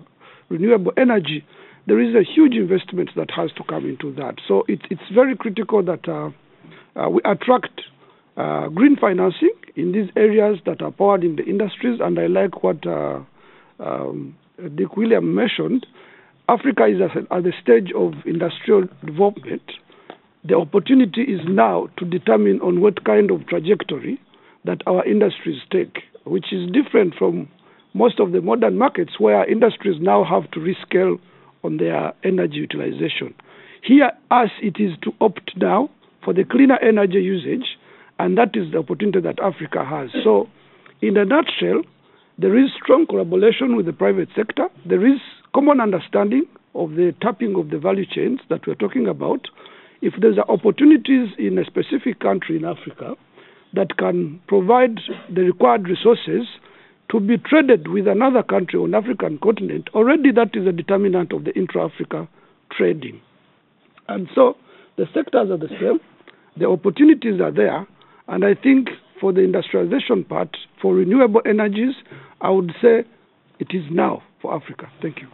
renewable 0.49 0.93
energy, 0.97 1.45
there 1.87 1.99
is 1.99 2.15
a 2.15 2.23
huge 2.23 2.53
investment 2.53 3.09
that 3.15 3.29
has 3.31 3.51
to 3.53 3.63
come 3.63 3.85
into 3.85 4.13
that. 4.15 4.35
So 4.47 4.63
it's 4.67 4.83
it's 4.89 5.01
very 5.13 5.35
critical 5.35 5.83
that 5.83 6.07
uh, 6.07 6.29
uh, 6.99 7.09
we 7.09 7.21
attract 7.25 7.81
uh, 8.37 8.67
green 8.69 8.95
financing 8.95 9.53
in 9.75 9.91
these 9.91 10.09
areas 10.15 10.59
that 10.65 10.81
are 10.81 10.91
powered 10.91 11.23
in 11.23 11.35
the 11.35 11.43
industries. 11.43 11.99
And 12.01 12.17
I 12.19 12.27
like 12.27 12.63
what 12.63 12.85
uh, 12.87 13.19
um, 13.79 14.35
Dirk 14.75 14.95
Willem 14.97 15.35
mentioned. 15.35 15.85
Africa 16.47 16.85
is 16.85 16.99
at 17.29 17.43
the 17.43 17.53
stage 17.61 17.91
of 17.95 18.13
industrial 18.25 18.87
development 19.05 19.61
the 20.43 20.55
opportunity 20.55 21.21
is 21.21 21.41
now 21.47 21.87
to 21.97 22.05
determine 22.05 22.61
on 22.61 22.81
what 22.81 23.03
kind 23.03 23.29
of 23.31 23.45
trajectory 23.47 24.19
that 24.65 24.81
our 24.87 25.05
industries 25.05 25.61
take, 25.71 25.99
which 26.25 26.53
is 26.53 26.69
different 26.71 27.15
from 27.15 27.47
most 27.93 28.19
of 28.19 28.31
the 28.31 28.41
modern 28.41 28.77
markets 28.77 29.19
where 29.19 29.49
industries 29.49 29.97
now 29.99 30.23
have 30.23 30.49
to 30.51 30.59
rescale 30.59 31.19
on 31.63 31.77
their 31.77 32.13
energy 32.23 32.55
utilization. 32.55 33.33
Here, 33.83 34.11
us, 34.31 34.49
it 34.61 34.75
is 34.79 34.91
to 35.03 35.11
opt 35.19 35.51
now 35.57 35.89
for 36.23 36.33
the 36.33 36.43
cleaner 36.43 36.77
energy 36.79 37.21
usage, 37.21 37.77
and 38.17 38.37
that 38.37 38.55
is 38.55 38.71
the 38.71 38.79
opportunity 38.79 39.21
that 39.21 39.39
Africa 39.39 39.83
has. 39.83 40.09
So, 40.23 40.47
in 41.01 41.17
a 41.17 41.25
nutshell, 41.25 41.83
there 42.37 42.57
is 42.57 42.69
strong 42.81 43.05
collaboration 43.07 43.75
with 43.75 43.85
the 43.85 43.93
private 43.93 44.29
sector. 44.35 44.67
There 44.85 45.05
is 45.05 45.19
common 45.53 45.79
understanding 45.79 46.45
of 46.75 46.91
the 46.91 47.13
tapping 47.21 47.55
of 47.55 47.69
the 47.69 47.79
value 47.79 48.05
chains 48.05 48.39
that 48.49 48.67
we're 48.67 48.75
talking 48.75 49.07
about 49.07 49.47
if 50.01 50.13
there's 50.19 50.37
opportunities 50.37 51.29
in 51.37 51.57
a 51.57 51.65
specific 51.65 52.19
country 52.19 52.57
in 52.57 52.65
Africa 52.65 53.15
that 53.73 53.97
can 53.97 54.41
provide 54.47 54.99
the 55.33 55.41
required 55.41 55.87
resources 55.87 56.47
to 57.11 57.19
be 57.19 57.37
traded 57.37 57.87
with 57.87 58.07
another 58.07 58.43
country 58.43 58.79
on 58.79 58.93
African 58.93 59.37
continent, 59.39 59.89
already 59.93 60.31
that 60.31 60.55
is 60.55 60.67
a 60.67 60.71
determinant 60.71 61.33
of 61.33 61.43
the 61.43 61.51
intra-Africa 61.51 62.27
trading. 62.71 63.19
And 64.07 64.27
so 64.33 64.55
the 64.97 65.05
sectors 65.13 65.49
are 65.49 65.57
the 65.57 65.69
same, 65.79 65.99
the 66.57 66.67
opportunities 66.67 67.41
are 67.41 67.51
there, 67.51 67.87
and 68.27 68.45
I 68.45 68.53
think 68.53 68.89
for 69.19 69.33
the 69.33 69.41
industrialization 69.41 70.23
part, 70.23 70.55
for 70.81 70.95
renewable 70.95 71.41
energies, 71.45 71.95
I 72.41 72.49
would 72.51 72.71
say 72.81 73.03
it 73.59 73.67
is 73.71 73.83
now 73.91 74.23
for 74.41 74.55
Africa. 74.55 74.89
Thank 75.01 75.17
you. 75.19 75.27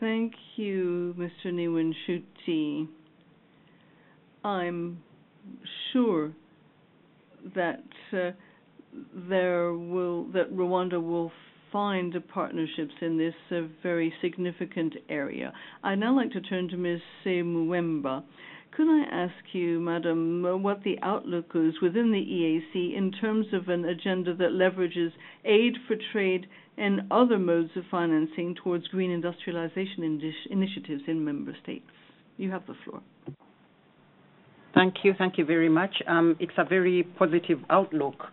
Thank 0.00 0.32
you, 0.56 1.14
Mr. 1.18 1.52
Niwenshuti. 1.52 2.88
I'm 4.44 5.02
sure 5.92 6.32
that 7.54 7.82
uh, 8.12 8.30
there 9.28 9.74
will 9.74 10.24
that 10.32 10.52
Rwanda 10.54 11.02
will 11.02 11.30
find 11.70 12.14
partnerships 12.28 12.94
in 13.02 13.18
this 13.18 13.34
uh, 13.50 13.62
very 13.82 14.12
significant 14.22 14.94
area. 15.08 15.52
I'd 15.84 15.98
now 15.98 16.16
like 16.16 16.30
to 16.32 16.40
turn 16.40 16.68
to 16.68 16.76
Ms. 16.76 17.00
Ssemuwemba. 17.24 18.22
Could 18.78 18.86
I 18.90 19.06
ask 19.10 19.34
you, 19.54 19.80
Madam, 19.80 20.44
uh, 20.44 20.56
what 20.56 20.84
the 20.84 21.00
outlook 21.02 21.46
is 21.56 21.74
within 21.82 22.12
the 22.12 22.18
EAC 22.20 22.96
in 22.96 23.10
terms 23.10 23.46
of 23.52 23.68
an 23.68 23.84
agenda 23.84 24.32
that 24.36 24.50
leverages 24.52 25.10
aid 25.44 25.74
for 25.88 25.96
trade 26.12 26.46
and 26.76 27.00
other 27.10 27.40
modes 27.40 27.70
of 27.74 27.82
financing 27.90 28.54
towards 28.62 28.86
green 28.86 29.10
industrialization 29.10 30.22
initiatives 30.48 31.02
in 31.08 31.24
member 31.24 31.56
states. 31.60 31.90
You 32.36 32.52
have 32.52 32.68
the 32.68 32.74
floor. 32.84 33.02
Thank 34.74 34.94
you. 35.02 35.12
Thank 35.18 35.38
you 35.38 35.44
very 35.44 35.68
much. 35.68 35.96
Um, 36.06 36.36
it's 36.38 36.52
a 36.56 36.64
very 36.64 37.02
positive 37.02 37.58
outlook. 37.70 38.26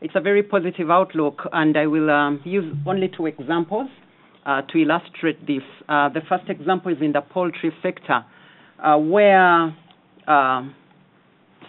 It's 0.00 0.14
a 0.14 0.20
very 0.20 0.44
positive 0.44 0.92
outlook, 0.92 1.40
and 1.52 1.76
I 1.76 1.88
will 1.88 2.08
um, 2.08 2.40
use 2.44 2.72
only 2.86 3.08
two 3.16 3.26
examples 3.26 3.90
uh, 4.46 4.62
to 4.62 4.78
illustrate 4.78 5.44
this. 5.44 5.64
Uh, 5.88 6.08
the 6.10 6.20
first 6.28 6.48
example 6.48 6.92
is 6.92 6.98
in 7.02 7.10
the 7.10 7.20
poultry 7.20 7.72
sector, 7.82 8.24
where 9.00 9.74
uh, 10.28 10.62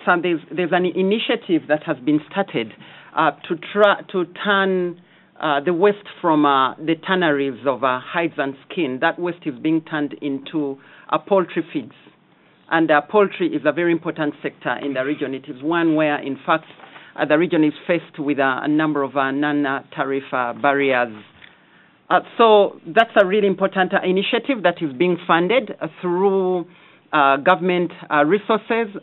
so 0.06 0.12
there's, 0.22 0.42
there's, 0.56 0.72
an 0.74 0.86
initiative 0.86 1.68
that 1.70 1.84
has 1.84 1.98
been 2.06 2.20
started 2.30 2.74
uh, 3.16 3.32
to 3.48 3.56
try 3.74 4.02
to 4.12 4.26
turn 4.44 5.02
uh, 5.40 5.62
the 5.64 5.74
waste 5.74 6.06
from 6.22 6.46
uh, 6.46 6.76
the 6.76 6.96
tanneries 7.08 7.66
of 7.66 7.84
uh, 7.84 8.00
hides 8.04 8.34
and 8.38 8.56
skin, 8.70 8.98
that 9.02 9.18
waste 9.18 9.40
is 9.46 9.58
being 9.62 9.82
turned 9.82 10.14
into 10.22 10.78
uh, 11.10 11.18
poultry 11.18 11.64
feeds. 11.72 11.94
And 12.70 12.92
uh, 12.92 13.02
poultry 13.10 13.48
is 13.48 13.62
a 13.66 13.72
very 13.72 13.92
important 13.92 14.34
sector 14.44 14.76
in 14.84 14.94
the 14.94 15.04
region. 15.04 15.34
It 15.34 15.46
is 15.48 15.64
one 15.64 15.96
where, 15.96 16.22
in 16.22 16.38
fact, 16.46 16.66
the 17.28 17.38
region 17.38 17.64
is 17.64 17.74
faced 17.88 18.20
with 18.20 18.38
a 18.40 18.68
number 18.68 19.02
of 19.04 19.16
non-tariff 19.16 20.24
barriers. 20.62 21.12
so 22.38 22.80
that's 22.86 23.12
a 23.22 23.26
really 23.26 23.48
important 23.48 23.92
initiative 24.04 24.64
that 24.64 24.76
is 24.82 24.94
being 24.98 25.18
funded 25.28 25.72
through 26.02 26.66
government 27.12 27.92
resources, 28.26 28.96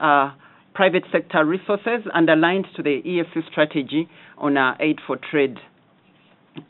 private 0.74 1.04
sector 1.10 1.44
resources, 1.44 2.06
and 2.14 2.28
aligned 2.28 2.66
to 2.76 2.82
the 2.82 3.02
EAC 3.04 3.48
strategy 3.50 4.08
on 4.38 4.56
aid 4.80 4.98
for 5.06 5.16
trade 5.30 5.56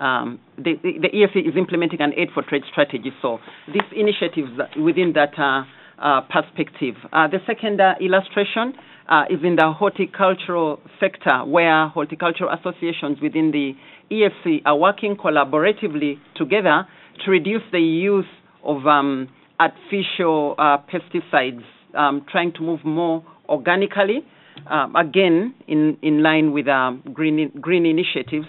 um, 0.00 0.40
the, 0.56 0.74
the, 0.82 0.98
the, 1.02 1.08
EAC 1.08 1.48
is 1.48 1.56
implementing 1.56 2.00
an 2.00 2.12
aid 2.16 2.28
for 2.34 2.42
trade 2.42 2.62
strategy. 2.70 3.12
So 3.22 3.38
these 3.68 3.86
initiatives 3.94 4.50
within 4.76 5.12
that 5.14 5.38
uh, 5.38 5.62
uh, 6.02 6.20
perspective. 6.22 6.94
Uh, 7.12 7.28
the 7.28 7.38
second 7.46 7.80
uh, 7.80 7.94
illustration 8.00 8.74
uh, 9.08 9.24
is 9.30 9.38
in 9.42 9.56
the 9.56 9.72
horticultural 9.72 10.80
sector, 11.00 11.44
where 11.44 11.88
horticultural 11.88 12.50
associations 12.52 13.18
within 13.22 13.50
the 13.52 13.72
EAC 14.10 14.62
are 14.66 14.76
working 14.76 15.16
collaboratively 15.16 16.18
together 16.36 16.86
to 17.24 17.30
reduce 17.30 17.62
the 17.72 17.80
use 17.80 18.26
of 18.64 18.86
um, 18.86 19.28
artificial 19.58 20.54
uh, 20.58 20.78
pesticides, 20.92 21.62
um, 21.96 22.24
trying 22.30 22.52
to 22.54 22.62
move 22.62 22.84
more 22.84 23.24
organically, 23.48 24.24
um, 24.70 24.96
again, 24.96 25.54
in, 25.68 25.96
in 26.02 26.22
line 26.22 26.52
with 26.52 26.68
um, 26.68 27.02
green, 27.12 27.50
green 27.60 27.86
initiatives. 27.86 28.46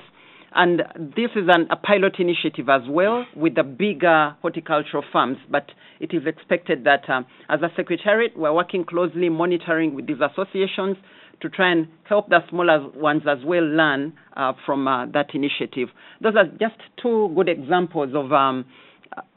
And 0.53 0.81
this 0.97 1.29
is 1.35 1.47
an, 1.47 1.67
a 1.69 1.75
pilot 1.75 2.15
initiative 2.19 2.67
as 2.69 2.81
well 2.89 3.25
with 3.35 3.55
the 3.55 3.63
bigger 3.63 4.35
horticultural 4.41 5.03
farms, 5.11 5.37
but 5.51 5.69
it 5.99 6.13
is 6.13 6.23
expected 6.25 6.83
that 6.85 7.07
um, 7.09 7.25
as 7.49 7.61
a 7.61 7.69
secretariat, 7.75 8.31
we're 8.35 8.53
working 8.53 8.83
closely 8.83 9.29
monitoring 9.29 9.93
with 9.93 10.07
these 10.07 10.17
associations 10.21 10.97
to 11.41 11.49
try 11.49 11.71
and 11.71 11.87
help 12.05 12.29
the 12.29 12.39
smaller 12.49 12.89
ones 12.95 13.21
as 13.29 13.37
well 13.45 13.61
learn 13.61 14.13
uh, 14.35 14.53
from 14.65 14.87
uh, 14.87 15.05
that 15.07 15.35
initiative. 15.35 15.89
Those 16.21 16.35
are 16.35 16.45
just 16.45 16.81
two 17.01 17.31
good 17.35 17.49
examples 17.49 18.15
of 18.15 18.31
um, 18.31 18.65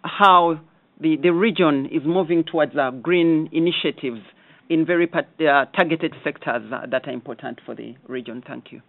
how 0.03 0.61
the, 1.01 1.17
the 1.23 1.31
region 1.31 1.87
is 1.87 2.03
moving 2.05 2.45
towards 2.45 2.77
uh, 2.77 2.91
green 2.91 3.49
initiatives 3.53 4.21
in 4.69 4.87
very 4.87 5.07
part, 5.07 5.27
uh, 5.41 5.65
targeted 5.77 6.15
sectors 6.23 6.63
uh, 6.73 6.87
that 6.91 7.07
are 7.09 7.13
important 7.13 7.61
for 7.67 7.75
the 7.75 7.95
region. 8.07 8.43
Thank 8.47 8.73
you. 8.73 8.81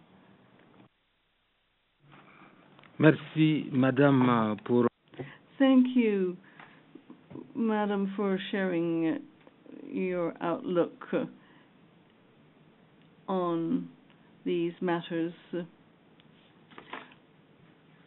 Merci, 2.99 3.67
Madame, 3.71 4.29
euh, 4.29 4.55
pour. 4.63 4.87
Thank 5.57 5.87
you, 5.95 6.37
Madam, 7.55 8.13
for 8.15 8.37
sharing 8.51 9.19
your 9.91 10.33
outlook 10.41 11.07
on 13.27 13.89
these 14.45 14.73
matters. 14.81 15.33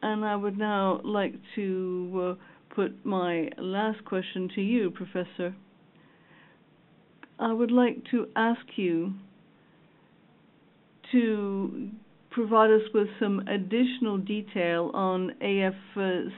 And 0.02 0.24
I 0.24 0.36
would 0.36 0.59
now 0.59 1.00
like 1.02 1.34
to 1.57 2.36
uh, 2.38 2.44
put 2.75 3.05
my 3.05 3.49
last 3.59 4.05
question 4.05 4.49
to 4.55 4.61
you, 4.61 4.91
Professor. 4.91 5.55
I 7.39 7.53
would 7.53 7.70
like 7.70 8.05
to 8.11 8.29
ask 8.37 8.61
you 8.77 9.14
to 11.12 11.91
provide 12.31 12.70
us 12.70 12.83
with 12.93 13.09
some 13.20 13.41
additional 13.49 14.18
detail 14.18 14.91
on 14.93 15.33
AFCFTA 15.41 16.31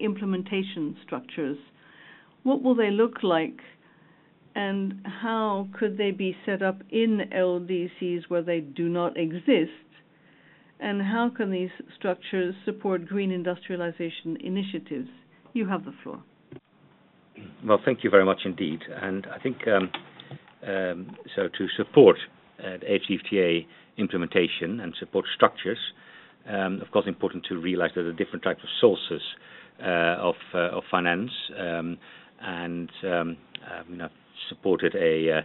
implementation 0.00 0.96
structures. 1.04 1.58
What 2.42 2.62
will 2.62 2.74
they 2.74 2.90
look 2.90 3.22
like, 3.22 3.58
and 4.54 5.00
how 5.04 5.68
could 5.78 5.96
they 5.96 6.10
be 6.10 6.36
set 6.44 6.62
up 6.62 6.82
in 6.90 7.22
LDCs 7.34 8.24
where 8.28 8.42
they 8.42 8.60
do 8.60 8.88
not 8.88 9.16
exist? 9.16 9.70
And 10.80 11.00
how 11.00 11.30
can 11.34 11.50
these 11.50 11.70
structures 11.96 12.54
support 12.64 13.06
green 13.06 13.30
industrialization 13.30 14.36
initiatives? 14.42 15.08
You 15.52 15.66
have 15.68 15.84
the 15.84 15.94
floor. 16.02 16.22
Well, 17.64 17.80
thank 17.84 18.04
you 18.04 18.10
very 18.10 18.24
much 18.24 18.40
indeed. 18.44 18.80
And 19.00 19.26
I 19.26 19.38
think 19.38 19.66
um, 19.68 19.90
um, 20.66 21.16
so 21.34 21.48
to 21.48 21.66
support 21.76 22.16
uh, 22.58 22.78
the 22.78 22.86
AFCFTA 22.86 23.66
implementation 23.98 24.80
and 24.80 24.94
support 24.98 25.26
structures, 25.34 25.78
um, 26.48 26.80
of 26.80 26.90
course, 26.90 27.06
important 27.06 27.44
to 27.48 27.58
realize 27.58 27.90
that 27.94 28.02
there 28.02 28.10
are 28.10 28.12
different 28.12 28.42
types 28.42 28.62
of 28.62 28.68
sources 28.80 29.22
uh, 29.80 30.16
of, 30.20 30.34
uh, 30.54 30.76
of 30.76 30.82
finance. 30.90 31.30
I've 32.42 32.76
supported 34.48 34.94
a 34.94 35.44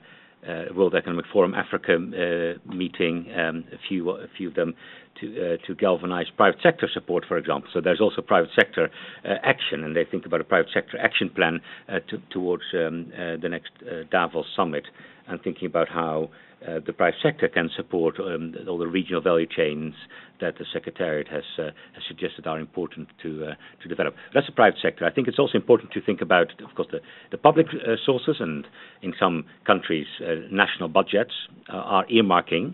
World 0.76 0.96
Economic 0.96 1.26
Forum 1.32 1.54
Africa 1.54 1.94
uh, 1.96 2.74
meeting, 2.74 3.28
um, 3.38 3.66
a 3.74 3.78
few 3.88 4.10
a 4.12 4.28
few 4.38 4.50
of 4.50 4.56
them, 4.56 4.74
to 5.20 5.28
uh, 5.28 5.68
to 5.68 5.76
galvanize 5.76 6.28
private 6.36 6.60
sector 6.62 6.90
support, 6.94 7.26
for 7.28 7.38
example. 7.38 7.70
So 7.74 7.82
there's 7.82 8.02
also 8.02 8.22
private 8.22 8.50
sector 8.56 8.90
uh, 9.26 9.36
action, 9.44 9.84
and 9.84 9.96
they 9.96 10.06
think 10.06 10.26
about 10.26 10.42
a 10.42 10.46
private 10.46 10.72
sector 10.74 10.98
action 10.98 11.30
plan 11.30 11.60
uh, 11.88 12.00
to, 12.10 12.18
towards 12.32 12.64
um, 12.74 13.12
uh, 13.14 13.38
the 13.42 13.50
next 13.50 13.72
Davos 14.12 14.46
summit, 14.56 14.86
and 15.28 15.42
thinking 15.42 15.66
about 15.68 15.90
how 15.90 16.30
uh, 16.32 16.49
the 16.86 16.94
private 16.94 17.20
sector 17.24 17.48
can 17.48 17.70
support 17.76 18.20
um, 18.20 18.54
all 18.68 18.78
the 18.78 18.88
regional 18.88 19.22
value 19.22 19.48
chains 19.48 19.94
that 20.42 20.58
the 20.58 20.66
Secretariat 20.74 21.28
has, 21.28 21.44
uh, 21.58 21.72
has 21.94 22.04
suggested 22.08 22.48
are 22.48 22.60
important 22.60 23.08
to, 23.22 23.46
uh, 23.46 23.54
to 23.82 23.90
develop. 23.90 24.16
That's 24.34 24.48
the 24.48 24.54
private 24.54 24.80
sector. 24.82 25.06
I 25.06 25.12
think 25.12 25.28
it's 25.28 25.40
also 25.40 25.58
important 25.58 25.92
to 25.94 26.02
think 26.02 26.22
about, 26.22 26.48
of 26.62 26.76
course, 26.76 26.88
the, 26.92 27.00
the 27.32 27.38
public 27.38 27.68
uh, 27.68 27.96
sources, 28.06 28.38
and 28.40 28.66
in 29.02 29.14
some 29.20 29.46
countries, 29.66 30.08
uh, 30.22 30.48
national 30.52 30.90
budgets 30.90 31.34
uh, 31.72 31.78
are 31.78 32.06
earmarking 32.08 32.74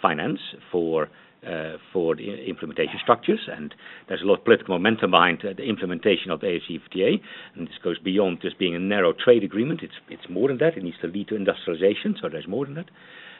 finance 0.00 0.40
for 0.72 1.08
uh, 1.46 1.76
for 1.92 2.16
the 2.16 2.46
implementation 2.46 2.98
structures, 3.02 3.48
and 3.50 3.74
there's 4.08 4.22
a 4.22 4.24
lot 4.24 4.38
of 4.38 4.44
political 4.44 4.74
momentum 4.74 5.12
behind 5.12 5.44
uh, 5.44 5.52
the 5.56 5.64
implementation 5.64 6.30
of 6.30 6.40
the 6.40 6.46
AFCFTA, 6.46 7.20
and 7.54 7.68
this 7.68 7.78
goes 7.82 7.98
beyond 7.98 8.40
just 8.42 8.58
being 8.58 8.74
a 8.74 8.78
narrow 8.78 9.12
trade 9.12 9.44
agreement. 9.44 9.82
It's 9.82 9.94
it's 10.08 10.28
more 10.28 10.48
than 10.48 10.58
that. 10.58 10.76
It 10.76 10.82
needs 10.82 10.98
to 11.02 11.08
lead 11.08 11.28
to 11.28 11.36
industrialization, 11.36 12.16
so 12.20 12.28
there's 12.28 12.48
more 12.48 12.64
than 12.64 12.74
that. 12.74 12.90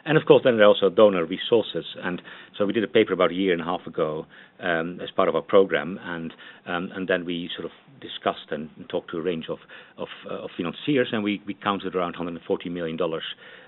And 0.06 0.16
of 0.16 0.24
course, 0.24 0.42
then 0.44 0.56
there 0.56 0.64
are 0.66 0.68
also 0.68 0.88
donor 0.88 1.24
resources. 1.24 1.84
And 2.02 2.22
so 2.56 2.64
we 2.64 2.72
did 2.72 2.84
a 2.84 2.88
paper 2.88 3.12
about 3.12 3.32
a 3.32 3.34
year 3.34 3.52
and 3.52 3.60
a 3.60 3.64
half 3.64 3.86
ago 3.86 4.26
um, 4.60 5.00
as 5.02 5.10
part 5.10 5.28
of 5.28 5.34
our 5.34 5.42
program, 5.42 5.98
and 6.02 6.32
um, 6.64 6.90
and 6.94 7.08
then 7.08 7.24
we 7.24 7.50
sort 7.54 7.66
of 7.66 7.72
discussed 8.00 8.50
and, 8.50 8.70
and 8.76 8.88
talked 8.88 9.10
to 9.10 9.18
a 9.18 9.22
range 9.22 9.46
of 9.48 9.58
of, 9.98 10.08
uh, 10.30 10.44
of 10.44 10.50
financiers, 10.56 11.08
and 11.12 11.24
we, 11.24 11.42
we 11.46 11.54
counted 11.54 11.94
around 11.94 12.12
140 12.12 12.68
million 12.70 12.96
dollars 12.96 13.24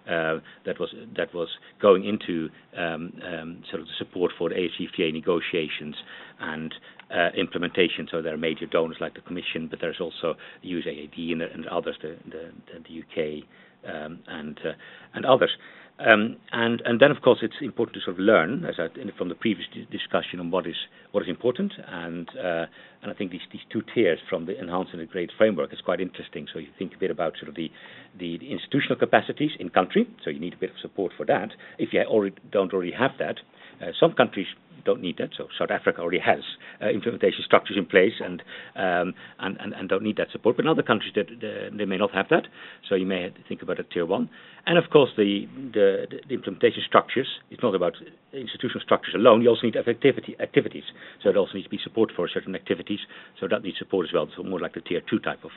uh, 0.07 0.39
that 0.65 0.79
was 0.79 0.95
that 1.17 1.35
was 1.35 1.49
going 1.83 2.05
into 2.05 2.49
um, 2.77 3.13
um, 3.27 3.63
sort 3.69 3.83
of 3.83 3.89
the 3.89 3.95
support 3.99 4.31
for 4.39 4.49
the 4.49 4.55
AFCFTA 4.55 5.13
negotiations 5.13 5.97
and 6.41 6.73
uh, 7.11 7.31
implementation. 7.37 8.07
So 8.11 8.23
there 8.23 8.35
are 8.35 8.39
major 8.39 8.67
donors 8.67 8.99
like 9.01 9.15
the 9.15 9.21
Commission, 9.23 9.67
but 9.69 9.81
there's 9.81 10.01
also 10.01 10.35
the 10.63 10.71
USAID 10.71 11.33
and, 11.33 11.43
and 11.43 11.67
others, 11.67 11.97
the, 12.01 12.17
the, 12.31 12.51
the 12.89 13.01
UK 13.03 13.45
um, 13.93 14.21
and 14.27 14.59
uh, 14.65 14.73
and 15.15 15.27
others. 15.27 15.51
Um, 15.99 16.37
and, 16.53 16.81
and 16.85 17.01
then, 17.01 17.11
of 17.11 17.23
course, 17.23 17.41
it's 17.43 17.57
important 17.61 17.95
to 17.97 18.01
sort 18.01 18.17
of 18.17 18.21
learn, 18.21 18.65
as 18.65 18.77
I, 18.79 18.87
from 19.17 19.29
the 19.29 19.35
previous 19.35 19.67
discussion, 19.91 20.39
on 20.39 20.51
what 20.51 20.67
is 20.67 20.77
what 21.11 21.23
is 21.23 21.29
important. 21.29 21.73
And 21.89 22.29
uh, 22.39 22.67
and 23.03 23.11
I 23.11 23.15
think 23.15 23.33
these 23.33 23.47
these 23.51 23.63
two 23.73 23.83
tiers 23.95 24.21
from 24.31 24.47
the 24.47 24.59
enhanced 24.59 24.93
and 24.93 25.01
integrated 25.01 25.33
framework 25.37 25.73
is 25.73 25.81
quite 25.81 26.01
interesting. 26.01 26.47
So 26.53 26.61
you 26.61 26.69
think 26.79 26.95
a 26.95 26.99
bit 26.99 27.11
about 27.11 27.35
sort 27.39 27.49
of 27.49 27.57
the 27.57 27.71
the, 28.17 28.39
the 28.39 28.53
institutional 28.53 28.97
capacities 28.97 29.51
in 29.59 29.71
country. 29.71 30.09
So 30.25 30.31
you 30.31 30.39
need 30.39 30.55
a 30.55 30.59
bit 30.59 30.71
of 30.71 30.77
support 30.81 31.13
for 31.17 31.27
that. 31.27 31.51
If 31.79 31.93
you 31.93 32.03
already 32.03 32.37
don't 32.53 32.73
already 32.73 32.93
have 32.93 33.13
that, 33.19 33.41
uh, 33.83 33.91
some 33.99 34.13
countries 34.13 34.47
don't 34.85 35.01
need 35.01 35.17
that. 35.19 35.31
So 35.37 35.49
South 35.59 35.71
Africa 35.71 36.01
already 36.01 36.19
has 36.21 36.41
uh, 36.83 36.89
implementation 36.89 37.43
structures 37.45 37.77
in 37.77 37.87
place 37.87 38.15
and, 38.21 38.43
um, 38.77 39.15
and, 39.39 39.57
and 39.61 39.73
and 39.75 39.89
don't 39.89 40.03
need 40.03 40.17
that 40.17 40.29
support. 40.33 40.57
But 40.57 40.65
in 40.65 40.71
other 40.71 40.83
countries 40.83 41.13
that 41.15 41.29
uh, 41.29 41.77
they 41.77 41.85
may 41.85 41.97
not 41.97 42.13
have 42.15 42.27
that. 42.31 42.45
So 42.89 42.95
you 42.95 43.07
may 43.07 43.33
think 43.49 43.63
about 43.63 43.81
a 43.81 43.85
tier 43.85 44.07
one. 44.07 44.31
And 44.67 44.79
of 44.79 44.91
course 44.91 45.11
the, 45.17 45.47
the 45.73 46.07
the 46.29 46.35
implementation 46.35 46.83
structures. 46.87 47.29
It's 47.51 47.63
not 47.63 47.75
about 47.75 47.95
institutional 48.33 48.81
structures 48.83 49.15
alone. 49.15 49.43
You 49.43 49.51
also 49.51 49.63
need 49.65 49.77
activity 49.77 50.37
activities. 50.41 50.85
So 51.23 51.31
it 51.31 51.37
also 51.37 51.55
needs 51.55 51.67
to 51.67 51.71
be 51.71 51.81
support 51.83 52.13
for 52.15 52.29
certain 52.29 52.55
activities. 52.55 53.01
So 53.41 53.49
that 53.49 53.63
needs 53.63 53.79
support 53.79 54.07
as 54.09 54.13
well. 54.13 54.29
So 54.37 54.43
more 54.43 54.61
like 54.61 54.75
the 54.75 54.81
tier 54.81 55.03
two 55.09 55.19
type 55.19 55.45
of 55.45 55.51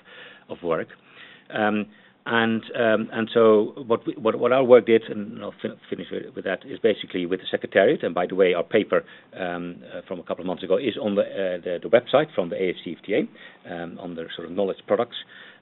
of 0.49 0.63
work. 0.63 0.87
Um, 1.53 1.87
and 2.25 2.61
um, 2.75 3.09
and 3.11 3.29
so 3.33 3.73
what, 3.87 4.05
we, 4.05 4.13
what 4.13 4.37
what 4.37 4.51
our 4.51 4.63
work 4.63 4.85
did, 4.85 5.03
and 5.09 5.41
I'll 5.41 5.53
fin- 5.61 5.77
finish 5.89 6.07
with, 6.11 6.35
with, 6.35 6.45
that, 6.45 6.59
is 6.65 6.79
basically 6.79 7.25
with 7.25 7.39
the 7.39 7.47
secretariat. 7.49 8.03
And 8.03 8.13
by 8.13 8.27
the 8.27 8.35
way, 8.35 8.53
our 8.53 8.63
paper 8.63 9.03
um, 9.37 9.81
uh, 9.91 10.01
from 10.07 10.19
a 10.19 10.23
couple 10.23 10.41
of 10.43 10.47
months 10.47 10.63
ago 10.63 10.77
is 10.77 10.97
on 11.01 11.15
the 11.15 11.23
uh, 11.23 11.57
the, 11.63 11.79
the, 11.81 11.89
website 11.89 12.33
from 12.35 12.49
the 12.49 12.55
AFCFTA 12.55 13.27
um, 13.69 13.97
on 13.99 14.15
the 14.15 14.25
sort 14.35 14.47
of 14.47 14.55
knowledge 14.55 14.77
products. 14.85 15.15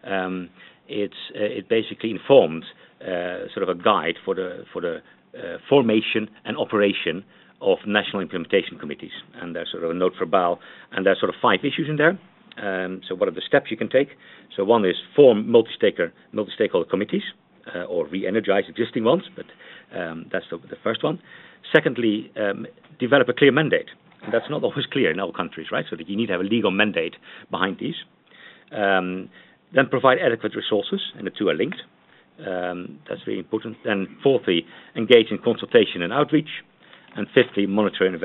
Um, 0.03 0.49
it's 0.87 1.13
uh, 1.35 1.43
it 1.43 1.69
basically 1.69 2.11
informed 2.11 2.65
uh, 3.01 3.47
sort 3.53 3.63
of 3.63 3.69
a 3.69 3.81
guide 3.81 4.15
for 4.25 4.35
the 4.35 4.65
for 4.73 4.81
the 4.81 4.97
uh, 5.37 5.57
formation 5.69 6.29
and 6.43 6.57
operation 6.57 7.23
of 7.61 7.77
national 7.85 8.21
implementation 8.21 8.77
committees. 8.79 9.11
And 9.35 9.55
there's 9.55 9.69
sort 9.71 9.83
of 9.83 9.91
a 9.91 9.93
note 9.93 10.13
for 10.17 10.25
BAL, 10.25 10.59
and 10.91 11.05
there's 11.05 11.19
sort 11.19 11.29
of 11.29 11.35
five 11.41 11.59
issues 11.59 11.87
in 11.89 11.97
there. 11.97 12.19
Um, 12.61 13.01
so 13.07 13.15
what 13.15 13.27
are 13.27 13.31
the 13.33 13.41
steps 13.45 13.71
you 13.71 13.77
can 13.77 13.89
take? 13.89 14.09
So 14.55 14.63
one 14.63 14.85
is 14.85 14.95
form 15.15 15.49
multi-stakeholder, 15.49 16.89
committees 16.89 17.23
uh, 17.73 17.83
or 17.83 18.07
re-energize 18.07 18.63
existing 18.67 19.03
ones, 19.03 19.23
but 19.35 19.45
um, 19.97 20.25
that's 20.31 20.45
the, 20.51 20.59
first 20.83 21.03
one. 21.03 21.19
Secondly, 21.73 22.31
um, 22.35 22.65
develop 22.99 23.29
a 23.29 23.33
clear 23.33 23.51
mandate. 23.51 23.87
And 24.23 24.33
that's 24.33 24.49
not 24.49 24.63
always 24.63 24.85
clear 24.91 25.11
in 25.11 25.19
all 25.19 25.31
countries, 25.31 25.67
right? 25.71 25.85
So 25.89 25.95
that 25.95 26.09
you 26.09 26.17
need 26.17 26.27
to 26.27 26.33
have 26.33 26.41
a 26.41 26.45
legal 26.45 26.71
mandate 26.71 27.15
behind 27.49 27.77
these. 27.79 27.95
Um, 28.71 29.29
then 29.73 29.87
provide 29.87 30.17
adequate 30.19 30.55
resources, 30.55 30.99
and 31.17 31.25
the 31.25 31.31
two 31.31 31.47
are 31.47 31.55
linked. 31.55 31.81
Um, 32.45 32.99
that's 33.07 33.21
very 33.23 33.39
important. 33.39 33.77
Then 33.85 34.17
fourthly, 34.23 34.65
engage 34.95 35.27
in 35.31 35.37
consultation 35.37 36.01
and 36.01 36.11
outreach 36.11 36.49
and 37.15 37.27
fifthly, 37.33 37.65
monitor 37.65 38.05
and 38.05 38.15
uh, 38.15 38.19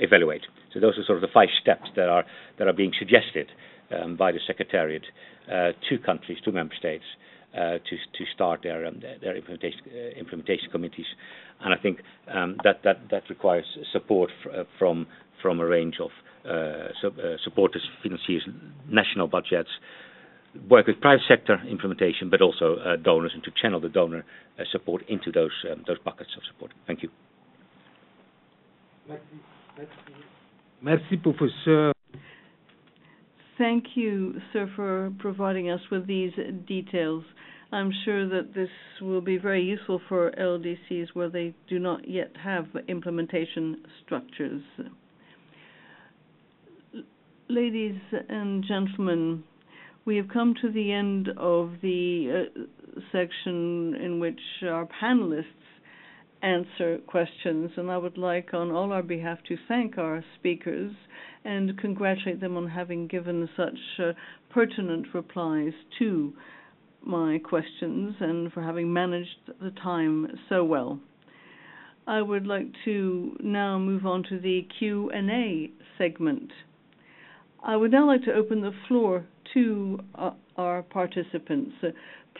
evaluate. 0.00 0.42
So 0.72 0.80
those 0.80 0.98
are 0.98 1.04
sort 1.04 1.16
of 1.16 1.22
the 1.22 1.32
five 1.32 1.48
steps 1.60 1.88
that 1.96 2.08
are 2.08 2.24
that 2.58 2.68
are 2.68 2.72
being 2.72 2.92
suggested 2.98 3.48
um, 3.90 4.16
by 4.16 4.32
the 4.32 4.40
Secretariat 4.46 5.02
uh, 5.50 5.72
two 5.88 5.98
countries, 5.98 6.38
to 6.44 6.52
member 6.52 6.74
states, 6.78 7.04
uh, 7.54 7.78
to 7.78 7.96
to 8.16 8.24
start 8.34 8.60
their 8.62 8.86
um, 8.86 9.00
their 9.20 9.36
implementation 9.36 9.80
uh, 9.88 10.18
implementation 10.18 10.70
committees, 10.70 11.06
and 11.60 11.74
I 11.74 11.76
think 11.82 12.00
um, 12.32 12.56
that 12.64 12.80
that 12.84 13.08
that 13.10 13.22
requires 13.28 13.64
support 13.92 14.30
uh, 14.46 14.64
from 14.78 15.06
from 15.42 15.60
a 15.60 15.66
range 15.66 15.96
of 16.00 16.10
uh, 16.48 16.88
uh, 17.04 17.36
supporters, 17.44 17.82
financiers, 18.02 18.42
national 18.88 19.26
budgets, 19.28 19.68
work 20.70 20.86
with 20.86 21.00
private 21.00 21.22
sector 21.28 21.60
implementation, 21.68 22.30
but 22.30 22.40
also 22.40 22.76
uh, 22.76 22.96
donors, 22.96 23.32
and 23.34 23.42
to 23.44 23.50
channel 23.60 23.80
the 23.80 23.88
donor 23.88 24.24
uh, 24.58 24.62
support 24.70 25.02
into 25.08 25.30
those 25.32 25.52
um, 25.70 25.84
those 25.86 25.98
buckets 25.98 26.30
of 26.36 26.42
support. 26.52 26.72
Thank 26.86 27.02
you. 27.02 27.10
Merci, 30.82 31.16
professeur. 31.16 31.92
Thank 33.58 33.84
you, 33.94 34.40
sir, 34.52 34.70
for 34.74 35.12
providing 35.18 35.70
us 35.70 35.80
with 35.90 36.06
these 36.06 36.32
details. 36.66 37.24
I'm 37.70 37.92
sure 38.04 38.28
that 38.28 38.54
this 38.54 38.68
will 39.00 39.20
be 39.20 39.38
very 39.38 39.62
useful 39.62 40.00
for 40.08 40.30
LDCs 40.32 41.08
where 41.14 41.30
they 41.30 41.54
do 41.68 41.78
not 41.78 42.08
yet 42.08 42.32
have 42.42 42.66
implementation 42.88 43.82
structures. 44.04 44.62
Ladies 47.48 47.98
and 48.28 48.64
gentlemen, 48.66 49.44
we 50.04 50.16
have 50.16 50.28
come 50.28 50.54
to 50.60 50.70
the 50.70 50.92
end 50.92 51.28
of 51.36 51.72
the 51.82 52.46
uh, 52.56 52.60
section 53.12 53.94
in 53.94 54.18
which 54.20 54.40
our 54.64 54.86
panelists 55.02 55.44
answer 56.42 56.98
questions, 57.06 57.70
and 57.76 57.90
I 57.90 57.96
would 57.96 58.18
like, 58.18 58.52
on 58.52 58.70
all 58.70 58.92
our 58.92 59.02
behalf, 59.02 59.38
to 59.48 59.56
thank 59.68 59.96
our 59.98 60.24
speakers 60.38 60.92
and 61.44 61.78
congratulate 61.78 62.40
them 62.40 62.56
on 62.56 62.68
having 62.68 63.06
given 63.06 63.48
such 63.56 63.78
uh, 63.98 64.12
pertinent 64.50 65.06
replies 65.14 65.72
to 65.98 66.32
my 67.04 67.38
questions 67.38 68.14
and 68.20 68.52
for 68.52 68.62
having 68.62 68.92
managed 68.92 69.50
the 69.60 69.70
time 69.82 70.26
so 70.48 70.64
well. 70.64 71.00
I 72.06 72.20
would 72.20 72.46
like 72.46 72.66
to 72.84 73.36
now 73.40 73.78
move 73.78 74.06
on 74.06 74.24
to 74.28 74.38
the 74.38 74.66
Q&A 74.78 75.70
segment. 75.98 76.50
I 77.64 77.76
would 77.76 77.92
now 77.92 78.06
like 78.06 78.24
to 78.24 78.32
open 78.32 78.60
the 78.60 78.72
floor 78.88 79.24
to 79.54 80.00
uh, 80.16 80.30
our 80.56 80.82
participants. 80.82 81.72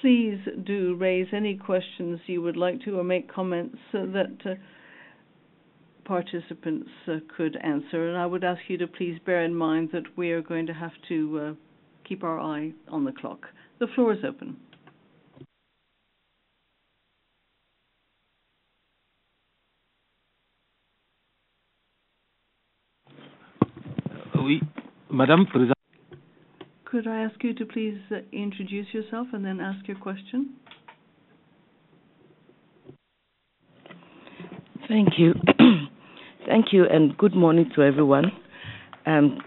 Please 0.01 0.39
do 0.65 0.97
raise 0.97 1.29
any 1.33 1.57
questions 1.57 2.21
you 2.27 2.43
would 2.43 2.57
like 2.57 2.83
to 2.83 2.99
or 2.99 3.05
make 3.05 3.33
comments 3.33 3.79
that 3.93 4.37
uh, 4.45 4.55
participants 6.05 6.89
uh, 7.07 7.17
could 7.37 7.57
answer. 7.63 8.09
And 8.09 8.19
I 8.19 8.27
would 8.27 8.45
ask 8.45 8.61
you 8.69 8.79
to 8.79 8.87
please 8.87 9.19
bear 9.25 9.45
in 9.45 9.55
mind 9.55 9.91
that 9.93 10.17
we 10.17 10.33
are 10.33 10.43
going 10.43 10.67
to 10.67 10.75
have 10.75 10.93
to 11.09 11.41
uh, 11.41 11.55
keep 12.09 12.25
our 12.25 12.41
eye 12.41 12.73
on 12.89 13.05
the 13.05 13.13
clock. 13.13 13.47
The 13.79 13.87
floor 13.95 14.13
is 14.13 14.21
open. 14.27 14.57
Oui, 24.35 24.61
Madame 25.09 25.47
Présidente. 25.47 25.82
Could 26.93 27.07
I 27.07 27.23
ask 27.23 27.43
you 27.43 27.55
to 27.55 27.65
please 27.65 27.97
uh, 28.11 28.17
introduce 28.35 28.85
yourself 28.93 29.29
and 29.33 29.43
then 29.43 29.61
ask 29.61 29.89
your 29.89 29.97
question? 29.97 30.51
Thank 34.89 35.15
you. 35.17 35.33
Thank 36.47 36.67
you, 36.71 36.85
and 36.85 37.17
good 37.17 37.35
morning 37.35 37.71
to 37.77 37.83
everyone. 37.83 38.27
Um, 39.07 39.39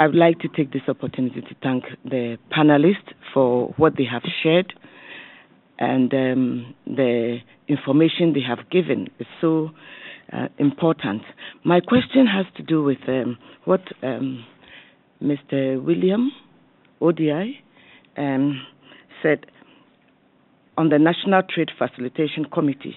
I 0.00 0.06
would 0.08 0.16
like 0.16 0.40
to 0.40 0.48
take 0.48 0.72
this 0.72 0.82
opportunity 0.88 1.42
to 1.42 1.54
thank 1.62 1.84
the 2.04 2.38
panelists 2.50 3.14
for 3.32 3.72
what 3.76 3.92
they 3.96 4.06
have 4.10 4.22
shared 4.42 4.74
and 5.78 6.12
um, 6.12 6.74
the 6.88 7.38
information 7.68 8.32
they 8.32 8.42
have 8.42 8.68
given 8.68 9.06
is 9.20 9.28
so 9.40 9.70
uh, 10.32 10.48
important. 10.58 11.22
My 11.62 11.78
question 11.78 12.26
has 12.26 12.46
to 12.56 12.64
do 12.64 12.82
with 12.82 12.98
um, 13.06 13.38
what 13.64 13.82
Mr. 15.22 15.82
William 15.82 16.30
ODI 17.00 17.60
um, 18.16 18.66
said 19.22 19.46
on 20.76 20.88
the 20.90 20.98
National 20.98 21.42
Trade 21.42 21.70
Facilitation 21.78 22.44
Committees. 22.52 22.94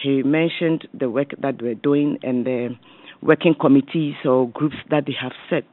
He 0.00 0.22
mentioned 0.22 0.88
the 0.92 1.10
work 1.10 1.30
that 1.40 1.60
we're 1.60 1.74
doing 1.74 2.18
and 2.22 2.44
the 2.44 2.76
working 3.22 3.54
committees 3.58 4.14
or 4.24 4.48
groups 4.50 4.76
that 4.90 5.06
they 5.06 5.14
have 5.20 5.32
set. 5.48 5.64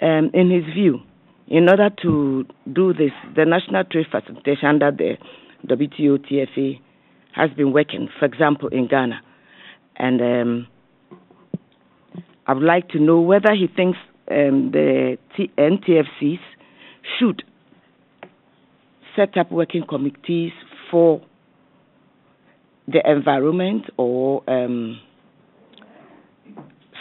Um, 0.00 0.30
in 0.34 0.50
his 0.50 0.64
view, 0.74 1.00
in 1.48 1.68
order 1.68 1.90
to 2.02 2.44
do 2.72 2.92
this, 2.92 3.12
the 3.34 3.44
National 3.44 3.84
Trade 3.84 4.06
Facilitation 4.10 4.68
under 4.68 4.90
the 4.90 5.16
WTO 5.66 6.18
TFA 6.18 6.80
has 7.34 7.50
been 7.50 7.72
working, 7.72 8.08
for 8.18 8.24
example, 8.24 8.68
in 8.68 8.88
Ghana. 8.88 9.20
And 9.96 10.20
um, 10.20 10.66
I 12.46 12.52
would 12.52 12.62
like 12.62 12.88
to 12.90 12.98
know 12.98 13.20
whether 13.20 13.54
he 13.54 13.66
thinks 13.74 13.98
um, 14.30 14.70
the 14.72 15.18
T- 15.36 15.50
NTFCs 15.58 16.40
should 17.18 17.42
set 19.14 19.36
up 19.36 19.50
working 19.50 19.84
committees 19.88 20.52
for 20.90 21.20
the 22.88 23.00
environment 23.08 23.84
or 23.96 24.42
um, 24.48 25.00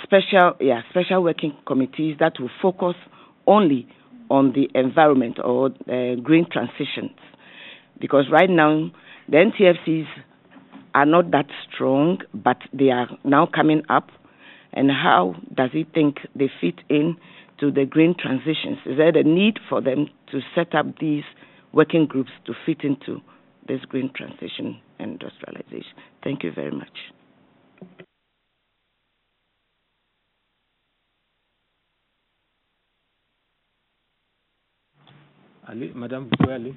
special 0.04 0.54
yeah 0.60 0.82
special 0.90 1.24
working 1.24 1.56
committees 1.68 2.16
that 2.20 2.34
will 2.40 2.50
focus 2.62 2.96
only 3.48 3.88
on 4.30 4.54
the 4.54 4.68
environment 4.74 5.38
or 5.44 5.68
uh, 5.68 6.16
green 6.24 6.48
transitions. 6.52 7.18
Because 8.00 8.26
right 8.32 8.50
now 8.50 8.92
the 9.30 9.38
NTFCs 9.38 10.08
are 10.96 11.06
not 11.06 11.32
that 11.32 11.46
strong 11.72 12.20
but 12.34 12.58
they 12.74 12.90
are 12.90 13.08
now 13.24 13.46
coming 13.46 13.84
up 13.90 14.10
and 14.76 14.92
how 14.92 15.36
does 15.54 15.70
he 15.72 15.86
think 15.94 16.18
they 16.36 16.50
fit 16.62 16.76
in 16.90 17.16
to 17.60 17.72
the 17.72 17.86
green 17.86 18.16
transitions? 18.20 18.78
Is 18.86 18.98
there 18.98 19.16
a 19.18 19.24
need 19.24 19.60
for 19.70 19.82
them 19.82 20.08
to 20.32 20.42
set 20.54 20.76
up 20.76 20.86
these 21.00 21.24
working 21.74 22.06
groups 22.06 22.32
to 22.46 22.54
fit 22.66 22.84
into 22.84 23.22
this 23.68 23.80
green 23.88 24.12
transition 24.16 24.80
and 25.00 25.12
industrialization? 25.12 25.94
Thank 26.24 26.44
you 26.44 26.52
very 26.54 26.72
much. 26.72 26.90
Allez, 35.68 35.96
Madame, 35.96 36.30
vous. 36.40 36.74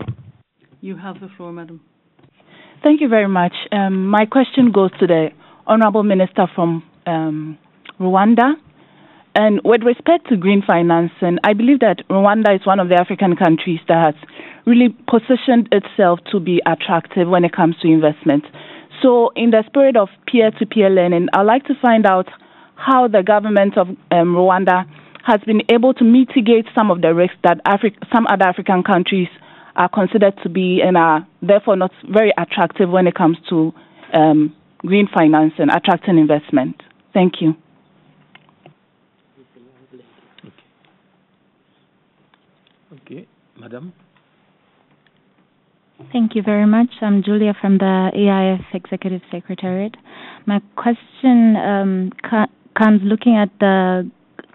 You 0.80 0.96
have 0.96 1.20
the 1.20 1.28
floor, 1.36 1.52
madam. 1.52 1.80
Thank 2.82 3.00
you 3.00 3.08
very 3.08 3.28
much. 3.28 3.52
Um, 3.72 4.06
my 4.06 4.24
question 4.24 4.70
goes 4.72 4.90
to 5.00 5.06
the 5.06 5.28
Honorable 5.66 6.04
Minister 6.04 6.46
from 6.54 6.82
um, 7.06 7.58
Rwanda. 8.00 8.54
And 9.34 9.60
with 9.64 9.82
respect 9.82 10.28
to 10.30 10.36
green 10.36 10.62
financing, 10.66 11.38
I 11.44 11.52
believe 11.52 11.80
that 11.80 12.02
Rwanda 12.10 12.54
is 12.58 12.66
one 12.66 12.80
of 12.80 12.88
the 12.88 12.96
African 12.96 13.36
countries 13.36 13.80
that 13.88 14.14
has 14.14 14.14
really 14.66 14.88
positioned 15.08 15.68
itself 15.70 16.18
to 16.32 16.40
be 16.40 16.60
attractive 16.66 17.28
when 17.28 17.44
it 17.44 17.52
comes 17.52 17.76
to 17.82 17.88
investment. 17.88 18.44
So, 19.02 19.30
in 19.36 19.50
the 19.50 19.62
spirit 19.66 19.96
of 19.96 20.08
peer 20.26 20.50
to 20.58 20.66
peer 20.66 20.90
learning, 20.90 21.28
I'd 21.32 21.42
like 21.42 21.64
to 21.66 21.74
find 21.80 22.04
out 22.04 22.26
how 22.74 23.06
the 23.06 23.22
government 23.22 23.78
of 23.78 23.88
um, 24.10 24.34
Rwanda 24.34 24.84
has 25.24 25.40
been 25.46 25.62
able 25.70 25.94
to 25.94 26.04
mitigate 26.04 26.66
some 26.74 26.90
of 26.90 27.00
the 27.02 27.14
risks 27.14 27.36
that 27.44 27.62
Afri- 27.64 27.96
some 28.12 28.26
other 28.26 28.44
African 28.44 28.82
countries 28.82 29.28
are 29.76 29.88
considered 29.88 30.34
to 30.42 30.48
be 30.48 30.80
and 30.84 30.96
are 30.96 31.26
therefore 31.42 31.76
not 31.76 31.92
very 32.10 32.32
attractive 32.36 32.90
when 32.90 33.06
it 33.06 33.14
comes 33.14 33.36
to 33.48 33.72
um, 34.12 34.54
green 34.78 35.06
finance 35.12 35.52
and 35.58 35.70
attracting 35.70 36.18
investment. 36.18 36.82
Thank 37.14 37.34
you. 37.40 37.54
Okay, 43.58 43.64
Madame. 43.64 43.92
Thank 46.12 46.34
you 46.34 46.42
very 46.42 46.66
much. 46.66 46.88
I'm 47.00 47.22
Julia 47.22 47.54
from 47.60 47.78
the 47.78 48.10
EIF 48.14 48.64
Executive 48.72 49.20
Secretariat. 49.30 49.96
My 50.46 50.60
question 50.76 51.56
um, 51.56 52.10
co- 52.28 52.46
comes 52.76 53.00
looking 53.02 53.36
at 53.36 53.50
the 53.60 54.08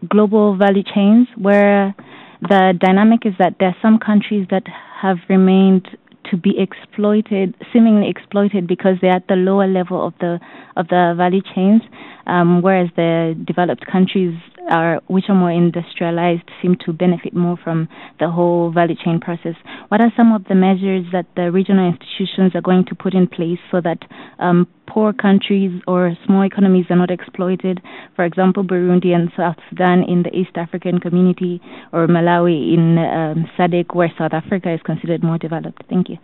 global 0.10 0.56
value 0.58 0.84
chains 0.84 1.28
where 1.38 1.94
the 2.42 2.74
dynamic 2.80 3.26
is 3.26 3.34
that 3.40 3.56
there 3.60 3.70
are 3.70 3.76
some 3.82 4.00
countries 4.00 4.48
that 4.52 4.64
have 5.02 5.18
remained 5.30 5.88
to 6.32 6.38
be 6.38 6.56
exploited, 6.58 7.54
seemingly 7.74 8.10
exploited, 8.10 8.68
because 8.68 8.96
they're 9.02 9.12
at 9.16 9.28
the 9.28 9.36
lower 9.36 9.68
level 9.68 10.06
of 10.06 10.14
the 10.20 10.40
of 10.78 10.88
the 10.88 11.14
value 11.18 11.42
chains, 11.54 11.82
um, 12.28 12.62
whereas 12.62 12.90
the 12.96 13.36
developed 13.46 13.86
countries 13.86 14.36
are 14.70 15.02
which 15.08 15.26
are 15.30 15.36
more 15.36 15.52
industrialized 15.52 16.44
seem 16.62 16.76
to 16.86 16.94
benefit 16.94 17.34
more 17.34 17.58
from 17.64 17.88
the 18.20 18.30
whole 18.30 18.72
value 18.72 18.96
chain 19.04 19.20
process. 19.20 19.56
What 19.90 20.02
are 20.02 20.12
some 20.16 20.32
of 20.32 20.46
the 20.46 20.56
measures 20.56 21.06
that 21.12 21.26
the 21.36 21.52
regional 21.52 21.90
institutions 21.90 22.56
are 22.56 22.62
going 22.62 22.86
to 22.86 22.96
put 22.96 23.14
in 23.14 23.28
place 23.28 23.60
so 23.72 23.82
that 23.82 24.00
um, 24.40 24.68
poor 24.88 25.14
countries 25.14 25.82
or 25.88 26.16
small 26.26 26.44
economies 26.44 26.86
are 26.90 26.96
not 26.96 27.12
exploited? 27.12 27.82
For 28.16 28.26
example, 28.26 28.64
Burundi 28.64 29.14
and 29.14 29.32
South 29.36 29.58
Sudan 29.70 30.04
in 30.04 30.24
the 30.24 30.34
East 30.36 30.56
African 30.56 31.00
community, 31.00 31.62
or 31.92 32.08
Malawi 32.08 32.74
in 32.74 32.98
um, 32.98 33.50
SADC, 33.58 33.94
where 33.94 34.12
South 34.18 34.34
Africa 34.34 34.74
is 34.74 34.80
considered 34.86 35.24
more 35.24 35.38
developed. 35.38 35.84
Thank 35.90 36.10
you. 36.10 36.18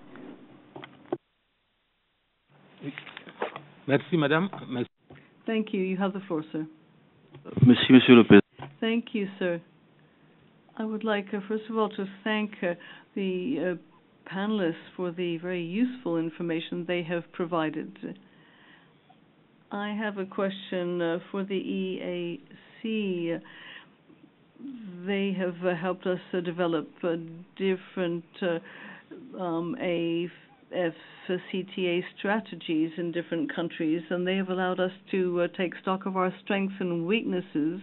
Merci, 3.87 4.17
madame. 4.17 4.49
Merci. 4.69 4.98
Thank 5.49 5.73
you. 5.73 5.81
You 5.81 5.97
have 5.97 6.13
the 6.13 6.19
floor, 6.27 6.43
sir. 6.51 6.67
Merci, 7.65 7.81
Monsieur 7.91 8.23
Président. 8.23 8.69
Thank 8.79 9.15
you, 9.15 9.27
sir. 9.39 9.59
I 10.77 10.85
would 10.85 11.03
like, 11.03 11.25
uh, 11.33 11.39
first 11.47 11.63
of 11.71 11.75
all, 11.75 11.89
to 11.89 12.05
thank 12.23 12.51
uh, 12.61 12.75
the 13.15 13.75
uh, 13.79 14.31
panelists 14.31 14.75
for 14.95 15.09
the 15.09 15.37
very 15.37 15.63
useful 15.63 16.17
information 16.19 16.85
they 16.87 17.01
have 17.01 17.23
provided. 17.33 17.91
I 19.71 19.89
have 19.89 20.19
a 20.19 20.25
question 20.27 21.01
uh, 21.01 21.17
for 21.31 21.43
the 21.43 21.55
EAC. 22.83 23.41
They 25.07 25.35
have 25.35 25.55
uh, 25.65 25.73
helped 25.73 26.05
us 26.05 26.19
uh, 26.31 26.41
develop 26.41 26.87
a 27.01 27.15
different 27.57 28.23
um, 29.35 29.75
AFCTA 30.75 32.03
strategies 32.17 32.91
in 32.97 33.11
different 33.11 33.53
countries, 33.53 34.03
and 34.09 34.25
they 34.27 34.35
have 34.35 34.49
allowed 34.49 34.79
us 34.79 34.91
to 35.11 35.47
take 35.57 35.73
stock 35.81 36.05
of 36.05 36.17
our 36.17 36.33
strengths 36.43 36.75
and 36.79 37.05
weaknesses 37.05 37.81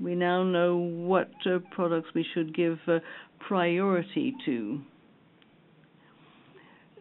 we 0.00 0.14
now 0.14 0.42
know 0.42 0.76
what 0.76 1.30
uh, 1.44 1.58
products 1.70 2.08
we 2.14 2.24
should 2.34 2.56
give 2.56 2.78
uh, 2.88 3.00
priority 3.38 4.34
to. 4.46 4.80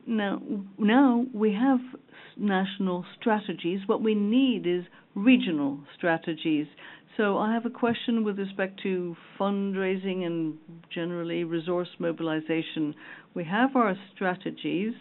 Now, 0.05 0.41
now 0.77 1.25
we 1.33 1.53
have 1.53 1.79
national 2.35 3.05
strategies. 3.19 3.79
What 3.85 4.01
we 4.01 4.15
need 4.15 4.67
is 4.67 4.83
regional 5.15 5.79
strategies. 5.97 6.67
So 7.15 7.37
I 7.37 7.53
have 7.53 7.65
a 7.65 7.69
question 7.69 8.23
with 8.23 8.39
respect 8.39 8.81
to 8.83 9.15
fundraising 9.39 10.25
and 10.25 10.57
generally 10.93 11.43
resource 11.43 11.89
mobilization. 11.99 12.95
We 13.33 13.43
have 13.45 13.75
our 13.75 13.95
strategies. 14.13 14.93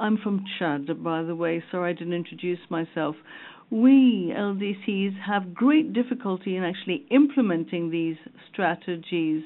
I'm 0.00 0.18
from 0.18 0.44
Chad, 0.58 1.02
by 1.02 1.22
the 1.22 1.34
way. 1.34 1.62
Sorry 1.70 1.90
I 1.90 1.94
didn't 1.94 2.14
introduce 2.14 2.58
myself 2.68 3.16
we 3.70 4.32
LDCs 4.36 5.20
have 5.26 5.54
great 5.54 5.92
difficulty 5.92 6.56
in 6.56 6.62
actually 6.62 7.04
implementing 7.10 7.90
these 7.90 8.16
strategies. 8.52 9.42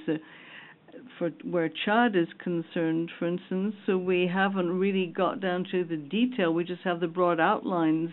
For 1.18 1.30
where 1.44 1.70
Chad 1.84 2.16
is 2.16 2.28
concerned, 2.42 3.10
for 3.18 3.26
instance, 3.26 3.74
so 3.86 3.96
we 3.96 4.26
haven't 4.32 4.78
really 4.78 5.06
got 5.06 5.40
down 5.40 5.66
to 5.70 5.84
the 5.84 5.96
detail. 5.96 6.52
We 6.52 6.64
just 6.64 6.82
have 6.82 7.00
the 7.00 7.08
broad 7.08 7.40
outlines 7.40 8.10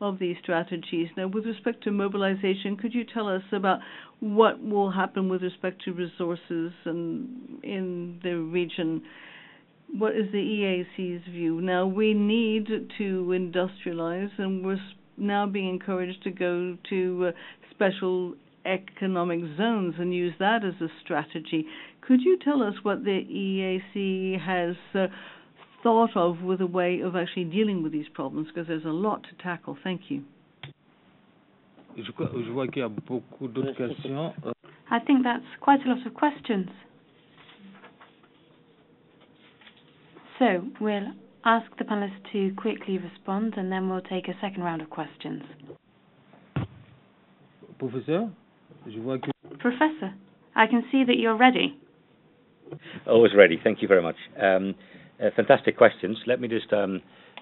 of 0.00 0.18
these 0.18 0.36
strategies. 0.42 1.08
Now, 1.16 1.28
with 1.28 1.46
respect 1.46 1.84
to 1.84 1.90
mobilization, 1.90 2.76
could 2.76 2.94
you 2.94 3.04
tell 3.04 3.28
us 3.28 3.42
about 3.52 3.80
what 4.20 4.62
will 4.62 4.90
happen 4.90 5.28
with 5.28 5.42
respect 5.42 5.82
to 5.84 5.92
resources 5.92 6.72
and 6.84 7.62
in 7.62 8.20
the 8.22 8.34
region? 8.36 9.02
What 9.96 10.16
is 10.16 10.30
the 10.32 10.38
EAC's 10.38 11.24
view? 11.30 11.60
Now, 11.60 11.86
we 11.86 12.14
need 12.14 12.66
to 12.66 13.26
industrialize, 13.28 14.30
and 14.38 14.64
we're 14.64 14.80
now 15.16 15.46
being 15.46 15.68
encouraged 15.68 16.22
to 16.24 16.30
go 16.30 16.76
to 16.90 17.26
uh, 17.28 17.32
special 17.70 18.34
economic 18.66 19.40
zones 19.56 19.94
and 19.98 20.14
use 20.14 20.34
that 20.38 20.64
as 20.64 20.74
a 20.80 20.88
strategy. 21.04 21.66
Could 22.00 22.20
you 22.22 22.38
tell 22.42 22.62
us 22.62 22.74
what 22.82 23.04
the 23.04 23.10
EAC 23.10 24.40
has 24.40 24.76
uh, 24.94 25.06
thought 25.84 26.16
of 26.16 26.40
with 26.40 26.60
a 26.60 26.66
way 26.66 27.00
of 27.00 27.14
actually 27.14 27.44
dealing 27.44 27.84
with 27.84 27.92
these 27.92 28.08
problems? 28.12 28.48
Because 28.48 28.66
there's 28.66 28.84
a 28.84 28.88
lot 28.88 29.22
to 29.22 29.42
tackle. 29.42 29.78
Thank 29.84 30.00
you. 30.08 30.24
I 34.90 34.98
think 35.06 35.22
that's 35.22 35.44
quite 35.60 35.80
a 35.86 35.88
lot 35.88 36.04
of 36.04 36.14
questions. 36.14 36.68
So 40.38 40.64
we'll 40.80 41.12
ask 41.44 41.66
the 41.78 41.84
panelists 41.84 42.32
to 42.32 42.52
quickly 42.56 42.98
respond, 42.98 43.54
and 43.56 43.70
then 43.70 43.88
we'll 43.88 44.00
take 44.00 44.26
a 44.26 44.34
second 44.40 44.62
round 44.62 44.82
of 44.82 44.90
questions. 44.90 45.42
Professor, 47.78 48.30
Professor, 49.60 50.14
I 50.56 50.66
can 50.66 50.82
see 50.90 51.04
that 51.04 51.16
you're 51.16 51.36
ready. 51.36 51.78
Always 53.06 53.32
ready. 53.36 53.60
Thank 53.62 53.82
you 53.82 53.88
very 53.88 54.02
much. 54.02 54.16
Um, 54.40 54.74
fantastic 55.36 55.76
questions. 55.76 56.18
Let 56.26 56.40
me 56.40 56.48
just 56.48 56.72
um, 56.72 57.00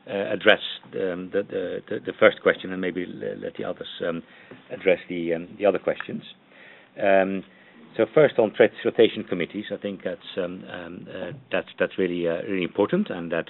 uh, 0.09 0.33
address 0.33 0.61
um, 0.95 1.31
the, 1.33 2.13
first 2.19 2.43
question 2.43 2.73
and 2.73 2.81
maybe 2.81 3.07
let 3.07 3.55
the 3.57 3.65
others 3.65 3.89
um, 4.07 4.23
address 4.71 4.99
the, 5.09 5.47
the 5.59 5.67
other 5.67 5.79
questions. 5.79 6.23
So 7.97 8.07
first 8.15 8.39
on 8.39 8.55
trade 8.55 8.71
facilitation 8.77 9.25
committees, 9.25 9.67
I 9.71 9.77
think 9.77 10.01
that's 10.03 10.21
uh, 10.39 11.33
that's 11.51 11.69
that's 11.79 11.99
really 11.99 12.27
uh, 12.27 12.41
really 12.49 12.65
important, 12.65 13.11
and 13.11 13.31
that 13.33 13.45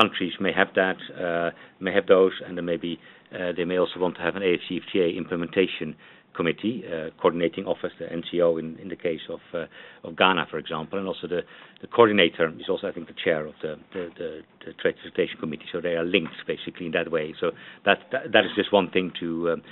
countries 0.00 0.32
may 0.38 0.52
have 0.52 0.68
that, 0.76 0.96
uh, 1.20 1.50
may 1.80 1.92
have 1.92 2.06
those, 2.06 2.32
and 2.46 2.56
uh, 2.58 3.52
they 3.56 3.64
may 3.64 3.78
also 3.78 3.98
want 3.98 4.14
to 4.16 4.22
have 4.22 4.36
an 4.36 4.42
AFCFTA 4.42 5.16
implementation 5.16 5.96
committee, 6.36 6.84
uh, 6.86 7.10
coordinating 7.20 7.66
office, 7.66 7.92
the 7.98 8.06
NCO 8.06 8.58
in, 8.58 8.76
in 8.78 8.88
the 8.88 8.96
case 8.96 9.20
of, 9.28 9.40
uh, 9.54 9.66
of 10.04 10.16
Ghana, 10.16 10.46
for 10.50 10.58
example, 10.58 10.98
and 10.98 11.06
also 11.06 11.26
the, 11.26 11.40
the 11.80 11.86
coordinator 11.86 12.48
is 12.58 12.68
also, 12.68 12.88
I 12.88 12.92
think, 12.92 13.08
the 13.08 13.14
chair 13.24 13.46
of 13.46 13.54
the, 13.62 13.76
the, 13.92 14.08
the, 14.18 14.40
the 14.66 14.72
trade 14.74 14.94
facilitation 14.96 15.38
committee. 15.40 15.66
So 15.72 15.80
they 15.80 15.94
are 15.94 16.04
linked 16.04 16.34
basically 16.46 16.86
in 16.86 16.92
that 16.92 17.10
way. 17.10 17.34
So 17.40 17.50
that 17.84 17.98
that, 18.12 18.32
that 18.32 18.44
is 18.44 18.50
just 18.56 18.72
one 18.72 18.90
thing 18.90 19.12
to 19.20 19.50
um, 19.50 19.62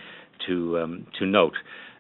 to 0.47 0.79
um, 0.79 1.07
to 1.19 1.27
note. 1.27 1.55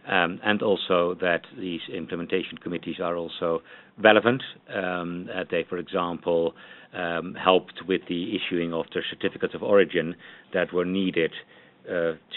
Um, 0.06 0.40
and 0.42 0.62
also 0.62 1.16
that 1.20 1.42
these 1.58 1.82
implementation 1.94 2.56
committees 2.56 2.96
are 2.98 3.14
also 3.16 3.60
relevant. 4.02 4.42
Um, 4.74 5.28
they, 5.50 5.66
for 5.68 5.76
example, 5.76 6.54
um, 6.94 7.34
helped 7.34 7.82
with 7.86 8.00
the 8.08 8.34
issuing 8.34 8.72
of 8.72 8.86
the 8.94 9.02
certificates 9.10 9.54
of 9.54 9.62
origin 9.62 10.14
that 10.54 10.72
were 10.72 10.86
needed 10.86 11.32
uh, 11.32 11.57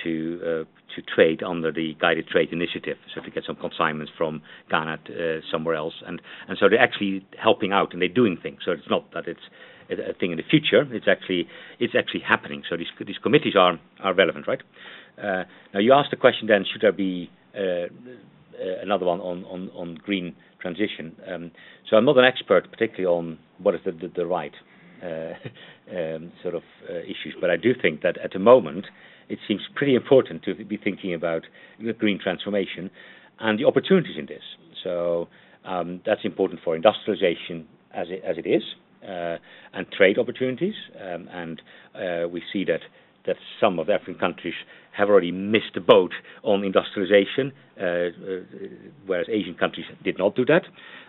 to 0.03 0.39
uh, 0.43 0.63
to 0.95 1.01
trade 1.15 1.41
under 1.43 1.71
the 1.71 1.95
guided 1.99 2.27
trade 2.27 2.49
initiative, 2.51 2.97
so 3.13 3.21
to 3.21 3.31
get 3.31 3.43
some 3.45 3.55
consignments 3.55 4.11
from 4.17 4.41
Ghana 4.69 4.99
to, 5.05 5.37
uh, 5.37 5.41
somewhere 5.51 5.75
else, 5.75 5.93
and 6.05 6.21
and 6.47 6.57
so 6.59 6.69
they're 6.69 6.79
actually 6.81 7.25
helping 7.41 7.71
out 7.71 7.93
and 7.93 8.01
they're 8.01 8.09
doing 8.09 8.37
things. 8.41 8.59
So 8.65 8.71
it's 8.71 8.89
not 8.89 9.11
that 9.13 9.27
it's 9.27 9.41
a 9.89 10.13
thing 10.13 10.31
in 10.31 10.37
the 10.37 10.43
future; 10.49 10.87
it's 10.93 11.07
actually 11.07 11.47
it's 11.79 11.95
actually 11.97 12.21
happening. 12.21 12.63
So 12.69 12.77
these 12.77 12.91
these 13.05 13.17
committees 13.17 13.55
are 13.57 13.79
are 14.01 14.13
relevant, 14.13 14.47
right? 14.47 14.61
Uh, 15.17 15.43
now 15.73 15.79
you 15.79 15.93
asked 15.93 16.11
the 16.11 16.17
question 16.17 16.47
then: 16.47 16.65
should 16.71 16.81
there 16.81 16.91
be 16.91 17.29
uh, 17.55 17.59
uh, 17.59 17.87
another 18.81 19.05
one 19.05 19.19
on 19.19 19.43
on 19.45 19.69
on 19.75 19.95
green 19.95 20.35
transition. 20.59 21.15
Um, 21.27 21.51
so 21.89 21.97
I'm 21.97 22.05
not 22.05 22.17
an 22.17 22.25
expert, 22.25 22.69
particularly 22.69 23.07
on 23.07 23.39
what 23.57 23.73
is 23.73 23.81
the, 23.83 23.91
the, 23.91 24.11
the 24.15 24.25
right 24.27 24.53
um, 25.03 26.31
sort 26.43 26.53
of 26.53 26.61
issues, 27.03 27.35
but 27.41 27.49
I 27.49 27.57
do 27.57 27.73
think 27.81 28.03
that 28.03 28.19
at 28.19 28.33
the 28.33 28.39
moment 28.39 28.85
it 29.31 29.39
seems 29.47 29.61
pretty 29.75 29.95
important 29.95 30.43
to 30.43 30.53
be 30.73 30.77
thinking 30.77 31.13
about 31.13 31.43
the 31.79 31.93
green 31.93 32.19
transformation 32.19 32.89
and 33.39 33.57
the 33.59 33.65
opportunities 33.65 34.17
in 34.17 34.25
this. 34.25 34.43
So 34.83 35.27
um, 35.65 36.01
that's 36.05 36.25
important 36.25 36.59
for 36.63 36.75
industrialization 36.75 37.67
as 37.93 38.07
it, 38.09 38.21
as 38.23 38.37
it 38.37 38.47
is, 38.47 38.63
uh, 39.03 39.37
and 39.73 39.83
trade 39.91 40.17
opportunities. 40.17 40.75
Um, 40.99 41.29
and 41.31 41.61
uh, 41.95 42.27
we 42.27 42.41
see 42.51 42.63
that 42.65 42.81
that 43.25 43.37
some 43.59 43.79
of 43.79 43.87
the 43.87 43.93
African 43.93 44.15
countries 44.15 44.53
have 44.91 45.09
already 45.09 45.31
missed 45.31 45.73
the 45.73 45.79
boat 45.79 46.11
on 46.43 46.63
industrialization, 46.63 47.53
uh, 47.79 47.83
uh, 47.83 48.09
whereas 49.05 49.27
Asian 49.29 49.55
countries 49.55 49.85
did 50.03 50.17
not 50.17 50.35
do 50.35 50.45
that. 50.45 50.63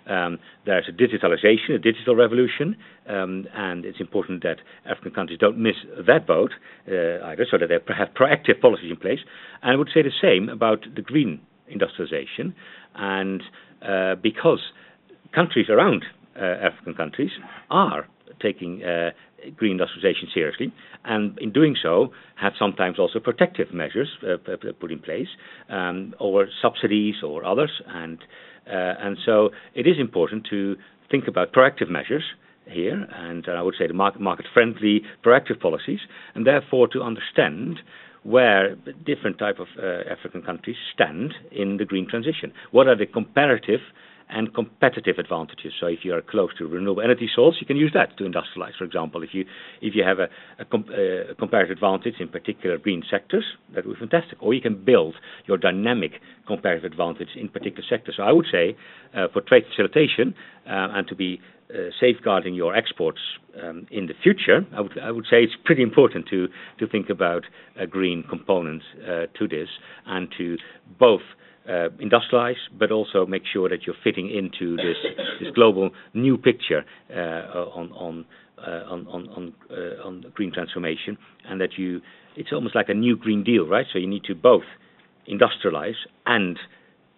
Um, 0.06 0.38
there's 0.66 0.88
a 0.88 0.92
digitalization, 0.92 1.74
a 1.74 1.78
digital 1.78 2.14
revolution, 2.14 2.76
um, 3.08 3.46
and 3.54 3.84
it's 3.84 4.00
important 4.00 4.42
that 4.42 4.58
African 4.88 5.12
countries 5.12 5.38
don't 5.38 5.58
miss 5.58 5.76
that 6.06 6.26
boat 6.26 6.52
uh, 6.88 7.24
either, 7.26 7.46
so 7.50 7.58
that 7.58 7.68
they 7.68 7.94
have 7.94 8.08
proactive 8.14 8.60
policies 8.60 8.90
in 8.90 8.96
place. 8.96 9.20
And 9.62 9.72
I 9.72 9.76
would 9.76 9.90
say 9.92 10.02
the 10.02 10.10
same 10.20 10.48
about 10.48 10.84
the 10.94 11.02
green 11.02 11.40
industrialization, 11.68 12.54
and 12.94 13.42
because 14.22 14.60
countries 15.34 15.66
around 15.68 16.04
uh, 16.36 16.44
African 16.44 16.94
countries 16.94 17.30
are 17.70 18.06
taking 18.42 18.82
uh, 18.84 19.10
green 19.56 19.72
industrialization 19.72 20.28
seriously, 20.34 20.72
and 21.04 21.38
in 21.38 21.52
doing 21.52 21.76
so, 21.80 22.12
have 22.36 22.52
sometimes 22.58 22.98
also 22.98 23.18
protective 23.20 23.72
measures 23.72 24.08
uh, 24.22 24.36
put 24.80 24.90
in 24.90 24.98
place, 24.98 25.28
um, 25.68 26.14
or 26.18 26.46
subsidies 26.60 27.16
or 27.22 27.44
others, 27.44 27.72
and 27.86 28.18
uh, 28.66 28.94
and 29.04 29.18
so 29.26 29.50
it 29.74 29.86
is 29.86 29.96
important 29.98 30.46
to 30.50 30.76
think 31.10 31.26
about 31.28 31.52
proactive 31.52 31.90
measures 31.90 32.24
here, 32.66 33.06
and 33.14 33.46
I 33.48 33.62
would 33.62 33.74
say 33.78 33.86
the 33.88 33.94
market, 33.94 34.20
market-friendly 34.20 35.02
proactive 35.24 35.60
policies, 35.60 36.00
and 36.34 36.46
therefore 36.46 36.86
to 36.88 37.02
understand 37.02 37.80
where 38.22 38.76
different 39.04 39.38
type 39.38 39.58
of 39.58 39.66
uh, 39.78 40.08
African 40.08 40.42
countries 40.42 40.76
stand 40.94 41.34
in 41.50 41.78
the 41.78 41.84
green 41.84 42.08
transition. 42.08 42.52
What 42.70 42.86
are 42.86 42.96
the 42.96 43.06
comparative 43.06 43.80
and 44.28 44.54
competitive 44.54 45.18
advantages. 45.18 45.72
So 45.80 45.86
if 45.86 46.00
you 46.04 46.14
are 46.14 46.22
close 46.22 46.50
to 46.58 46.66
renewable 46.66 47.02
energy 47.02 47.28
source, 47.34 47.56
you 47.60 47.66
can 47.66 47.76
use 47.76 47.92
that 47.94 48.16
to 48.18 48.24
industrialize. 48.24 48.76
For 48.78 48.84
example, 48.84 49.22
if 49.22 49.30
you 49.32 49.44
if 49.80 49.94
you 49.94 50.04
have 50.04 50.18
a, 50.18 50.28
a, 50.58 50.64
com- 50.64 50.86
uh, 50.90 51.32
a 51.32 51.34
comparative 51.34 51.72
advantage 51.72 52.14
in 52.20 52.28
particular 52.28 52.78
green 52.78 53.02
sectors, 53.10 53.44
that 53.74 53.86
would 53.86 53.94
be 53.94 54.00
fantastic. 54.00 54.42
Or 54.42 54.54
you 54.54 54.60
can 54.60 54.84
build 54.84 55.14
your 55.46 55.58
dynamic 55.58 56.12
comparative 56.46 56.90
advantage 56.90 57.28
in 57.36 57.48
particular 57.48 57.84
sectors. 57.88 58.14
So 58.16 58.22
I 58.22 58.32
would 58.32 58.46
say 58.50 58.76
uh, 59.14 59.28
for 59.32 59.40
trade 59.42 59.64
facilitation 59.68 60.34
uh, 60.66 60.96
and 60.96 61.06
to 61.08 61.14
be 61.14 61.40
uh, 61.72 61.88
safeguarding 62.00 62.54
your 62.54 62.74
exports 62.76 63.20
um, 63.62 63.86
in 63.90 64.06
the 64.06 64.14
future, 64.22 64.66
I 64.76 64.80
would, 64.82 64.98
I 64.98 65.10
would 65.10 65.24
say 65.24 65.42
it's 65.42 65.54
pretty 65.64 65.82
important 65.82 66.26
to, 66.28 66.48
to 66.78 66.86
think 66.86 67.08
about 67.08 67.44
a 67.80 67.86
green 67.86 68.24
component 68.28 68.82
uh, 69.02 69.26
to 69.38 69.48
this 69.48 69.68
and 70.06 70.28
to 70.36 70.58
both 70.98 71.22
uh, 71.68 71.88
industrialize, 72.00 72.56
but 72.78 72.90
also 72.90 73.26
make 73.26 73.42
sure 73.52 73.68
that 73.68 73.86
you're 73.86 73.96
fitting 74.02 74.30
into 74.30 74.76
this 74.76 74.96
this 75.40 75.50
global 75.54 75.90
new 76.14 76.36
picture 76.36 76.84
uh, 77.10 77.70
on 77.74 77.92
on 77.92 78.24
uh, 78.58 78.84
on 78.90 79.06
on 79.08 79.28
on, 79.28 79.54
uh, 79.70 80.06
on 80.06 80.24
green 80.34 80.52
transformation, 80.52 81.16
and 81.48 81.60
that 81.60 81.78
you 81.78 82.00
it's 82.36 82.52
almost 82.52 82.74
like 82.74 82.88
a 82.88 82.94
new 82.94 83.16
green 83.16 83.44
deal, 83.44 83.66
right? 83.66 83.86
So 83.92 83.98
you 83.98 84.08
need 84.08 84.24
to 84.24 84.34
both 84.34 84.64
industrialize 85.30 86.00
and 86.26 86.58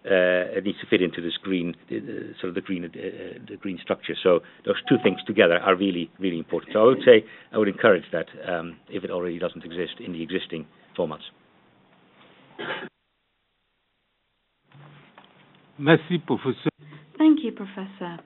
uh, 0.05 0.57
it 0.57 0.63
needs 0.63 0.79
to 0.79 0.85
fit 0.87 1.01
into 1.01 1.21
this 1.21 1.33
green 1.41 1.73
uh, 1.89 2.39
sort 2.39 2.49
of 2.49 2.55
the 2.55 2.61
green 2.61 2.83
the 2.83 3.57
green 3.57 3.79
structure. 3.81 4.13
So 4.21 4.41
those 4.65 4.75
two 4.87 4.97
things 5.03 5.19
together 5.25 5.57
are 5.57 5.75
really 5.75 6.11
really 6.19 6.37
important. 6.37 6.73
So 6.73 6.81
I 6.81 6.85
would 6.85 7.03
say 7.03 7.25
I 7.51 7.57
would 7.57 7.67
encourage 7.67 8.05
that 8.11 8.27
um, 8.47 8.77
if 8.89 9.03
it 9.03 9.09
already 9.09 9.39
doesn't 9.39 9.65
exist 9.65 9.95
in 9.99 10.13
the 10.13 10.21
existing 10.21 10.67
formats. 10.97 11.25
Merci. 15.77 16.21
Thank 17.17 17.39
you, 17.43 17.51
Professor. 17.51 18.17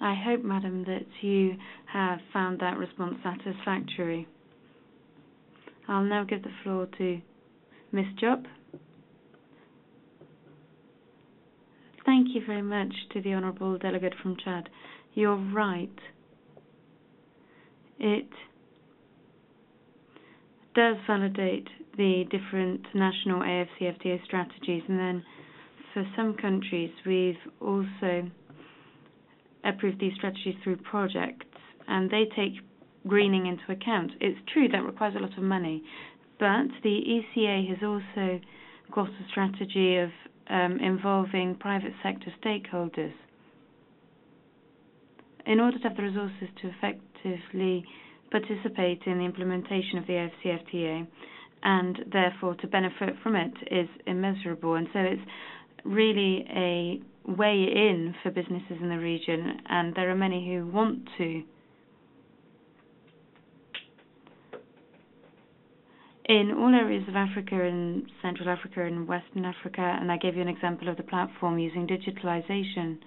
I 0.00 0.14
hope, 0.14 0.44
Madam, 0.44 0.84
that 0.84 1.06
you 1.22 1.56
have 1.92 2.18
found 2.32 2.60
that 2.60 2.76
response 2.78 3.16
satisfactory. 3.22 4.28
I'll 5.88 6.04
now 6.04 6.24
give 6.24 6.42
the 6.42 6.50
floor 6.62 6.86
to 6.98 7.20
Ms. 7.92 8.04
Job. 8.20 8.44
Thank 12.04 12.28
you 12.34 12.42
very 12.46 12.62
much 12.62 12.92
to 13.12 13.20
the 13.22 13.34
Honourable 13.34 13.78
Delegate 13.78 14.14
from 14.22 14.36
Chad. 14.42 14.68
You're 15.14 15.36
right. 15.36 15.90
It 17.98 18.28
does 20.74 20.96
validate 21.06 21.66
the 21.96 22.24
different 22.30 22.86
national 22.94 23.40
AFCFTA 23.40 24.24
strategies 24.24 24.82
and 24.88 24.98
then 24.98 25.22
for 25.98 26.06
some 26.14 26.34
countries, 26.34 26.90
we've 27.04 27.34
also 27.60 28.30
approved 29.64 30.00
these 30.00 30.12
strategies 30.14 30.54
through 30.62 30.76
projects, 30.76 31.44
and 31.88 32.08
they 32.08 32.22
take 32.36 32.52
greening 33.08 33.46
into 33.46 33.64
account. 33.72 34.12
It's 34.20 34.38
true 34.52 34.68
that 34.68 34.84
requires 34.84 35.16
a 35.16 35.18
lot 35.18 35.36
of 35.36 35.42
money, 35.42 35.82
but 36.38 36.68
the 36.84 37.00
ECA 37.36 37.68
has 37.68 37.78
also 37.82 38.38
got 38.94 39.08
a 39.08 39.28
strategy 39.28 39.96
of 39.96 40.10
um, 40.48 40.78
involving 40.80 41.56
private 41.56 41.92
sector 42.00 42.32
stakeholders. 42.44 43.12
In 45.46 45.58
order 45.58 45.78
to 45.78 45.88
have 45.88 45.96
the 45.96 46.04
resources 46.04 46.48
to 46.62 46.70
effectively 46.78 47.84
participate 48.30 49.02
in 49.06 49.18
the 49.18 49.24
implementation 49.24 49.98
of 49.98 50.06
the 50.06 50.28
AFCFTA 50.44 51.08
and 51.62 51.98
therefore 52.12 52.54
to 52.56 52.68
benefit 52.68 53.14
from 53.22 53.34
it 53.34 53.52
is 53.70 53.88
immeasurable. 54.06 54.74
And 54.76 54.86
so 54.92 55.00
it's 55.00 55.22
really 55.84 56.46
a 56.54 57.00
way 57.30 57.64
in 57.64 58.14
for 58.22 58.30
businesses 58.30 58.78
in 58.80 58.88
the 58.88 58.98
region, 58.98 59.60
and 59.68 59.94
there 59.94 60.10
are 60.10 60.16
many 60.16 60.46
who 60.46 60.66
want 60.66 61.08
to. 61.18 61.42
In 66.24 66.52
all 66.52 66.74
areas 66.74 67.04
of 67.08 67.16
Africa 67.16 67.54
and 67.54 68.04
Central 68.20 68.50
Africa 68.50 68.84
and 68.84 69.08
Western 69.08 69.44
Africa, 69.46 69.80
and 70.00 70.12
I 70.12 70.18
gave 70.18 70.36
you 70.36 70.42
an 70.42 70.48
example 70.48 70.88
of 70.88 70.96
the 70.96 71.02
platform 71.02 71.58
using 71.58 71.86
digitalization. 71.86 72.98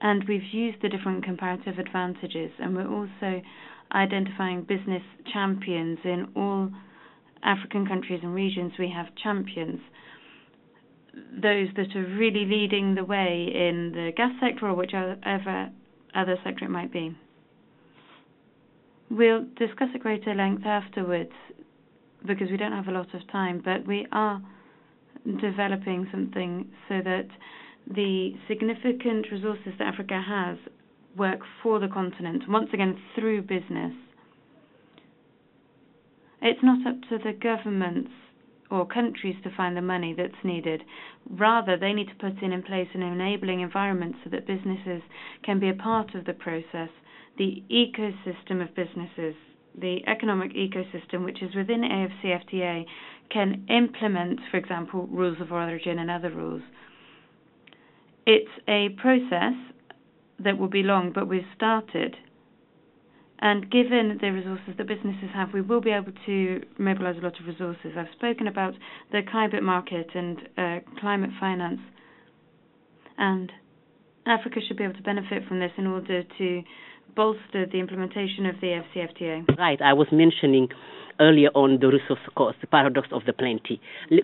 And 0.00 0.24
we've 0.28 0.52
used 0.52 0.80
the 0.82 0.88
different 0.88 1.24
comparative 1.24 1.78
advantages, 1.78 2.50
and 2.60 2.76
we're 2.76 2.88
also 2.88 3.42
identifying 3.92 4.62
business 4.62 5.02
champions 5.32 5.98
in 6.04 6.28
all 6.36 6.70
African 7.42 7.86
countries 7.86 8.20
and 8.22 8.34
regions. 8.34 8.72
We 8.78 8.92
have 8.94 9.06
champions 9.22 9.80
those 11.14 11.68
that 11.76 11.94
are 11.94 12.06
really 12.16 12.46
leading 12.46 12.94
the 12.94 13.04
way 13.04 13.50
in 13.54 13.92
the 13.92 14.12
gas 14.16 14.32
sector 14.40 14.66
or 14.66 14.74
whichever 14.74 15.16
other 16.14 16.36
sector 16.44 16.64
it 16.64 16.70
might 16.70 16.92
be. 16.92 17.16
We'll 19.10 19.44
discuss 19.56 19.88
at 19.94 20.00
greater 20.00 20.34
length 20.34 20.64
afterwards 20.64 21.32
because 22.26 22.50
we 22.50 22.56
don't 22.56 22.72
have 22.72 22.88
a 22.88 22.92
lot 22.92 23.12
of 23.14 23.30
time, 23.30 23.60
but 23.62 23.86
we 23.86 24.06
are 24.12 24.40
developing 25.40 26.08
something 26.10 26.70
so 26.88 27.00
that 27.04 27.28
the 27.86 28.32
significant 28.48 29.26
resources 29.30 29.72
that 29.78 29.88
Africa 29.88 30.22
has 30.26 30.56
work 31.16 31.40
for 31.62 31.78
the 31.78 31.88
continent, 31.88 32.44
once 32.48 32.70
again 32.72 32.98
through 33.14 33.42
business. 33.42 33.92
It's 36.40 36.62
not 36.62 36.86
up 36.86 37.00
to 37.10 37.18
the 37.18 37.32
governments 37.32 38.10
or 38.72 38.86
countries 38.86 39.36
to 39.44 39.54
find 39.54 39.76
the 39.76 39.82
money 39.82 40.14
that's 40.16 40.42
needed. 40.42 40.82
Rather, 41.28 41.76
they 41.76 41.92
need 41.92 42.08
to 42.08 42.14
put 42.14 42.42
in, 42.42 42.52
in 42.52 42.62
place 42.62 42.88
an 42.94 43.02
enabling 43.02 43.60
environment 43.60 44.16
so 44.24 44.30
that 44.30 44.46
businesses 44.46 45.02
can 45.44 45.60
be 45.60 45.68
a 45.68 45.74
part 45.74 46.14
of 46.14 46.24
the 46.24 46.32
process. 46.32 46.88
The 47.36 47.62
ecosystem 47.70 48.62
of 48.62 48.74
businesses, 48.74 49.34
the 49.78 49.98
economic 50.06 50.54
ecosystem, 50.54 51.22
which 51.22 51.42
is 51.42 51.54
within 51.54 51.82
AFCFTA, 51.82 52.86
can 53.30 53.66
implement, 53.68 54.40
for 54.50 54.56
example, 54.56 55.06
rules 55.10 55.38
of 55.40 55.52
origin 55.52 55.98
and 55.98 56.10
other 56.10 56.30
rules. 56.30 56.62
It's 58.24 58.50
a 58.68 58.88
process 59.00 59.54
that 60.38 60.56
will 60.56 60.68
be 60.68 60.82
long, 60.82 61.12
but 61.14 61.28
we've 61.28 61.42
started 61.54 62.16
and 63.42 63.68
given 63.72 64.18
the 64.20 64.30
resources 64.30 64.74
that 64.78 64.86
businesses 64.86 65.28
have, 65.34 65.52
we 65.52 65.60
will 65.60 65.80
be 65.80 65.90
able 65.90 66.12
to 66.26 66.62
mobilize 66.78 67.16
a 67.18 67.24
lot 67.24 67.38
of 67.40 67.46
resources. 67.46 67.90
I've 67.98 68.06
spoken 68.14 68.46
about 68.46 68.74
the 69.10 69.20
climate 69.28 69.64
market 69.64 70.10
and 70.14 70.38
uh, 70.56 70.78
climate 71.00 71.30
finance. 71.40 71.80
And 73.18 73.50
Africa 74.26 74.60
should 74.66 74.76
be 74.76 74.84
able 74.84 74.94
to 74.94 75.02
benefit 75.02 75.42
from 75.48 75.58
this 75.58 75.72
in 75.76 75.88
order 75.88 76.22
to 76.38 76.62
bolster 77.16 77.66
the 77.66 77.80
implementation 77.80 78.46
of 78.46 78.54
the 78.60 78.80
AFCFTA. 78.80 79.58
Right. 79.58 79.82
I 79.82 79.92
was 79.92 80.06
mentioning 80.12 80.68
earlier 81.18 81.48
on 81.56 81.80
the 81.80 81.88
resource 81.88 82.20
curse, 82.36 82.54
the 82.60 82.68
paradox 82.68 83.08
of 83.10 83.22
the 83.26 83.32
plenty. 83.32 83.80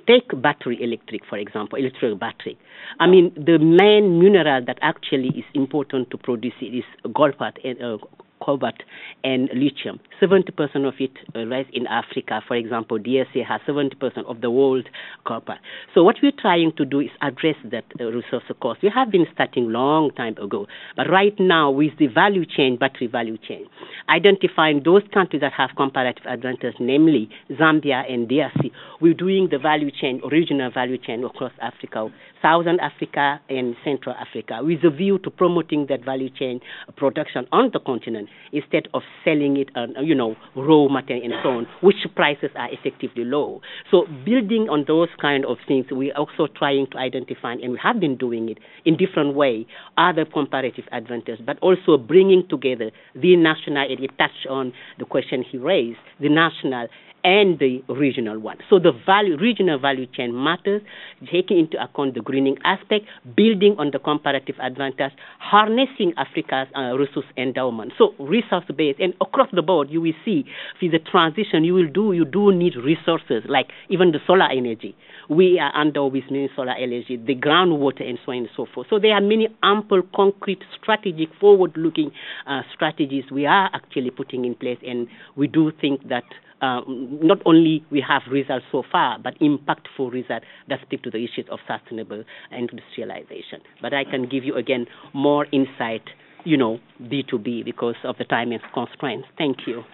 Take 0.06 0.30
battery 0.40 0.78
electric, 0.80 1.22
for 1.28 1.38
example, 1.38 1.76
electric 1.76 2.18
battery. 2.20 2.56
I 3.00 3.08
mean, 3.08 3.32
the 3.34 3.58
main 3.58 4.20
mineral 4.20 4.64
that 4.64 4.78
actually 4.80 5.30
is 5.30 5.44
important 5.54 6.10
to 6.10 6.18
produce 6.18 6.54
it 6.60 6.66
is 6.66 6.84
gold, 7.12 7.34
uh, 7.40 7.96
cobalt 8.41 8.82
and 9.24 9.49
lithium. 9.55 10.01
70% 10.20 10.51
of 10.86 10.95
it 10.99 11.12
uh, 11.34 11.41
lies 11.41 11.66
in 11.72 11.86
Africa. 11.86 12.41
For 12.47 12.57
example, 12.57 12.99
DSA 12.99 13.47
has 13.47 13.61
70% 13.66 13.93
of 14.26 14.41
the 14.41 14.51
world 14.51 14.89
copper. 15.26 15.59
So 15.95 16.03
what 16.03 16.16
we're 16.22 16.32
trying 16.39 16.72
to 16.76 16.84
do 16.84 17.01
is 17.01 17.11
address 17.22 17.57
that 17.70 17.84
uh, 18.01 18.05
resource 18.07 18.45
curse. 18.61 18.78
We 18.82 18.91
have 18.95 19.11
been 19.11 19.26
starting 19.32 19.70
long 19.70 20.11
time 20.12 20.36
ago, 20.39 20.66
but 20.97 21.09
right 21.11 21.34
now 21.39 21.70
with 21.70 21.93
the 21.99 22.07
value 22.07 22.45
chain, 22.45 22.76
battery 22.78 23.07
value 23.07 23.39
chain, 23.39 23.66
identifying 24.09 24.82
those 24.84 25.03
countries 25.12 25.41
that 25.41 25.53
have 25.53 25.70
comparative 25.76 26.24
advantage, 26.26 26.74
namely 26.80 27.28
Zambia 27.53 28.11
and 28.11 28.28
DRC, 28.28 28.70
we're 29.01 29.14
doing 29.14 29.49
the 29.51 29.59
value 29.59 29.91
chain, 29.91 30.20
original 30.24 30.70
value 30.70 30.99
chain 30.99 31.24
across 31.24 31.53
Africa, 31.61 32.09
Southern 32.43 32.78
Africa 32.80 33.41
and 33.49 33.74
Central 33.84 34.14
Africa, 34.14 34.59
with 34.62 34.84
a 34.84 34.91
view 34.91 35.18
to 35.20 35.30
promoting 35.30 35.86
that 35.89 36.05
value 36.05 36.30
chain 36.30 36.61
production 36.97 37.47
on 37.53 37.70
the 37.72 37.80
continent 37.80 38.28
instead 38.53 38.89
of 38.95 39.03
selling 39.24 39.57
it 39.57 39.68
on, 39.76 39.95
you 40.05 40.14
know, 40.14 40.36
raw 40.57 40.89
material 40.89 41.24
and 41.24 41.34
so 41.43 41.51
on, 41.51 41.66
which 41.80 41.97
prices 42.14 42.51
are 42.57 42.68
effectively 42.72 43.24
low. 43.24 43.61
So 43.91 44.07
building 44.24 44.68
on 44.70 44.84
those 44.86 45.09
kind 45.20 45.45
of 45.45 45.57
things, 45.66 45.86
we're 45.91 46.14
also 46.14 46.47
trying 46.47 46.86
to 46.93 46.99
identify, 46.99 47.53
and 47.53 47.72
we 47.72 47.80
have 47.82 48.01
been 48.01 48.16
doing 48.16 48.49
it 48.49 48.59
in 48.84 48.97
different 48.97 49.34
way, 49.34 49.66
other 49.97 50.24
comparative 50.24 50.84
advantages, 50.93 51.41
but 51.45 51.59
also 51.61 51.97
bringing 51.97 52.45
together 52.49 52.91
the 53.14 53.36
national, 53.36 53.91
and 53.91 54.03
it 54.03 54.11
touched 54.18 54.47
on 54.49 54.72
the 54.99 55.05
question 55.05 55.43
he 55.43 55.59
raised, 55.59 55.99
the 56.20 56.28
national 56.28 56.89
and 57.24 57.58
the 57.58 57.82
regional 57.88 58.38
one. 58.38 58.58
So 58.70 58.78
the 58.78 58.92
value, 59.04 59.36
regional 59.36 59.78
value 59.78 60.06
chain 60.06 60.34
matters, 60.34 60.82
taking 61.30 61.58
into 61.58 61.82
account 61.82 62.14
the 62.14 62.20
greening 62.20 62.56
aspect, 62.64 63.06
building 63.36 63.74
on 63.78 63.90
the 63.92 63.98
comparative 63.98 64.56
advantage, 64.62 65.12
harnessing 65.38 66.14
Africa's 66.16 66.68
uh, 66.76 66.96
resource 66.96 67.26
endowment. 67.36 67.92
So 67.98 68.14
resource 68.18 68.64
based 68.76 69.00
and 69.00 69.14
across 69.20 69.48
the 69.52 69.62
board, 69.62 69.88
you 69.90 70.00
will 70.00 70.12
see 70.24 70.44
with 70.80 70.92
the 70.92 70.98
transition 70.98 71.64
you 71.64 71.74
will 71.74 71.90
do, 71.90 72.12
you 72.12 72.24
do 72.24 72.52
need 72.52 72.74
resources 72.76 73.42
like 73.48 73.66
even 73.88 74.12
the 74.12 74.18
solar 74.26 74.50
energy. 74.50 74.96
We 75.28 75.58
are 75.58 75.74
under 75.76 76.06
with 76.06 76.24
solar 76.56 76.72
energy, 76.72 77.16
the 77.16 77.34
groundwater, 77.34 78.08
and 78.08 78.18
so 78.24 78.32
on 78.32 78.38
and 78.38 78.48
so 78.56 78.66
forth. 78.72 78.86
So 78.88 78.98
there 78.98 79.12
are 79.12 79.20
many 79.20 79.48
ample, 79.62 80.02
concrete, 80.14 80.62
strategic, 80.80 81.28
forward-looking 81.40 82.12
uh, 82.46 82.62
strategies 82.74 83.24
we 83.30 83.44
are 83.44 83.70
actually 83.74 84.10
putting 84.10 84.44
in 84.44 84.54
place, 84.54 84.78
and 84.86 85.08
we 85.36 85.46
do 85.46 85.72
think 85.80 86.08
that 86.08 86.24
uh, 86.61 86.80
not 86.88 87.38
only 87.44 87.84
we 87.90 88.04
have 88.06 88.22
results 88.30 88.64
so 88.72 88.82
far, 88.90 89.18
but 89.18 89.38
impactful 89.40 90.11
results 90.12 90.46
that 90.68 90.80
speak 90.82 91.02
to 91.02 91.11
the 91.11 91.18
issues 91.18 91.46
of 91.50 91.59
sustainable 91.66 92.24
industrialization. 92.50 93.61
But 93.80 93.94
I 93.94 94.04
can 94.04 94.28
give 94.28 94.44
you 94.44 94.56
again 94.56 94.86
more 95.14 95.46
insight, 95.52 96.02
you 96.44 96.56
know, 96.56 96.78
B2B 97.00 97.64
because 97.64 97.96
of 98.04 98.16
the 98.18 98.24
time 98.24 98.50
constraints. 98.74 99.28
Thank 99.36 99.59
you. 99.66 99.84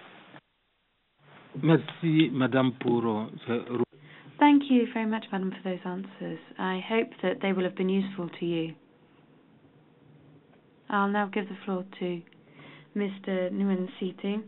Merci, 1.61 2.29
Madame, 2.31 2.75
pour 2.81 3.29
Thank 4.37 4.63
you 4.69 4.85
very 4.93 5.05
much, 5.05 5.25
Madam, 5.31 5.51
for 5.51 5.69
those 5.69 5.79
answers. 5.85 6.39
I 6.59 6.81
hope 6.85 7.07
that 7.23 7.37
they 7.41 7.53
will 7.53 7.63
have 7.63 7.75
been 7.75 7.87
useful 7.89 8.29
to 8.39 8.45
you. 8.45 8.73
I'll 10.89 11.07
now 11.07 11.27
give 11.27 11.47
the 11.47 11.57
floor 11.63 11.85
to 11.99 12.21
Mr. 12.95 13.51
Nguyen 13.51 13.87
Situ 13.99 14.43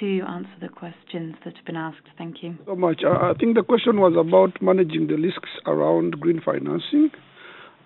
to 0.00 0.20
answer 0.22 0.50
the 0.60 0.68
questions 0.68 1.34
that 1.44 1.56
have 1.56 1.64
been 1.64 1.76
asked. 1.76 2.06
Thank 2.16 2.42
you. 2.42 2.56
So 2.66 2.76
much. 2.76 3.02
I 3.04 3.32
think 3.38 3.56
the 3.56 3.62
question 3.62 4.00
was 4.00 4.14
about 4.18 4.60
managing 4.62 5.06
the 5.06 5.14
risks 5.14 5.50
around 5.66 6.20
green 6.20 6.40
financing. 6.44 7.10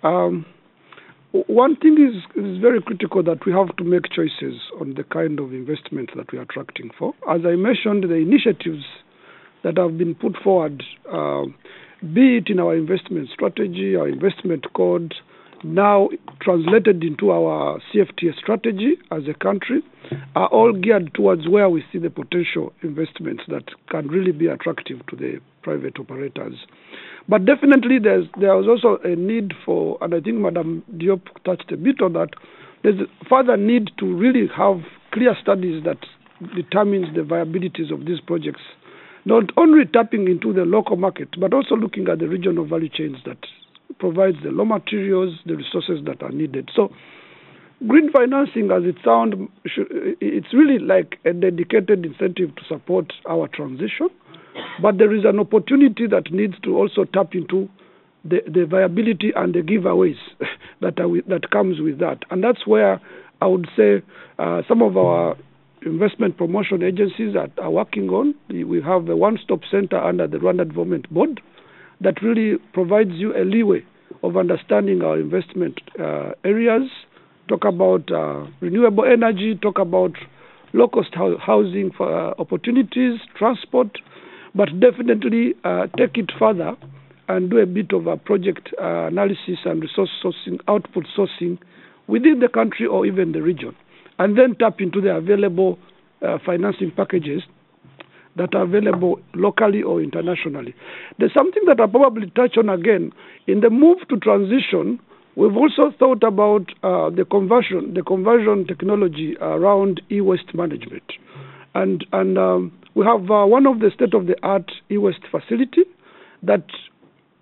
Um, 0.02 0.46
one 1.32 1.76
thing 1.76 1.96
is, 1.96 2.22
is 2.36 2.60
very 2.60 2.82
critical 2.82 3.22
that 3.22 3.46
we 3.46 3.52
have 3.52 3.74
to 3.76 3.84
make 3.84 4.10
choices 4.10 4.60
on 4.78 4.94
the 4.94 5.04
kind 5.04 5.40
of 5.40 5.52
investment 5.52 6.10
that 6.14 6.30
we 6.30 6.38
are 6.38 6.42
attracting 6.42 6.90
for. 6.98 7.14
As 7.30 7.40
I 7.46 7.56
mentioned, 7.56 8.04
the 8.04 8.16
initiatives 8.16 8.84
that 9.64 9.78
have 9.78 9.96
been 9.96 10.14
put 10.14 10.36
forward, 10.42 10.82
uh, 11.10 11.44
be 12.12 12.38
it 12.38 12.48
in 12.48 12.58
our 12.58 12.76
investment 12.76 13.30
strategy, 13.32 13.96
our 13.96 14.08
investment 14.08 14.66
code, 14.74 15.14
now 15.62 16.08
translated 16.40 17.02
into 17.02 17.30
our 17.30 17.80
CFTA 17.92 18.36
strategy 18.38 18.96
as 19.10 19.22
a 19.28 19.34
country, 19.34 19.82
are 20.34 20.48
all 20.48 20.72
geared 20.72 21.14
towards 21.14 21.48
where 21.48 21.68
we 21.68 21.84
see 21.92 21.98
the 21.98 22.10
potential 22.10 22.72
investments 22.82 23.44
that 23.48 23.64
can 23.90 24.08
really 24.08 24.32
be 24.32 24.46
attractive 24.46 25.04
to 25.06 25.16
the 25.16 25.40
private 25.62 25.98
operators. 25.98 26.54
But 27.28 27.46
definitely, 27.46 27.98
there's 28.02 28.26
there 28.38 28.56
was 28.56 28.66
also 28.66 29.00
a 29.04 29.14
need 29.14 29.54
for, 29.64 29.96
and 30.00 30.14
I 30.14 30.20
think 30.20 30.38
Madam 30.38 30.82
Diop 30.96 31.22
touched 31.44 31.70
a 31.70 31.76
bit 31.76 32.00
on 32.02 32.14
that. 32.14 32.30
There's 32.82 33.00
a 33.00 33.28
further 33.28 33.56
need 33.56 33.90
to 33.98 34.06
really 34.06 34.48
have 34.56 34.80
clear 35.12 35.36
studies 35.40 35.84
that 35.84 35.98
determines 36.56 37.14
the 37.14 37.22
viabilities 37.22 37.92
of 37.92 38.06
these 38.06 38.20
projects 38.20 38.62
not 39.24 39.44
only 39.56 39.84
tapping 39.84 40.26
into 40.26 40.52
the 40.52 40.64
local 40.64 40.96
market, 40.96 41.28
but 41.38 41.54
also 41.54 41.76
looking 41.76 42.08
at 42.08 42.18
the 42.18 42.26
regional 42.28 42.66
value 42.66 42.88
chains 42.88 43.18
that 43.24 43.38
provides 44.02 44.36
the 44.42 44.50
raw 44.50 44.64
materials, 44.64 45.38
the 45.46 45.54
resources 45.54 46.04
that 46.06 46.20
are 46.24 46.32
needed. 46.32 46.68
So, 46.74 46.90
green 47.86 48.10
financing, 48.10 48.72
as 48.72 48.82
it 48.82 48.96
sounds, 49.04 49.34
it's 50.20 50.52
really 50.52 50.80
like 50.80 51.18
a 51.24 51.32
dedicated 51.32 52.04
incentive 52.04 52.56
to 52.56 52.62
support 52.68 53.12
our 53.30 53.46
transition, 53.46 54.08
but 54.82 54.98
there 54.98 55.14
is 55.14 55.24
an 55.24 55.38
opportunity 55.38 56.08
that 56.08 56.32
needs 56.32 56.54
to 56.64 56.76
also 56.76 57.04
tap 57.04 57.32
into 57.32 57.68
the, 58.24 58.40
the 58.52 58.66
viability 58.66 59.30
and 59.36 59.54
the 59.54 59.60
giveaways 59.60 60.18
that 60.80 60.98
are, 60.98 61.22
that 61.28 61.50
comes 61.52 61.80
with 61.80 62.00
that, 62.00 62.24
and 62.32 62.42
that's 62.42 62.66
where 62.66 63.00
I 63.40 63.46
would 63.46 63.68
say 63.76 64.02
uh, 64.40 64.62
some 64.66 64.82
of 64.82 64.96
our 64.96 65.36
investment 65.86 66.36
promotion 66.36 66.82
agencies 66.82 67.34
that 67.34 67.52
are 67.58 67.70
working 67.70 68.08
on. 68.08 68.34
We 68.48 68.82
have 68.82 69.08
a 69.08 69.16
one-stop 69.16 69.60
center 69.70 69.98
under 69.98 70.26
the 70.26 70.38
Rwanda 70.38 70.66
Development 70.66 71.08
Board 71.12 71.40
that 72.00 72.20
really 72.20 72.58
provides 72.72 73.12
you 73.12 73.32
a 73.36 73.44
leeway 73.44 73.84
of 74.22 74.36
understanding 74.36 75.02
our 75.02 75.18
investment 75.18 75.80
uh, 75.98 76.32
areas, 76.44 76.88
talk 77.48 77.64
about 77.64 78.10
uh, 78.10 78.46
renewable 78.60 79.04
energy, 79.04 79.54
talk 79.60 79.78
about 79.78 80.12
low-cost 80.72 81.14
housing 81.14 81.90
for 81.96 82.30
uh, 82.30 82.34
opportunities, 82.38 83.20
transport, 83.36 83.98
but 84.54 84.68
definitely 84.80 85.54
take 85.96 86.16
it 86.16 86.30
further 86.38 86.76
and 87.28 87.50
do 87.50 87.58
a 87.58 87.66
bit 87.66 87.92
of 87.92 88.06
a 88.06 88.16
project 88.16 88.68
analysis 88.78 89.58
and 89.64 89.82
resource 89.82 90.10
sourcing, 90.22 90.60
output 90.68 91.06
sourcing 91.16 91.58
within 92.06 92.40
the 92.40 92.48
country 92.48 92.86
or 92.86 93.06
even 93.06 93.32
the 93.32 93.40
region 93.40 93.74
and 94.18 94.36
then 94.36 94.54
tap 94.56 94.80
into 94.80 95.00
the 95.00 95.14
available 95.14 95.78
financing 96.44 96.90
packages 96.90 97.42
that 98.36 98.54
are 98.54 98.62
available 98.62 99.20
locally 99.34 99.82
or 99.82 100.00
internationally. 100.02 100.74
There's 101.18 101.34
something 101.34 101.62
that 101.66 101.80
I'll 101.80 101.88
probably 101.88 102.30
touch 102.30 102.56
on 102.56 102.68
again. 102.68 103.12
In 103.46 103.60
the 103.60 103.70
move 103.70 103.98
to 104.08 104.16
transition, 104.16 104.98
we've 105.36 105.56
also 105.56 105.92
thought 105.98 106.22
about 106.22 106.70
uh, 106.82 107.10
the 107.10 107.26
conversion, 107.30 107.94
the 107.94 108.02
conversion 108.02 108.66
technology 108.66 109.36
around 109.40 110.00
e-waste 110.10 110.54
management. 110.54 111.04
And, 111.74 112.06
and 112.12 112.38
um, 112.38 112.72
we 112.94 113.04
have 113.04 113.30
uh, 113.30 113.46
one 113.46 113.66
of 113.66 113.80
the 113.80 113.90
state-of-the-art 113.94 114.70
e-waste 114.90 115.26
facility 115.30 115.82
that 116.42 116.66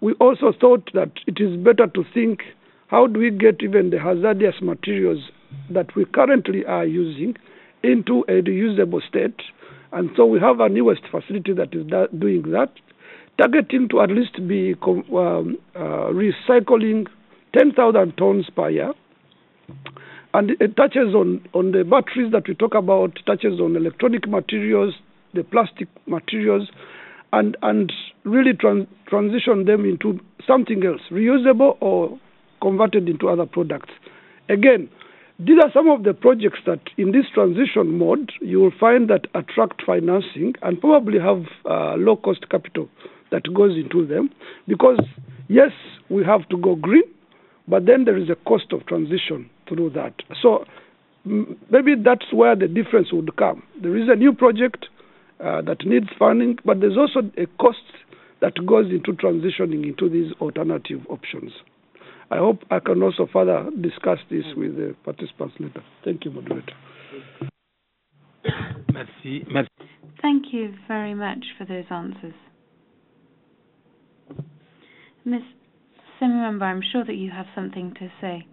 we 0.01 0.15
also 0.15 0.53
thought 0.59 0.91
that 0.95 1.13
it 1.27 1.41
is 1.41 1.57
better 1.57 1.87
to 1.87 2.05
think 2.15 2.41
how 2.89 3.07
do 3.07 3.21
we 3.21 3.31
get 3.31 3.63
even 3.63 3.91
the 3.91 4.01
hazardous 4.01 4.61
materials 4.61 5.31
that 5.71 5.95
we 5.95 6.05
currently 6.05 6.65
are 6.65 6.87
using 6.87 7.37
into 7.83 8.25
a 8.29 8.43
reusable 8.43 9.01
state. 9.07 9.41
And 9.93 10.11
so 10.17 10.25
we 10.27 10.39
have 10.41 10.61
a 10.61 10.69
newest 10.69 11.03
facility 11.11 11.53
that 11.55 11.75
is 11.75 11.87
doing 12.19 12.43
that, 12.53 12.73
targeting 13.39 13.89
to 13.91 14.01
at 14.03 14.11
least 14.11 14.47
be 14.47 14.75
um, 14.83 15.57
uh, 15.75 16.11
recycling 16.13 17.07
10,000 17.57 18.17
tons 18.17 18.49
per 18.55 18.71
year. 18.71 18.93
And 20.33 20.51
it 20.61 20.77
touches 20.77 21.15
on, 21.15 21.45
on 21.55 21.73
the 21.73 21.83
batteries 21.83 22.31
that 22.33 22.47
we 22.47 22.55
talk 22.55 22.75
about, 22.75 23.19
touches 23.27 23.59
on 23.61 23.75
electronic 23.75 24.29
materials, 24.29 24.95
the 25.35 25.43
plastic 25.43 25.89
materials, 26.07 26.69
and, 27.33 27.57
and 27.63 27.93
really 28.25 28.53
trans- 28.53 28.87
transition 29.09 29.65
them 29.65 29.85
into 29.85 30.21
something 30.47 30.85
else, 30.85 31.01
reusable 31.11 31.77
or 31.81 32.17
converted 32.63 33.09
into 33.09 33.29
other 33.29 33.47
products. 33.47 33.91
Again, 34.49 34.89
these 35.47 35.57
are 35.63 35.73
some 35.73 35.89
of 35.89 36.03
the 36.03 36.13
projects 36.13 36.59
that 36.67 36.81
in 36.99 37.13
this 37.13 37.25
transition 37.33 37.97
mode 37.97 38.31
you 38.43 38.61
will 38.61 38.73
find 38.79 39.09
that 39.09 39.27
attract 39.35 39.83
financing 39.87 40.55
and 40.61 40.79
probably 40.81 41.19
have 41.19 41.45
uh, 41.65 41.95
low 41.97 42.17
cost 42.17 42.47
capital 42.51 42.91
that 43.31 43.43
goes 43.55 43.75
into 43.75 44.07
them. 44.07 44.29
Because 44.69 45.01
yes 45.49 45.73
we 46.11 46.25
have 46.25 46.47
to 46.51 46.59
go 46.59 46.75
green 46.75 47.05
but 47.69 47.87
then 47.87 48.05
there 48.05 48.19
is 48.19 48.29
a 48.29 48.35
cost 48.47 48.73
of 48.73 48.85
transition 48.87 49.49
through 49.67 49.91
that. 49.91 50.13
So 50.43 50.67
maybe 51.25 51.95
that's 51.95 52.33
where 52.35 52.55
the 52.55 52.69
difference 52.69 53.11
would 53.11 53.35
come. 53.37 53.63
There 53.81 53.97
is 53.97 54.09
a 54.11 54.17
new 54.17 54.35
project 54.35 54.89
uh, 55.43 55.63
that 55.63 55.87
needs 55.87 56.09
funding 56.19 56.59
but 56.67 56.81
there's 56.81 56.99
also 56.99 57.21
a 57.39 57.47
cost 57.59 57.79
that 58.43 58.55
goes 58.67 58.91
into 58.91 59.13
transitioning 59.13 59.87
into 59.87 60.11
these 60.11 60.33
alternative 60.41 61.01
options 61.09 61.53
I 62.31 62.39
hope 62.39 62.61
I 62.71 62.79
can 62.79 63.03
also 63.03 63.29
further 63.33 63.69
discuss 63.81 64.19
this 64.31 64.45
with 64.57 64.77
the 64.77 64.95
participants 65.05 65.55
later. 65.59 65.83
Thank 66.05 66.25
you, 66.25 66.31
moderator. 66.31 66.75
Merci. 68.93 69.45
Merci. 69.51 69.69
Thank 70.23 70.47
you 70.53 70.75
very 70.87 71.15
much 71.15 71.45
for 71.59 71.65
those 71.65 71.85
answers. 71.91 72.35
Ms. 75.25 75.43
Ssemuwemba, 76.21 76.63
I'm 76.63 76.83
sure 76.93 77.05
that 77.05 77.17
you 77.17 77.31
have 77.31 77.47
something 77.55 77.95
to 77.99 78.09
say 78.21 78.47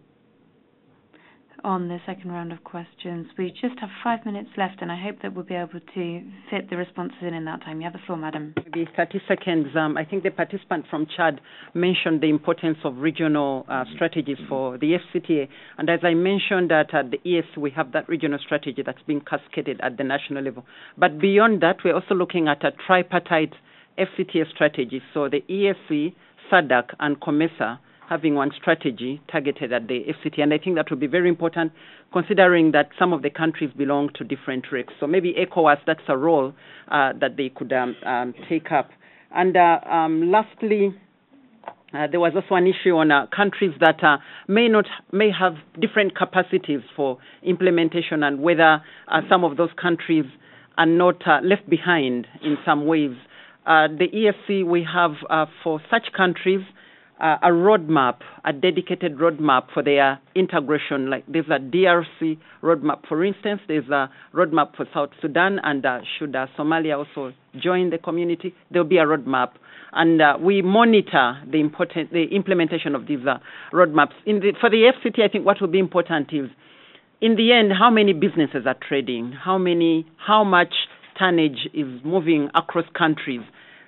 on 1.67 1.89
the 1.89 1.99
second 2.05 2.31
round 2.31 2.53
of 2.53 2.63
questions. 2.63 3.27
We 3.37 3.49
just 3.49 3.77
have 3.81 3.89
five 4.01 4.25
minutes 4.25 4.49
left, 4.57 4.81
and 4.81 4.89
I 4.89 4.95
hope 4.95 5.17
that 5.21 5.35
we'll 5.35 5.43
be 5.43 5.53
able 5.53 5.81
to 5.81 6.21
fit 6.49 6.69
the 6.69 6.77
responses 6.77 7.17
in 7.21 7.33
in 7.33 7.43
that 7.43 7.59
time. 7.61 7.81
You 7.81 7.83
have 7.83 7.93
the 7.93 7.99
floor, 8.05 8.17
madam. 8.17 8.53
Maybe 8.55 8.87
30 8.95 9.21
seconds. 9.27 9.67
Um, 9.75 9.97
I 9.97 10.05
think 10.05 10.23
the 10.23 10.31
participant 10.31 10.85
from 10.89 11.05
Chad 11.17 11.41
mentioned 11.73 12.21
the 12.21 12.29
importance 12.29 12.77
of 12.85 12.97
regional 12.97 13.65
uh, 13.67 13.83
strategies 13.95 14.37
for 14.47 14.77
the 14.77 14.95
FCTA. 14.97 15.49
And 15.77 15.89
as 15.89 15.99
I 16.03 16.13
mentioned 16.13 16.71
that 16.71 16.93
at 16.93 17.11
the 17.11 17.17
EAC, 17.25 17.57
we 17.57 17.69
have 17.71 17.91
that 17.91 18.07
regional 18.07 18.39
strategy 18.39 18.81
that's 18.85 19.01
being 19.05 19.19
cascaded 19.19 19.81
at 19.81 19.97
the 19.97 20.05
national 20.05 20.43
level. 20.43 20.63
But 20.97 21.19
beyond 21.19 21.61
that, 21.63 21.83
we're 21.83 21.95
also 21.95 22.15
looking 22.15 22.47
at 22.47 22.63
a 22.63 22.71
tripartite 22.87 23.53
FCTA 23.99 24.49
strategy. 24.55 25.01
So 25.13 25.27
the 25.27 25.43
EAC, 25.49 26.13
SADC, 26.49 26.93
and 27.01 27.19
COMESA 27.19 27.79
having 28.09 28.35
one 28.35 28.51
strategy 28.59 29.21
targeted 29.31 29.73
at 29.73 29.87
the 29.87 30.01
FCT, 30.05 30.41
and 30.41 30.53
I 30.53 30.57
think 30.57 30.75
that 30.77 30.89
would 30.89 30.99
be 30.99 31.07
very 31.07 31.29
important 31.29 31.71
considering 32.13 32.71
that 32.71 32.89
some 32.97 33.11
of 33.13 33.21
the 33.21 33.29
countries 33.29 33.69
belong 33.77 34.09
to 34.15 34.23
different 34.23 34.65
RECs. 34.71 34.91
So 34.99 35.07
maybe 35.07 35.33
ECOWAS, 35.33 35.77
that's 35.85 36.01
a 36.07 36.17
role 36.17 36.53
uh, 36.89 37.13
that 37.19 37.35
they 37.35 37.49
could 37.49 37.73
um, 37.73 37.95
um, 38.05 38.33
take 38.49 38.71
up. 38.71 38.89
And 39.35 39.57
uh, 39.57 39.79
um, 39.89 40.31
lastly, 40.31 40.95
uh, 41.93 42.07
there 42.09 42.19
was 42.19 42.33
also 42.35 42.55
an 42.55 42.67
issue 42.67 42.95
on 42.95 43.11
uh, 43.11 43.27
countries 43.35 43.71
that 43.81 44.01
uh, 44.03 44.17
may 44.47 44.67
not 44.67 44.85
may 45.11 45.29
have 45.37 45.55
different 45.79 46.15
capacities 46.17 46.81
for 46.95 47.17
implementation, 47.43 48.23
and 48.23 48.41
whether 48.41 48.81
uh, 49.07 49.21
some 49.29 49.43
of 49.43 49.57
those 49.57 49.69
countries 49.81 50.25
are 50.77 50.85
not 50.85 51.21
left 51.43 51.69
behind 51.69 52.27
in 52.43 52.57
some 52.65 52.85
ways. 52.85 53.11
The 53.65 54.07
EAC 54.13 54.65
we 54.65 54.85
have 54.93 55.11
for 55.63 55.81
such 55.89 56.13
countries 56.15 56.61
a 57.19 57.49
roadmap, 57.49 58.19
a 58.45 58.53
dedicated 58.53 59.17
roadmap 59.17 59.67
for 59.73 59.83
their 59.83 60.19
integration. 60.35 61.09
Like 61.09 61.25
there's 61.27 61.47
a 61.47 61.59
DRC 61.59 62.37
roadmap, 62.61 63.07
for 63.07 63.23
instance. 63.25 63.61
There's 63.67 63.89
a 63.89 64.09
roadmap 64.33 64.75
for 64.75 64.85
South 64.93 65.09
Sudan, 65.21 65.59
and 65.63 65.85
uh, 65.85 65.99
should 66.17 66.35
uh, 66.35 66.47
Somalia 66.57 66.97
also 66.97 67.33
join 67.59 67.89
the 67.89 67.97
community, 67.97 68.53
there'll 68.71 68.87
be 68.87 68.97
a 68.97 69.05
roadmap 69.05 69.53
and 69.93 70.21
uh, 70.21 70.37
we 70.39 70.61
monitor 70.61 71.41
the 71.49 71.59
important 71.59 72.11
the 72.11 72.25
implementation 72.31 72.93
of 72.95 73.07
these 73.07 73.25
uh, 73.27 73.37
roadmaps. 73.73 74.13
The, 74.25 74.53
for 74.59 74.69
the 74.69 74.91
FCT, 74.91 75.23
I 75.23 75.27
think 75.27 75.45
what 75.45 75.61
will 75.61 75.69
be 75.69 75.79
important 75.79 76.29
is, 76.33 76.49
in 77.21 77.35
the 77.35 77.51
end, 77.51 77.71
how 77.77 77.89
many 77.89 78.13
businesses 78.13 78.65
are 78.65 78.75
trading, 78.87 79.31
how 79.31 79.57
many, 79.57 80.05
how 80.17 80.43
much 80.43 80.73
tonnage 81.17 81.67
is 81.73 81.87
moving 82.03 82.49
across 82.53 82.85
countries. 82.95 83.41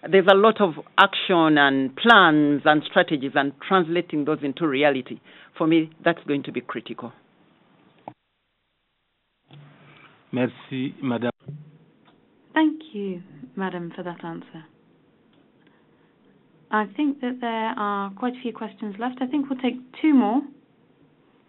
There's 0.07 0.27
a 0.31 0.35
lot 0.35 0.61
of 0.61 0.75
action 0.97 1.57
and 1.57 1.95
plans 1.95 2.61
and 2.65 2.81
strategies, 2.89 3.31
and 3.35 3.51
translating 3.67 4.25
those 4.25 4.39
into 4.43 4.67
reality. 4.67 5.19
For 5.57 5.67
me, 5.67 5.89
that's 6.03 6.23
going 6.27 6.43
to 6.43 6.51
be 6.51 6.61
critical. 6.61 7.11
Merci, 10.31 10.95
Madame. 11.01 11.31
Thank 12.53 12.81
you, 12.93 13.21
Madam, 13.55 13.91
for 13.95 14.03
that 14.03 14.23
answer. 14.23 14.65
I 16.71 16.85
think 16.95 17.19
that 17.21 17.39
there 17.41 17.73
are 17.77 18.11
quite 18.11 18.33
a 18.35 18.41
few 18.41 18.53
questions 18.53 18.95
left. 18.99 19.17
I 19.21 19.27
think 19.27 19.49
we'll 19.49 19.59
take 19.59 19.75
two 20.01 20.13
more. 20.13 20.41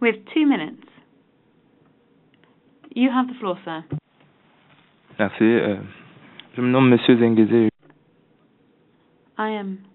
We 0.01 0.09
have 0.09 0.17
two 0.33 0.47
minutes. 0.47 0.83
You 2.95 3.11
have 3.11 3.29
the 3.29 3.35
floor, 3.39 3.59
sir. 3.65 3.85
Merci. 5.19 5.45
Euh, 5.45 5.77
je 6.57 6.63
me 6.63 6.71
nomme 6.71 6.89
Monsieur 6.89 7.17
Zengeze. 7.19 7.70
I 9.41 9.49
am 9.53 9.87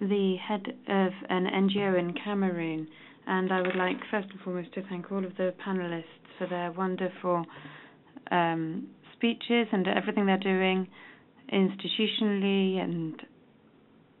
the 0.00 0.36
head 0.36 0.62
of 0.88 1.12
an 1.28 1.44
NGO 1.44 1.98
in 1.98 2.14
Cameroon, 2.24 2.88
and 3.26 3.52
I 3.52 3.60
would 3.60 3.76
like 3.76 3.98
first 4.10 4.28
and 4.30 4.40
foremost 4.40 4.72
to 4.72 4.82
thank 4.88 5.12
all 5.12 5.22
of 5.22 5.36
the 5.36 5.52
panelists 5.62 6.04
for 6.38 6.46
their 6.46 6.72
wonderful 6.72 7.44
um, 8.30 8.86
speeches 9.12 9.66
and 9.72 9.86
everything 9.86 10.24
they're 10.24 10.38
doing 10.38 10.88
institutionally 11.52 12.82
and 12.82 13.22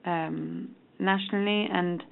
um, 0.04 0.68
nationally. 0.98 1.68
And 1.72 2.02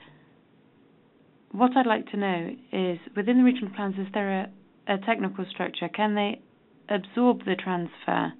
what 1.52 1.76
I'd 1.76 1.86
like 1.86 2.06
to 2.12 2.16
know 2.16 2.48
is, 2.72 2.98
within 3.14 3.36
the 3.36 3.44
regional 3.44 3.70
plans, 3.76 3.96
is 3.98 4.06
there 4.14 4.50
a, 4.88 4.94
a 4.94 4.98
technical 5.04 5.44
structure? 5.50 5.90
Can 5.90 6.14
they 6.14 6.40
absorb 6.88 7.44
the 7.44 7.54
transfer? 7.54 8.32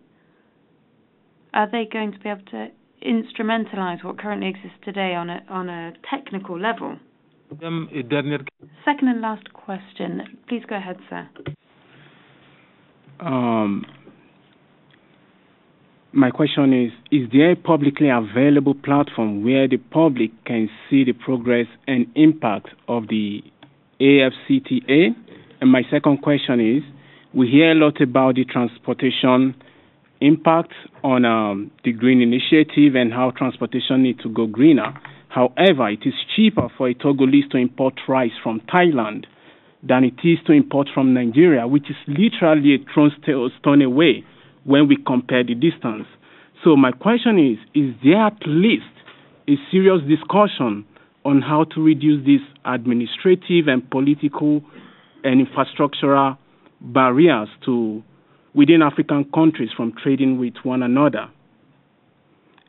Are 1.53 1.71
they 1.71 1.87
going 1.93 2.13
to 2.13 2.19
be 2.21 2.31
able 2.31 2.47
to 2.53 2.69
instrumentalize 3.07 4.05
what 4.05 4.19
currently 4.19 4.49
exists 4.49 4.79
today 4.85 5.15
on 5.15 5.31
a 5.31 5.41
on 5.49 5.69
a 5.69 5.93
technical 6.11 6.59
level? 6.59 6.97
Second 7.51 9.09
and 9.09 9.21
last 9.21 9.53
question. 9.55 10.23
Please 10.49 10.63
go 10.69 10.77
ahead, 10.77 10.97
sir. 11.09 11.29
Um, 13.21 13.85
my 16.13 16.31
question 16.31 16.73
is 16.73 16.93
Is 17.11 17.29
there 17.33 17.53
a 17.53 17.57
publicly 17.57 18.09
available 18.11 18.75
platform 18.75 19.45
where 19.45 19.67
the 19.69 19.79
public 19.79 20.31
can 20.45 20.69
see 20.89 21.05
the 21.05 21.13
progress 21.13 21.67
and 21.87 22.07
impact 22.15 22.69
of 22.87 23.09
the 23.09 23.43
AFCFTA? 24.01 25.15
And 25.61 25.71
my 25.73 25.83
second 25.91 26.19
question 26.23 26.61
is 26.61 26.83
We 27.35 27.49
hear 27.49 27.73
a 27.73 27.75
lot 27.75 28.01
about 28.01 28.35
the 28.37 28.45
transportation 28.45 29.55
impact 30.21 30.73
on 31.03 31.25
um, 31.25 31.71
the 31.85 31.93
green 31.93 32.21
initiative 32.21 32.95
and 32.95 33.13
how 33.13 33.31
transportation 33.37 34.03
needs 34.03 34.23
to 34.23 34.29
go 34.29 34.47
greener. 34.47 34.95
However, 35.29 35.89
it 35.91 36.01
is 36.05 36.15
cheaper 36.35 36.69
for 36.77 36.89
a 36.89 36.95
Togolese 36.95 37.51
to 37.51 37.59
import 37.59 37.95
rice 38.09 38.33
from 38.43 38.61
Thailand 38.73 39.27
than 39.83 40.05
it 40.05 40.15
is 40.25 40.39
to 40.47 40.53
import 40.53 40.89
from 40.93 41.15
Nigeria, 41.15 41.67
which 41.67 41.89
is 41.89 41.97
literally 42.09 42.75
a 42.75 43.49
stone 43.61 43.83
away 43.83 44.25
when 44.65 44.89
we 44.89 44.97
compare 45.07 45.45
the 45.45 45.55
distance. 45.55 46.07
So 46.65 46.77
my 46.77 46.91
question 46.91 47.39
is, 47.39 47.59
is 47.75 47.95
there 48.03 48.27
at 48.27 48.39
least 48.47 48.85
a 49.49 49.55
serious 49.71 50.01
discussion 50.09 50.85
on 51.25 51.43
how 51.43 51.65
to 51.75 51.83
reduce 51.83 52.25
these 52.27 52.41
administrative 52.65 53.69
and 53.69 53.89
political 53.91 54.63
and 55.23 55.47
infrastructural 55.47 56.37
barriers 56.81 57.49
to 57.65 58.03
within 58.59 58.83
African 58.83 59.25
countries 59.33 59.71
from 59.77 59.93
trading 60.03 60.37
with 60.37 60.55
one 60.65 60.83
another? 60.83 61.31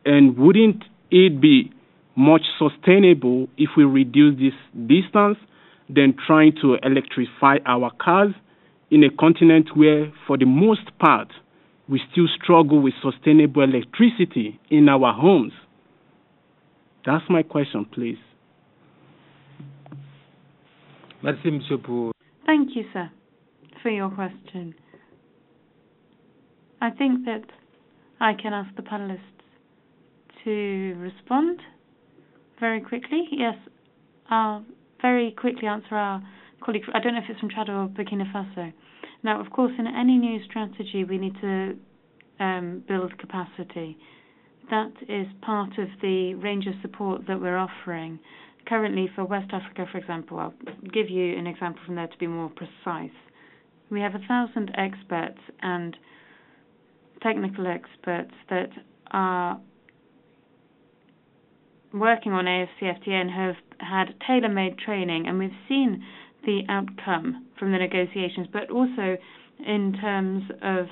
And 0.05 0.37
wouldn't 0.37 0.83
it 1.09 1.41
be 1.41 1.71
much 2.15 2.43
sustainable 2.59 3.47
if 3.57 3.71
we 3.75 3.85
reduce 3.85 4.37
this 4.37 4.53
distance 4.87 5.39
than 5.89 6.15
trying 6.27 6.53
to 6.61 6.75
electrify 6.83 7.57
our 7.65 7.91
cars 7.99 8.35
in 8.91 9.03
a 9.03 9.09
continent 9.09 9.69
where, 9.75 10.13
for 10.27 10.37
the 10.37 10.45
most 10.45 10.95
part, 10.99 11.29
we 11.87 11.99
still 12.11 12.27
struggle 12.41 12.79
with 12.83 12.93
sustainable 13.01 13.63
electricity 13.63 14.59
in 14.69 14.87
our 14.87 15.11
homes? 15.11 15.53
That's 17.03 17.23
my 17.29 17.41
question, 17.41 17.87
please. 17.91 18.19
Merci, 21.23 21.49
Monsieur. 21.49 22.11
Thank 22.45 22.75
you, 22.75 22.83
sir, 22.93 23.09
for 23.81 23.89
your 23.89 24.09
question. 24.09 24.75
I 26.81 26.89
think 26.91 27.25
that 27.25 27.43
I 28.19 28.33
can 28.33 28.53
ask 28.53 28.73
the 28.75 28.81
panelists 28.81 29.19
to 30.43 30.95
respond 30.97 31.59
very 32.59 32.81
quickly. 32.81 33.27
Yes, 33.31 33.55
I'll 34.29 34.65
very 35.01 35.31
quickly 35.31 35.67
answer 35.67 35.95
our 35.95 36.21
colleague. 36.61 36.83
I 36.93 36.99
don't 36.99 37.13
know 37.13 37.19
if 37.19 37.29
it's 37.29 37.39
from 37.39 37.49
Chad 37.49 37.69
or 37.69 37.87
Burkina 37.87 38.31
Faso. 38.33 38.73
Now, 39.23 39.41
of 39.41 39.51
course, 39.51 39.73
in 39.77 39.87
any 39.87 40.17
new 40.17 40.43
strategy, 40.45 41.03
we 41.03 41.17
need 41.17 41.35
to 41.41 41.77
um, 42.39 42.83
build 42.87 43.17
capacity. 43.17 43.97
That 44.69 44.91
is 45.07 45.27
part 45.41 45.77
of 45.77 45.87
the 46.01 46.35
range 46.35 46.67
of 46.67 46.73
support 46.81 47.27
that 47.27 47.41
we're 47.41 47.57
offering. 47.57 48.19
Currently, 48.67 49.09
for 49.15 49.25
West 49.25 49.51
Africa, 49.51 49.85
for 49.91 49.97
example, 49.97 50.39
I'll 50.39 50.53
give 50.93 51.09
you 51.09 51.37
an 51.37 51.47
example 51.47 51.81
from 51.85 51.95
there 51.95 52.07
to 52.07 52.17
be 52.17 52.27
more 52.27 52.49
precise. 52.49 53.15
We 53.89 53.99
have 54.01 54.15
a 54.15 54.19
thousand 54.27 54.71
experts 54.77 55.39
and 55.61 55.97
technical 57.21 57.67
experts 57.67 58.33
that 58.49 58.69
are 59.11 59.59
working 61.93 62.31
on 62.31 62.45
AFCFTA 62.45 63.09
and 63.09 63.31
have 63.31 63.55
had 63.79 64.13
tailor-made 64.27 64.77
training, 64.77 65.27
and 65.27 65.39
we've 65.39 65.51
seen 65.67 66.03
the 66.45 66.61
outcome 66.69 67.47
from 67.57 67.71
the 67.71 67.77
negotiations, 67.77 68.47
but 68.51 68.69
also 68.69 69.17
in 69.65 69.95
terms 69.99 70.43
of 70.61 70.85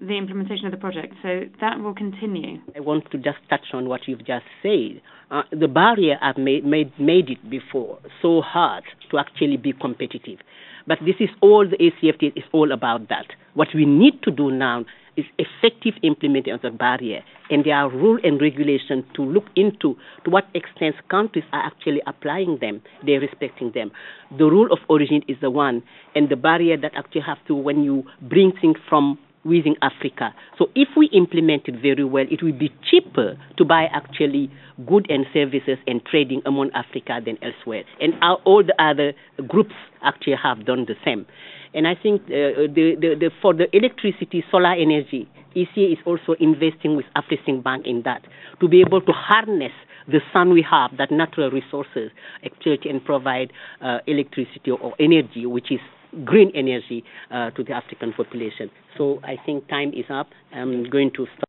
the 0.00 0.16
implementation 0.16 0.66
of 0.66 0.72
the 0.72 0.78
project. 0.78 1.14
So 1.22 1.42
that 1.60 1.78
will 1.80 1.94
continue. 1.94 2.58
I 2.74 2.80
want 2.80 3.10
to 3.10 3.18
just 3.18 3.38
touch 3.48 3.66
on 3.72 3.88
what 3.88 4.02
you've 4.06 4.20
just 4.20 4.44
said. 4.62 5.02
Uh, 5.30 5.42
the 5.52 5.68
barrier 5.68 6.16
have 6.20 6.38
made, 6.38 6.64
made, 6.64 6.92
made 6.98 7.28
it 7.28 7.50
before 7.50 7.98
so 8.22 8.40
hard 8.40 8.84
to 9.10 9.18
actually 9.18 9.56
be 9.56 9.72
competitive. 9.72 10.38
But 10.86 10.98
this 11.04 11.16
is 11.20 11.28
all 11.42 11.68
the 11.68 11.76
ACFT 11.76 12.36
is 12.36 12.44
all 12.52 12.72
about 12.72 13.08
that. 13.10 13.26
What 13.54 13.68
we 13.74 13.84
need 13.84 14.22
to 14.22 14.30
do 14.30 14.50
now 14.50 14.84
is 15.16 15.24
effective 15.38 15.94
implementation 16.02 16.54
of 16.54 16.62
the 16.62 16.70
barrier, 16.70 17.22
and 17.50 17.64
there 17.64 17.76
are 17.76 17.90
rules 17.90 18.20
and 18.24 18.40
regulations 18.40 19.04
to 19.14 19.22
look 19.22 19.46
into 19.56 19.96
to 20.24 20.30
what 20.30 20.44
extent 20.54 20.94
countries 21.10 21.44
are 21.52 21.64
actually 21.64 22.00
applying 22.06 22.58
them, 22.60 22.82
they're 23.04 23.20
respecting 23.20 23.72
them. 23.74 23.90
The 24.38 24.44
rule 24.44 24.72
of 24.72 24.78
origin 24.88 25.22
is 25.28 25.36
the 25.40 25.50
one, 25.50 25.82
and 26.14 26.28
the 26.28 26.36
barrier 26.36 26.76
that 26.76 26.92
actually 26.94 27.22
have 27.22 27.38
to 27.48 27.54
when 27.54 27.82
you 27.82 28.04
bring 28.22 28.52
things 28.60 28.76
from 28.88 29.18
within 29.44 29.74
Africa. 29.80 30.34
So 30.58 30.66
if 30.74 30.88
we 30.96 31.08
implement 31.14 31.62
it 31.66 31.80
very 31.80 32.04
well, 32.04 32.26
it 32.30 32.42
will 32.42 32.52
be 32.52 32.70
cheaper 32.90 33.38
to 33.56 33.64
buy 33.64 33.84
actually 33.92 34.50
goods 34.86 35.06
and 35.08 35.24
services 35.32 35.78
and 35.86 36.04
trading 36.04 36.42
among 36.44 36.70
Africa 36.74 37.20
than 37.24 37.38
elsewhere. 37.42 37.84
And 38.00 38.14
all 38.22 38.62
the 38.62 38.74
other 38.82 39.14
groups 39.48 39.74
actually 40.02 40.36
have 40.42 40.66
done 40.66 40.86
the 40.86 40.94
same. 41.04 41.26
And 41.72 41.86
I 41.86 41.94
think 41.94 42.22
uh, 42.22 42.66
the, 42.66 42.96
the, 43.00 43.14
the, 43.18 43.30
for 43.40 43.54
the 43.54 43.74
electricity, 43.76 44.44
solar 44.50 44.72
energy, 44.72 45.28
ECA 45.56 45.92
is 45.92 45.98
also 46.04 46.34
investing 46.40 46.96
with 46.96 47.06
Afrexim 47.16 47.62
Bank 47.62 47.86
in 47.86 48.02
that 48.04 48.22
to 48.60 48.68
be 48.68 48.80
able 48.80 49.00
to 49.00 49.12
harness 49.12 49.72
the 50.08 50.20
sun 50.32 50.52
we 50.52 50.64
have, 50.68 50.96
that 50.98 51.10
natural 51.10 51.50
resources, 51.50 52.10
actually 52.44 52.78
can 52.78 53.00
provide 53.00 53.52
uh, 53.80 53.98
electricity 54.06 54.70
or 54.70 54.94
energy, 54.98 55.46
which 55.46 55.70
is 55.70 55.80
green 56.24 56.50
energy 56.54 57.04
uh, 57.30 57.50
to 57.50 57.62
the 57.62 57.72
African 57.72 58.12
population. 58.12 58.70
So 58.98 59.20
I 59.22 59.36
think 59.44 59.68
time 59.68 59.90
is 59.90 60.06
up. 60.10 60.28
I'm 60.52 60.88
going 60.90 61.12
to 61.16 61.26
stop. 61.36 61.44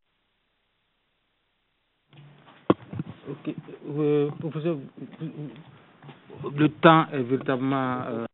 Ok. 3.28 3.54
Euh, 3.96 4.30
le 6.56 6.68
temps 6.68 7.06
est 7.12 7.22
véritablement. 7.22 8.02
Euh... 8.08 8.26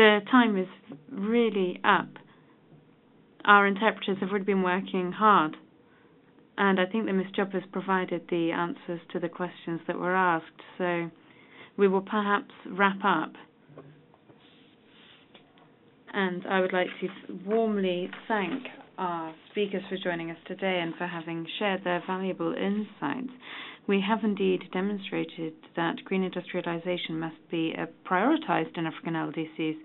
The 0.00 0.20
time 0.30 0.56
is 0.56 0.66
really 1.12 1.78
up. 1.84 2.08
Our 3.44 3.66
interpreters 3.66 4.16
have 4.20 4.30
already 4.30 4.46
been 4.46 4.62
working 4.62 5.12
hard, 5.12 5.58
and 6.56 6.80
I 6.80 6.86
think 6.86 7.04
that 7.04 7.12
Ms. 7.12 7.26
Job 7.36 7.52
has 7.52 7.64
provided 7.70 8.22
the 8.30 8.50
answers 8.50 9.02
to 9.12 9.20
the 9.20 9.28
questions 9.28 9.78
that 9.86 9.98
were 9.98 10.16
asked, 10.16 10.62
so 10.78 11.10
we 11.76 11.86
will 11.86 12.00
perhaps 12.00 12.50
wrap 12.70 12.96
up. 13.04 13.34
And 16.14 16.46
I 16.46 16.62
would 16.62 16.72
like 16.72 16.88
to 17.02 17.08
warmly 17.44 18.08
thank 18.26 18.62
our 18.96 19.34
speakers 19.50 19.82
for 19.90 19.98
joining 20.02 20.30
us 20.30 20.38
today 20.46 20.80
and 20.82 20.94
for 20.96 21.06
having 21.06 21.46
shared 21.58 21.84
their 21.84 22.02
valuable 22.06 22.54
insights. 22.54 23.34
We 23.90 24.00
have 24.02 24.22
indeed 24.22 24.70
demonstrated 24.72 25.54
that 25.74 26.04
green 26.04 26.22
industrialization 26.22 27.18
must 27.18 27.34
be 27.50 27.74
prioritized 28.08 28.78
in 28.78 28.86
African 28.86 29.14
LDCs. 29.14 29.78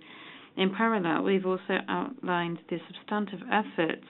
In 0.57 0.75
parallel, 0.75 1.23
we've 1.23 1.47
also 1.47 1.79
outlined 1.89 2.59
the 2.69 2.77
substantive 2.85 3.39
efforts 3.51 4.05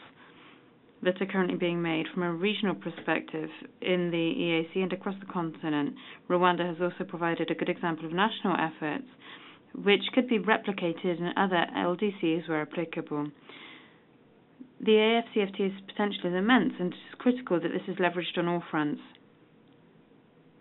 that 1.01 1.21
are 1.21 1.25
currently 1.25 1.55
being 1.55 1.81
made 1.81 2.07
from 2.13 2.23
a 2.23 2.33
regional 2.33 2.75
perspective 2.75 3.49
in 3.81 4.11
the 4.11 4.17
EAC 4.17 4.83
and 4.83 4.91
across 4.91 5.15
the 5.21 5.31
continent. 5.31 5.95
Rwanda 6.29 6.67
has 6.67 6.81
also 6.81 7.05
provided 7.09 7.49
a 7.49 7.55
good 7.55 7.69
example 7.69 8.05
of 8.05 8.11
national 8.11 8.57
efforts, 8.59 9.07
which 9.75 10.03
could 10.13 10.27
be 10.27 10.39
replicated 10.39 11.19
in 11.19 11.31
other 11.37 11.65
LDCs 11.73 12.49
where 12.49 12.63
applicable. 12.63 13.31
The 14.81 14.91
AFCFTA's 14.91 15.79
potential 15.87 16.25
is 16.25 16.35
immense, 16.35 16.73
and 16.81 16.91
it 16.91 16.97
is 16.97 17.15
critical 17.17 17.61
that 17.61 17.71
this 17.71 17.87
is 17.87 17.95
leveraged 17.95 18.37
on 18.37 18.49
all 18.49 18.61
fronts. 18.69 18.99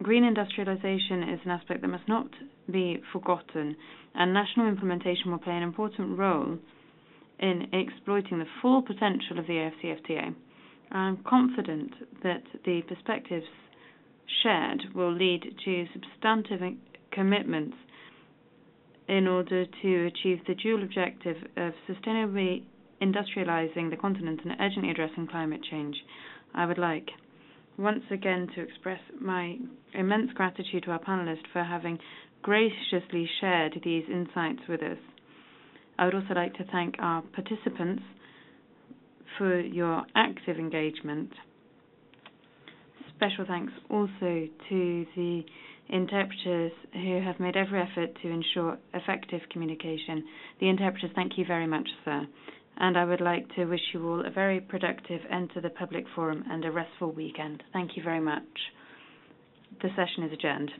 Green 0.02 0.24
industrialization 0.24 1.22
is 1.22 1.40
an 1.44 1.50
aspect 1.50 1.80
that 1.80 1.88
must 1.88 2.08
not 2.08 2.28
be 2.70 3.00
forgotten, 3.12 3.76
and 4.14 4.34
national 4.34 4.68
implementation 4.68 5.30
will 5.30 5.38
play 5.38 5.56
an 5.56 5.62
important 5.62 6.18
role 6.18 6.58
in 7.38 7.68
exploiting 7.72 8.38
the 8.38 8.46
full 8.60 8.82
potential 8.82 9.38
of 9.38 9.46
the 9.46 9.54
AFCFTA. 9.54 10.34
I'm 10.92 11.18
confident 11.24 11.92
that 12.22 12.42
the 12.64 12.82
perspectives 12.82 13.46
shared 14.42 14.82
will 14.94 15.12
lead 15.12 15.42
to 15.64 15.86
substantive 15.92 16.60
commitments 17.10 17.76
in 19.08 19.26
order 19.26 19.66
to 19.66 20.06
achieve 20.06 20.40
the 20.46 20.54
dual 20.54 20.82
objective 20.82 21.36
of 21.56 21.72
sustainably 21.88 22.62
industrializing 23.02 23.90
the 23.90 23.96
continent 23.96 24.40
and 24.44 24.56
urgently 24.60 24.90
addressing 24.90 25.26
climate 25.26 25.60
change. 25.70 25.96
I 26.54 26.66
would 26.66 26.78
like 26.78 27.10
once 27.78 28.04
again 28.10 28.48
to 28.54 28.60
express 28.62 29.00
my 29.20 29.56
immense 29.94 30.30
gratitude 30.34 30.84
to 30.84 30.90
our 30.90 30.98
panelists 31.00 31.46
for 31.52 31.62
having 31.64 31.98
graciously 32.42 33.28
shared 33.40 33.80
these 33.84 34.04
insights 34.10 34.60
with 34.68 34.82
us. 34.82 34.98
I 35.98 36.04
would 36.06 36.14
also 36.14 36.34
like 36.34 36.54
to 36.54 36.64
thank 36.70 36.96
our 36.98 37.22
participants 37.22 38.02
for 39.38 39.58
your 39.60 40.02
active 40.14 40.58
engagement. 40.58 41.30
Special 43.16 43.44
thanks 43.46 43.72
also 43.90 44.48
to 44.68 45.06
the 45.16 45.42
interpreters 45.88 46.72
who 46.92 47.20
have 47.22 47.38
made 47.40 47.56
every 47.56 47.80
effort 47.80 48.10
to 48.22 48.28
ensure 48.28 48.78
effective 48.92 49.40
communication. 49.50 50.24
The 50.60 50.68
interpreters, 50.68 51.10
thank 51.14 51.32
you 51.38 51.44
very 51.46 51.66
much, 51.66 51.88
sir. 52.04 52.26
And 52.76 52.96
I 52.98 53.04
would 53.04 53.20
like 53.20 53.48
to 53.54 53.66
wish 53.66 53.80
you 53.92 54.08
all 54.08 54.26
a 54.26 54.30
very 54.30 54.60
productive 54.60 55.20
end 55.30 55.50
to 55.54 55.60
the 55.60 55.70
public 55.70 56.04
forum 56.14 56.44
and 56.50 56.64
a 56.64 56.72
restful 56.72 57.12
weekend. 57.12 57.62
Thank 57.72 57.96
you 57.96 58.02
very 58.02 58.20
much. 58.20 58.42
The 59.82 59.88
session 59.96 60.24
is 60.24 60.32
adjourned. 60.32 60.70